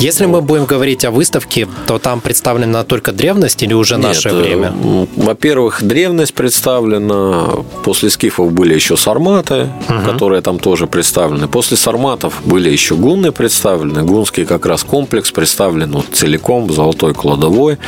Если 0.00 0.26
мы 0.26 0.42
будем 0.42 0.66
говорить 0.66 1.04
о 1.04 1.10
выставке, 1.10 1.66
то 1.86 1.98
там 1.98 2.20
представлена 2.20 2.84
только 2.84 3.12
древность 3.12 3.62
или 3.62 3.72
уже 3.72 3.96
Нет, 3.96 4.04
наше 4.04 4.30
время? 4.30 4.74
Э, 4.84 5.06
во-первых, 5.16 5.82
древность 5.82 6.34
представлена. 6.34 7.64
После 7.82 8.10
скифов 8.10 8.52
были 8.52 8.74
еще 8.74 8.96
сарматы, 8.96 9.68
угу. 9.88 10.12
которые 10.12 10.42
там 10.42 10.58
тоже 10.58 10.86
представлены. 10.86 11.48
После 11.48 11.76
сарматов 11.76 12.42
были 12.44 12.68
еще 12.68 12.94
гунны 12.94 13.32
представлены. 13.32 14.02
Гунский 14.02 14.44
как 14.44 14.66
раз 14.66 14.84
комплекс 14.84 15.30
представлен 15.30 15.92
вот 15.92 16.06
целиком, 16.12 16.70
золотой 16.70 17.14
кладовой. 17.14 17.78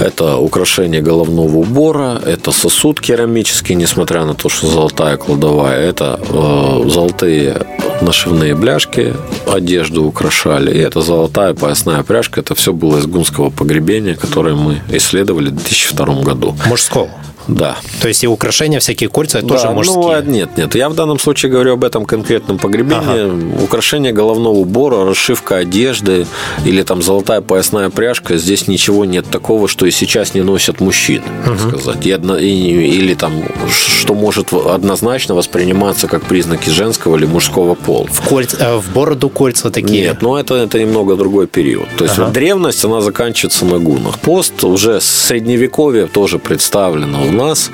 Это 0.00 0.36
украшение 0.36 1.00
головного 1.00 1.56
убора, 1.56 2.20
это 2.24 2.52
сосуд 2.52 3.00
керамический, 3.00 3.74
несмотря 3.74 4.24
на 4.24 4.34
то, 4.34 4.48
что 4.48 4.66
золотая 4.66 5.16
кладовая, 5.16 5.78
это 5.78 6.20
э, 6.28 6.57
золотые 6.88 7.66
нашивные 8.00 8.54
бляшки, 8.54 9.14
одежду 9.46 10.04
украшали, 10.04 10.72
и 10.72 10.78
это 10.78 11.00
золотая 11.00 11.54
поясная 11.54 12.02
пряжка, 12.02 12.40
это 12.40 12.54
все 12.54 12.72
было 12.72 12.98
из 12.98 13.06
гунского 13.06 13.50
погребения, 13.50 14.14
которое 14.14 14.54
мы 14.54 14.80
исследовали 14.90 15.48
в 15.48 15.56
2002 15.56 16.22
году. 16.22 16.56
Мужского? 16.66 17.10
Да. 17.48 17.78
То 18.00 18.08
есть 18.08 18.22
и 18.22 18.26
украшения, 18.26 18.78
всякие 18.78 19.08
кольца, 19.08 19.40
да, 19.40 19.48
тоже 19.48 19.70
мужские? 19.70 20.22
Ну, 20.22 20.30
нет, 20.30 20.56
нет. 20.56 20.74
Я 20.74 20.88
в 20.88 20.94
данном 20.94 21.18
случае 21.18 21.50
говорю 21.50 21.72
об 21.72 21.84
этом 21.84 22.04
конкретном 22.04 22.58
погребении. 22.58 22.98
Ага. 22.98 23.64
Украшение 23.64 24.12
головного 24.12 24.54
убора, 24.54 25.04
расшивка 25.04 25.56
одежды 25.56 26.26
или 26.64 26.82
там 26.82 27.02
золотая 27.02 27.40
поясная 27.40 27.90
пряжка. 27.90 28.36
Здесь 28.36 28.68
ничего 28.68 29.04
нет 29.04 29.26
такого, 29.30 29.66
что 29.66 29.86
и 29.86 29.90
сейчас 29.90 30.34
не 30.34 30.42
носят 30.42 30.80
мужчины, 30.80 31.24
так 31.44 31.58
сказать. 31.58 32.06
И 32.06 32.10
одно, 32.10 32.36
и, 32.36 32.46
или 32.46 33.14
там, 33.14 33.32
что 33.70 34.14
может 34.14 34.52
однозначно 34.52 35.34
восприниматься 35.34 36.06
как 36.06 36.24
признаки 36.24 36.68
женского 36.68 37.16
или 37.16 37.26
мужского 37.26 37.74
пола. 37.74 38.06
В, 38.10 38.28
кольца, 38.28 38.56
э, 38.60 38.76
в 38.76 38.92
бороду 38.92 39.30
кольца 39.30 39.70
такие? 39.70 40.02
Нет, 40.02 40.22
но 40.22 40.38
это, 40.38 40.54
это 40.54 40.78
немного 40.78 41.16
другой 41.16 41.46
период. 41.46 41.88
То 41.96 42.04
есть 42.04 42.16
ага. 42.16 42.26
вот 42.26 42.34
древность, 42.34 42.84
она 42.84 43.00
заканчивается 43.00 43.64
на 43.64 43.78
гунах. 43.78 44.18
Пост 44.18 44.62
уже 44.64 45.00
с 45.00 45.06
средневековья 45.06 46.06
тоже 46.06 46.38
представлено 46.38 47.24
нас 47.38 47.70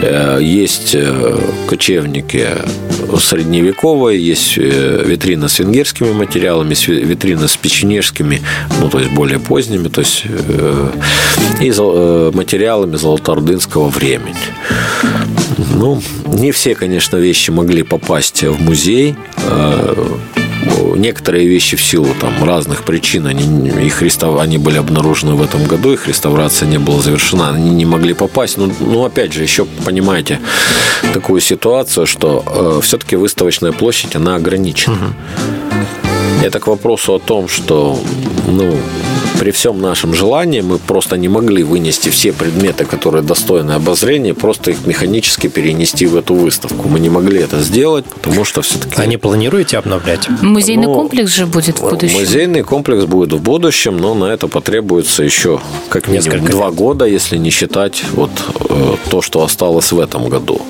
э, 0.00 0.38
есть 0.40 0.94
э, 0.94 1.38
кочевники 1.68 2.46
средневековые, 3.18 4.24
есть 4.24 4.56
э, 4.56 5.02
витрина 5.04 5.48
с 5.48 5.58
венгерскими 5.58 6.12
материалами, 6.12 6.74
витрина 6.86 7.48
с 7.48 7.56
печенежскими, 7.56 8.40
ну, 8.80 8.88
то 8.88 9.00
есть 9.00 9.10
более 9.12 9.38
поздними, 9.38 9.88
то 9.88 10.00
есть 10.00 10.24
и 11.60 11.70
материалами 12.34 12.96
золотоордынского 12.96 13.88
времени. 13.88 14.36
Ну, 15.74 16.00
не 16.26 16.52
все, 16.52 16.74
конечно, 16.74 17.16
вещи 17.16 17.50
могли 17.50 17.82
попасть 17.82 18.42
в 18.44 18.60
музей 18.62 19.16
некоторые 20.96 21.46
вещи 21.46 21.76
в 21.76 21.82
силу 21.82 22.08
там, 22.20 22.44
разных 22.44 22.84
причин, 22.84 23.26
они, 23.26 23.68
их 23.86 24.02
рестав... 24.02 24.38
они 24.38 24.58
были 24.58 24.78
обнаружены 24.78 25.34
в 25.34 25.42
этом 25.42 25.64
году, 25.66 25.92
их 25.92 26.08
реставрация 26.08 26.68
не 26.68 26.78
была 26.78 27.00
завершена, 27.00 27.50
они 27.50 27.70
не 27.70 27.84
могли 27.84 28.14
попасть. 28.14 28.58
Ну, 28.58 28.72
ну 28.80 29.04
опять 29.04 29.32
же, 29.32 29.42
еще 29.42 29.64
понимаете 29.84 30.40
такую 31.14 31.40
ситуацию, 31.40 32.06
что 32.06 32.42
э, 32.46 32.80
все-таки 32.82 33.16
выставочная 33.16 33.72
площадь, 33.72 34.16
она 34.16 34.36
ограничена. 34.36 34.94
Угу. 34.96 36.44
Это 36.44 36.60
к 36.60 36.66
вопросу 36.66 37.14
о 37.14 37.18
том, 37.18 37.48
что 37.48 37.98
ну, 38.46 38.76
при 39.38 39.50
всем 39.52 39.80
нашем 39.80 40.14
желании 40.14 40.60
мы 40.60 40.78
просто 40.78 41.16
не 41.16 41.28
могли 41.28 41.62
вынести 41.62 42.08
все 42.08 42.32
предметы, 42.32 42.84
которые 42.84 43.22
достойны 43.22 43.72
обозрения, 43.72 44.34
просто 44.34 44.72
их 44.72 44.86
механически 44.86 45.46
перенести 45.46 46.06
в 46.06 46.16
эту 46.16 46.34
выставку. 46.34 46.88
Мы 46.88 46.98
не 47.00 47.08
могли 47.08 47.40
это 47.40 47.60
сделать, 47.60 48.04
потому 48.04 48.44
что 48.44 48.62
все-таки... 48.62 48.94
А 48.96 49.06
не 49.06 49.16
планируете 49.16 49.78
обновлять? 49.78 50.28
Музейный 50.42 50.86
ну, 50.86 50.94
комплекс 50.94 51.32
же 51.32 51.46
будет 51.46 51.78
в 51.78 51.88
будущем. 51.88 52.18
Музейный 52.18 52.62
комплекс 52.62 53.04
будет 53.04 53.32
в 53.32 53.40
будущем, 53.40 53.96
но 53.96 54.14
на 54.14 54.26
это 54.26 54.48
потребуется 54.48 55.22
еще 55.22 55.60
как 55.88 56.08
минимум 56.08 56.24
Несколько 56.24 56.52
два 56.52 56.66
лет. 56.66 56.74
года, 56.74 57.04
если 57.04 57.36
не 57.36 57.50
считать 57.50 58.02
вот 58.12 58.30
э, 58.68 58.96
то, 59.10 59.22
что 59.22 59.42
осталось 59.42 59.92
в 59.92 60.00
этом 60.00 60.28
году 60.28 60.60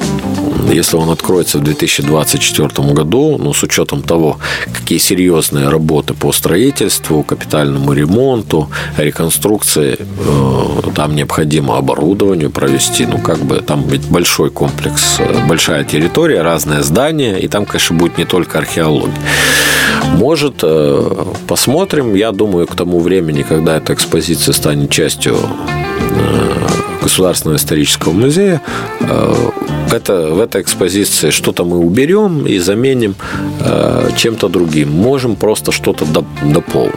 если 0.73 0.97
он 0.97 1.11
откроется 1.11 1.59
в 1.59 1.62
2024 1.62 2.93
году, 2.93 3.39
ну, 3.39 3.53
с 3.53 3.62
учетом 3.62 4.03
того, 4.03 4.39
какие 4.73 4.99
серьезные 4.99 5.69
работы 5.69 6.14
по 6.14 6.33
строительству, 6.33 7.23
капитальному 7.23 7.93
ремонту, 7.93 8.69
реконструкции, 8.97 9.99
э, 9.99 10.91
там 10.95 11.14
необходимо 11.14 11.77
оборудованию 11.77 12.51
провести, 12.51 13.07
ну, 13.07 13.19
как 13.19 13.39
бы 13.39 13.61
там 13.61 13.87
ведь 13.89 14.07
большой 14.09 14.51
комплекс, 14.51 15.16
э, 15.19 15.47
большая 15.49 15.85
территория, 15.85 16.43
разные 16.43 16.83
здания, 16.83 17.39
и 17.39 17.49
там, 17.49 17.64
конечно, 17.64 17.97
будет 17.97 18.19
не 18.19 18.25
только 18.25 18.59
археология. 18.59 19.14
Может, 20.16 20.61
э, 20.62 21.25
посмотрим. 21.47 22.14
Я 22.14 22.33
думаю, 22.33 22.66
к 22.66 22.75
тому 22.75 23.01
времени, 23.01 23.43
когда 23.43 23.77
эта 23.77 23.93
экспозиция 23.95 24.53
станет 24.53 24.91
частью 24.91 25.37
Государственного 27.09 27.56
исторического 27.56 28.12
музея. 28.12 28.61
Э, 29.00 29.34
это, 29.92 30.28
в 30.34 30.40
этой 30.40 30.61
экспозиции 30.61 31.30
что-то 31.30 31.64
мы 31.64 31.78
уберем 31.78 32.46
и 32.46 32.59
заменим 32.59 33.14
э, 33.61 34.11
чем-то 34.14 34.48
другим. 34.48 34.90
Можем 34.90 35.34
просто 35.34 35.72
что-то 35.72 36.04
дополнить. 36.42 36.94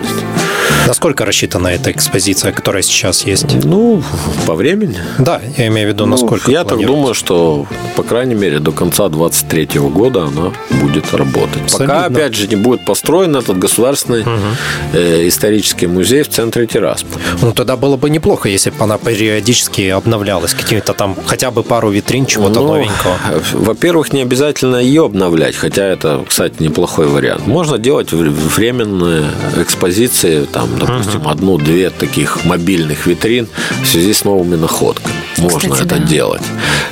Насколько 0.87 1.25
рассчитана 1.25 1.67
эта 1.69 1.91
экспозиция, 1.91 2.51
которая 2.51 2.81
сейчас 2.81 3.23
есть? 3.23 3.63
Ну, 3.63 4.03
по 4.45 4.55
времени. 4.55 4.99
Да, 5.19 5.41
я 5.57 5.67
имею 5.67 5.89
в 5.89 5.93
виду, 5.93 6.05
ну, 6.05 6.11
насколько 6.11 6.51
Я 6.51 6.63
так 6.63 6.85
думаю, 6.85 7.13
что, 7.13 7.65
по 7.95 8.03
крайней 8.03 8.35
мере, 8.35 8.59
до 8.59 8.71
конца 8.71 9.09
23 9.09 9.79
года 9.79 10.23
она 10.23 10.51
будет 10.81 11.13
работать. 11.13 11.69
Солидно. 11.69 11.95
Пока, 11.95 12.05
опять 12.05 12.35
же, 12.35 12.47
не 12.47 12.55
будет 12.55 12.85
построен 12.85 13.35
этот 13.35 13.57
государственный 13.57 14.21
угу. 14.21 14.97
исторический 15.27 15.87
музей 15.87 16.23
в 16.23 16.29
центре 16.29 16.67
Тирасполя. 16.67 17.21
Ну, 17.41 17.51
тогда 17.53 17.77
было 17.77 17.97
бы 17.97 18.09
неплохо, 18.09 18.49
если 18.49 18.69
бы 18.69 18.83
она 18.83 18.97
периодически 18.97 19.89
обновлялась, 19.89 20.53
какими-то 20.53 20.93
там 20.93 21.15
хотя 21.25 21.51
бы 21.51 21.63
пару 21.63 21.89
витрин, 21.89 22.25
чего-то 22.25 22.61
ну, 22.61 22.67
новенького. 22.67 23.17
Во-первых, 23.53 24.13
не 24.13 24.21
обязательно 24.21 24.77
ее 24.77 25.05
обновлять, 25.05 25.55
хотя 25.55 25.83
это, 25.85 26.23
кстати, 26.27 26.55
неплохой 26.59 27.07
вариант. 27.07 27.47
Можно 27.47 27.77
делать 27.77 28.11
временные 28.11 29.25
экспозиции, 29.57 30.45
там, 30.45 30.60
допустим, 30.67 31.21
uh-huh. 31.21 31.31
одну-две 31.31 31.89
таких 31.89 32.45
мобильных 32.45 33.07
витрин 33.07 33.47
в 33.83 33.87
связи 33.87 34.13
с 34.13 34.23
новыми 34.23 34.55
находками. 34.55 35.15
Можно 35.37 35.59
Кстати, 35.59 35.87
это 35.87 35.97
да. 35.97 36.03
делать. 36.03 36.43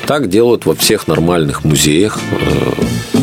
Так 0.06 0.30
делают 0.30 0.66
во 0.66 0.76
всех 0.76 1.08
нормальных 1.08 1.64
музеях, 1.64 2.18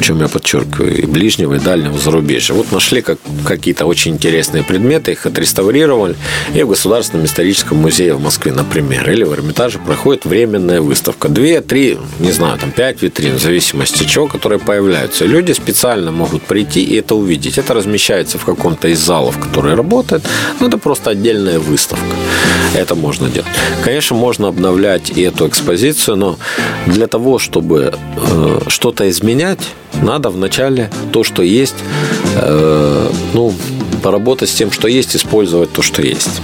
чем 0.01 0.20
я 0.20 0.28
подчеркиваю, 0.28 0.97
и 0.97 1.07
ближнего, 1.07 1.55
и 1.55 1.59
дальнего 1.59 1.99
зарубежья. 1.99 2.55
Вот 2.55 2.72
нашли 2.72 3.03
как, 3.03 3.18
какие-то 3.47 3.86
очень 3.86 4.12
интересные 4.12 4.62
предметы, 4.62 5.12
их 5.12 5.26
отреставрировали, 5.26 6.16
и 6.55 6.62
в 6.62 6.68
Государственном 6.68 7.26
историческом 7.26 7.78
музее 7.78 8.14
в 8.14 8.20
Москве, 8.20 8.53
например, 8.53 9.09
или 9.11 9.24
в 9.24 9.32
Эрмитаже 9.32 9.78
проходит 9.78 10.24
временная 10.24 10.80
выставка. 10.80 11.28
Две, 11.28 11.61
три, 11.61 11.99
не 12.20 12.32
знаю, 12.32 12.59
там 12.59 12.70
пять 12.70 13.03
витрин, 13.03 13.36
в 13.36 13.42
зависимости 13.42 14.03
от 14.03 14.09
чего, 14.09 14.26
которые 14.26 14.59
появляются. 14.59 15.24
И 15.24 15.28
люди 15.28 15.53
специально 15.53 16.11
могут 16.11 16.42
прийти 16.42 16.82
и 16.82 16.97
это 16.97 17.14
увидеть. 17.14 17.59
Это 17.59 17.74
размещается 17.74 18.38
в 18.38 18.44
каком-то 18.44 18.88
из 18.88 18.99
залов, 18.99 19.38
который 19.38 19.74
работает. 19.74 20.22
Ну, 20.61 20.68
это 20.68 20.78
просто 20.78 21.11
отдельная 21.11 21.59
выставка. 21.59 22.05
Это 22.74 22.94
можно 22.94 23.28
делать. 23.28 23.49
Конечно, 23.82 24.16
можно 24.16 24.49
обновлять 24.49 25.11
и 25.11 25.22
эту 25.22 25.49
экспозицию, 25.49 26.16
но 26.16 26.38
для 26.86 27.07
того, 27.07 27.38
чтобы 27.38 27.94
э, 28.16 28.61
что-то 28.68 29.09
изменять, 29.09 29.61
надо 30.03 30.30
вначале 30.30 30.90
то, 31.12 31.24
что 31.24 31.42
есть, 31.42 31.76
э, 32.36 33.11
ну, 33.34 33.55
поработать 34.03 34.51
с 34.51 34.55
тем, 34.55 34.70
что 34.70 34.88
есть, 34.88 35.16
использовать 35.16 35.72
то, 35.72 35.82
что 35.82 36.03
есть. 36.03 36.40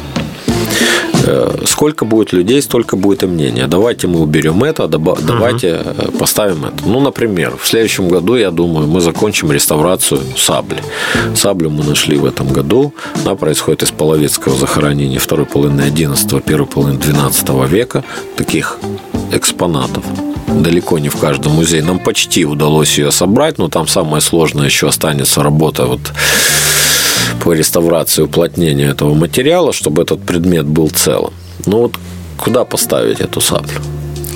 Э, 1.24 1.64
сколько 1.66 2.05
будет 2.05 2.32
людей, 2.32 2.61
столько 2.62 2.96
будет 2.96 3.22
и 3.22 3.26
мнения. 3.26 3.66
Давайте 3.66 4.09
мы 4.09 4.20
уберем 4.20 4.64
это, 4.64 4.88
давайте 4.88 5.76
угу. 5.76 6.18
поставим 6.18 6.64
это. 6.64 6.76
Ну, 6.84 7.00
например, 7.00 7.55
в 7.61 7.66
следующем 7.66 8.09
году, 8.09 8.34
я 8.36 8.50
думаю, 8.50 8.88
мы 8.88 9.00
закончим 9.00 9.53
реставрацию 9.53 10.20
сабли. 10.36 10.78
Саблю 11.34 11.70
мы 11.70 11.84
нашли 11.84 12.16
в 12.16 12.24
этом 12.24 12.48
году. 12.48 12.92
Она 13.24 13.36
происходит 13.36 13.82
из 13.82 13.90
половецкого 13.90 14.57
захоронения 14.57 15.18
второй 15.18 15.46
половины 15.46 15.82
11 15.82 16.44
первой 16.44 16.66
половины 16.66 16.98
12 16.98 17.48
века. 17.70 18.03
Таких 18.36 18.78
экспонатов 19.33 20.05
далеко 20.47 20.99
не 20.99 21.09
в 21.09 21.16
каждом 21.16 21.53
музее. 21.53 21.83
Нам 21.83 21.99
почти 21.99 22.45
удалось 22.45 22.99
ее 22.99 23.11
собрать, 23.11 23.59
но 23.59 23.68
там 23.68 23.89
самое 23.89 24.20
сложное 24.20 24.66
еще 24.66 24.89
останется 24.89 25.43
работа 25.43 25.87
вот 25.87 26.01
по 27.43 27.53
реставрации 27.53 28.22
уплотнению 28.22 28.91
этого 28.91 29.14
материала, 29.14 29.72
чтобы 29.72 30.03
этот 30.03 30.22
предмет 30.22 30.66
был 30.66 30.91
целым. 30.91 31.33
Ну 31.66 31.78
вот 31.78 31.95
куда 32.37 32.64
поставить 32.64 33.20
эту 33.20 33.41
саблю? 33.41 33.80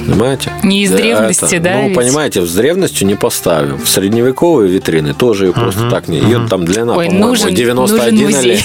Понимаете? 0.06 0.52
Не 0.62 0.82
из 0.82 0.90
древности, 0.90 1.56
это, 1.56 1.60
да? 1.60 1.76
Ну, 1.76 1.88
ведь? 1.88 1.96
понимаете, 1.96 2.44
с 2.44 2.54
древностью 2.54 3.06
не 3.06 3.14
поставим. 3.14 3.78
В 3.78 3.88
средневековые 3.88 4.70
витрины 4.70 5.14
тоже 5.14 5.46
ее 5.46 5.50
uh-huh. 5.50 5.60
просто 5.60 5.90
так 5.90 6.08
не. 6.08 6.18
Ее 6.18 6.38
uh-huh. 6.38 6.48
там 6.48 6.64
длина, 6.64 6.96
Ой, 6.96 7.06
по-моему, 7.06 7.26
нужен, 7.28 7.54
91 7.54 7.76
нужен 7.76 8.40
или 8.40 8.58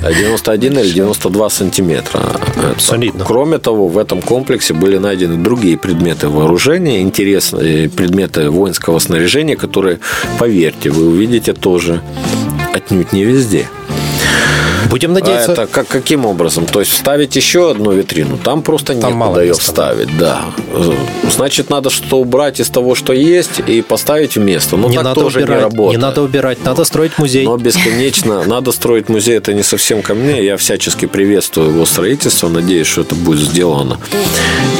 91 0.00 0.78
или 0.78 0.90
92 0.90 1.50
сантиметра. 1.50 2.20
Это. 2.56 2.80
Солидно. 2.80 3.24
Кроме 3.24 3.58
того, 3.58 3.88
в 3.88 3.98
этом 3.98 4.20
комплексе 4.22 4.74
были 4.74 4.98
найдены 4.98 5.42
другие 5.42 5.78
предметы 5.78 6.28
вооружения, 6.28 7.00
интересные 7.00 7.88
предметы 7.88 8.50
воинского 8.50 8.98
снаряжения, 8.98 9.56
которые, 9.56 10.00
поверьте, 10.38 10.90
вы 10.90 11.06
увидите 11.06 11.52
тоже 11.52 12.00
отнюдь 12.74 13.12
не 13.12 13.24
везде. 13.24 13.68
Будем 14.90 15.12
надеяться. 15.12 15.50
А 15.50 15.54
это 15.54 15.66
как, 15.66 15.88
каким 15.88 16.26
образом? 16.26 16.66
То 16.66 16.80
есть 16.80 16.92
вставить 16.92 17.36
еще 17.36 17.70
одну 17.70 17.92
витрину? 17.92 18.38
Там 18.38 18.62
просто 18.62 18.94
там 18.94 19.18
некуда 19.18 19.42
ее 19.42 19.54
вставить, 19.54 20.16
да. 20.18 20.42
Значит, 21.30 21.70
надо 21.70 21.90
что 21.90 22.18
убрать 22.18 22.60
из 22.60 22.68
того, 22.68 22.94
что 22.94 23.12
есть, 23.12 23.60
и 23.66 23.82
поставить 23.82 24.36
вместо. 24.36 24.76
Ну, 24.76 24.88
не 24.88 24.96
так 24.96 25.04
надо 25.04 25.20
тоже 25.20 25.38
убирать, 25.38 25.56
не 25.56 25.62
работает. 25.62 25.98
Не 25.98 26.02
надо 26.02 26.22
убирать, 26.22 26.64
надо 26.64 26.84
строить 26.84 27.18
музей. 27.18 27.44
Но 27.44 27.56
бесконечно, 27.56 28.44
надо 28.46 28.72
строить 28.72 29.08
музей, 29.08 29.36
это 29.36 29.52
не 29.54 29.62
совсем 29.62 30.02
ко 30.02 30.14
мне. 30.14 30.44
Я 30.44 30.56
всячески 30.56 31.06
приветствую 31.06 31.70
его 31.70 31.86
строительство, 31.86 32.48
надеюсь, 32.48 32.86
что 32.86 33.02
это 33.02 33.14
будет 33.14 33.40
сделано. 33.40 33.98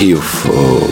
И 0.00 0.14
э, 0.14 0.18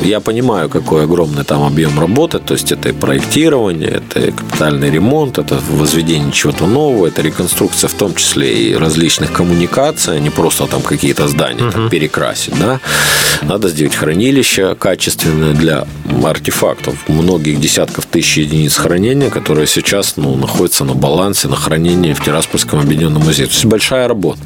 я 0.05 0.21
понимаю, 0.21 0.69
какой 0.69 1.05
огромный 1.05 1.45
там 1.45 1.63
объем 1.63 1.99
работы, 2.01 2.39
то 2.39 2.55
есть 2.55 2.73
это 2.73 2.89
и 2.89 2.93
проектирование, 2.93 3.91
это 3.91 4.21
и 4.21 4.31
капитальный 4.31 4.91
ремонт, 4.91 5.39
это 5.39 5.61
возведение 5.71 6.33
чего-то 6.33 6.67
нового, 6.67 7.07
это 7.07 7.23
реконструкция 7.23 7.89
в 7.89 7.95
том 7.95 8.15
числе 8.15 8.53
и 8.53 8.75
различных 8.75 9.02
различных 9.03 9.33
коммуникаций, 9.33 10.17
а 10.17 10.21
не 10.21 10.31
просто 10.31 10.67
там 10.67 10.81
какие-то 10.81 11.27
здания 11.27 11.65
uh-huh. 11.65 11.73
там, 11.73 11.91
перекрасить. 11.91 12.57
Да? 12.59 12.79
Надо 13.43 13.69
сделать 13.69 13.97
хранилище 13.97 14.77
качественное 14.77 15.55
для 15.55 15.87
артефактов. 16.25 16.95
Многих 17.09 17.59
десятков 17.59 18.07
тысяч 18.07 18.39
единиц 18.39 18.77
хранения, 18.77 19.29
которые 19.31 19.67
сейчас 19.67 20.17
ну, 20.17 20.37
находятся 20.37 20.85
на 20.85 20.95
балансе, 20.95 21.49
на 21.49 21.57
хранении 21.57 22.13
в 22.13 22.23
Тираспольском 22.23 22.79
объединенном 22.79 23.25
музее. 23.25 23.47
То 23.47 23.55
есть 23.55 23.65
большая 23.65 24.07
работа. 24.07 24.39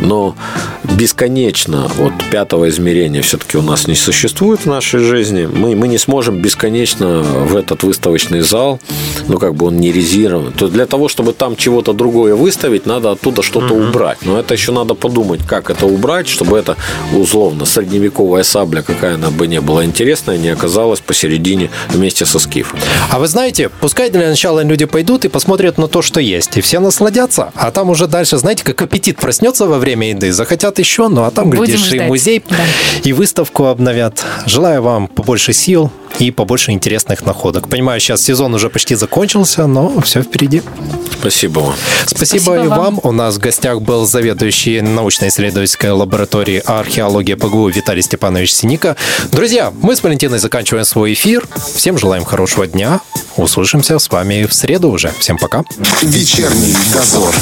Но 0.00 0.34
бесконечно 0.82 1.88
вот 1.96 2.12
пятого 2.30 2.68
измерения 2.68 3.22
все-таки 3.22 3.56
у 3.56 3.62
нас 3.62 3.86
не 3.86 3.94
существует 3.94 4.60
в 4.60 4.66
нашей 4.66 5.00
жизни. 5.00 5.46
Мы, 5.46 5.76
мы 5.76 5.88
не 5.88 5.98
сможем 5.98 6.38
бесконечно 6.38 7.22
в 7.22 7.56
этот 7.56 7.82
выставочный 7.84 8.40
зал, 8.40 8.80
ну 9.28 9.38
как 9.38 9.54
бы 9.54 9.66
он 9.66 9.76
не 9.76 9.92
резервирован. 9.92 10.52
То 10.52 10.68
для 10.68 10.86
того, 10.86 11.08
чтобы 11.08 11.32
там 11.32 11.56
чего-то 11.56 11.92
другое 11.92 12.34
выставить, 12.34 12.86
надо 12.86 13.12
оттуда 13.12 13.42
что-то 13.42 13.59
что-то 13.60 13.74
угу. 13.74 13.88
убрать. 13.88 14.18
Но 14.22 14.38
это 14.38 14.54
еще 14.54 14.72
надо 14.72 14.94
подумать, 14.94 15.40
как 15.46 15.70
это 15.70 15.86
убрать, 15.86 16.28
чтобы 16.28 16.58
это 16.58 16.76
условно 17.14 17.64
средневековая 17.66 18.42
сабля, 18.42 18.82
какая 18.82 19.14
она 19.14 19.30
бы 19.30 19.46
не 19.46 19.60
была 19.60 19.84
интересная, 19.84 20.38
не 20.38 20.48
оказалась 20.48 21.00
посередине 21.00 21.70
вместе 21.88 22.26
со 22.26 22.38
скифом. 22.38 22.78
А 23.10 23.18
вы 23.18 23.28
знаете, 23.28 23.70
пускай 23.80 24.10
для 24.10 24.28
начала 24.28 24.62
люди 24.62 24.84
пойдут 24.84 25.24
и 25.24 25.28
посмотрят 25.28 25.78
на 25.78 25.88
то, 25.88 26.02
что 26.02 26.20
есть, 26.20 26.56
и 26.56 26.60
все 26.60 26.80
насладятся, 26.80 27.50
а 27.54 27.70
там 27.70 27.90
уже 27.90 28.06
дальше, 28.06 28.38
знаете, 28.38 28.64
как 28.64 28.80
аппетит 28.82 29.16
проснется 29.16 29.66
во 29.66 29.78
время 29.78 30.10
еды, 30.10 30.32
захотят 30.32 30.78
еще, 30.78 31.08
ну 31.08 31.24
а 31.24 31.30
там, 31.30 31.50
Будем 31.50 31.64
глядишь, 31.64 31.86
ждать. 31.86 32.00
и 32.00 32.04
музей, 32.04 32.42
да. 32.48 32.56
и 33.04 33.12
выставку 33.12 33.66
обновят. 33.66 34.24
Желаю 34.46 34.82
вам 34.82 35.08
побольше 35.08 35.52
сил, 35.52 35.90
и 36.18 36.30
побольше 36.30 36.72
интересных 36.72 37.22
находок. 37.22 37.68
Понимаю, 37.68 38.00
сейчас 38.00 38.22
сезон 38.22 38.54
уже 38.54 38.68
почти 38.68 38.94
закончился, 38.94 39.66
но 39.66 40.00
все 40.00 40.22
впереди. 40.22 40.62
Спасибо 41.20 41.60
вам. 41.60 41.74
Спасибо, 42.06 42.40
Спасибо 42.42 42.64
и 42.64 42.68
вам. 42.68 42.78
вам. 42.78 43.00
У 43.02 43.12
нас 43.12 43.36
в 43.36 43.38
гостях 43.38 43.80
был 43.82 44.06
заведующий 44.06 44.80
научно-исследовательской 44.80 45.90
лаборатории 45.90 46.62
археологии 46.64 47.34
ПГУ 47.34 47.68
Виталий 47.68 48.02
Степанович 48.02 48.54
Синика. 48.54 48.96
Друзья, 49.32 49.72
мы 49.82 49.96
с 49.96 50.02
Валентиной 50.02 50.38
заканчиваем 50.38 50.84
свой 50.84 51.12
эфир. 51.12 51.46
Всем 51.74 51.98
желаем 51.98 52.24
хорошего 52.24 52.66
дня. 52.66 53.00
Услышимся 53.36 53.98
с 53.98 54.10
вами 54.10 54.44
в 54.44 54.52
среду 54.52 54.90
уже. 54.90 55.12
Всем 55.18 55.38
пока. 55.38 55.64
Вечерний 56.02 56.76
дозор. 56.92 57.34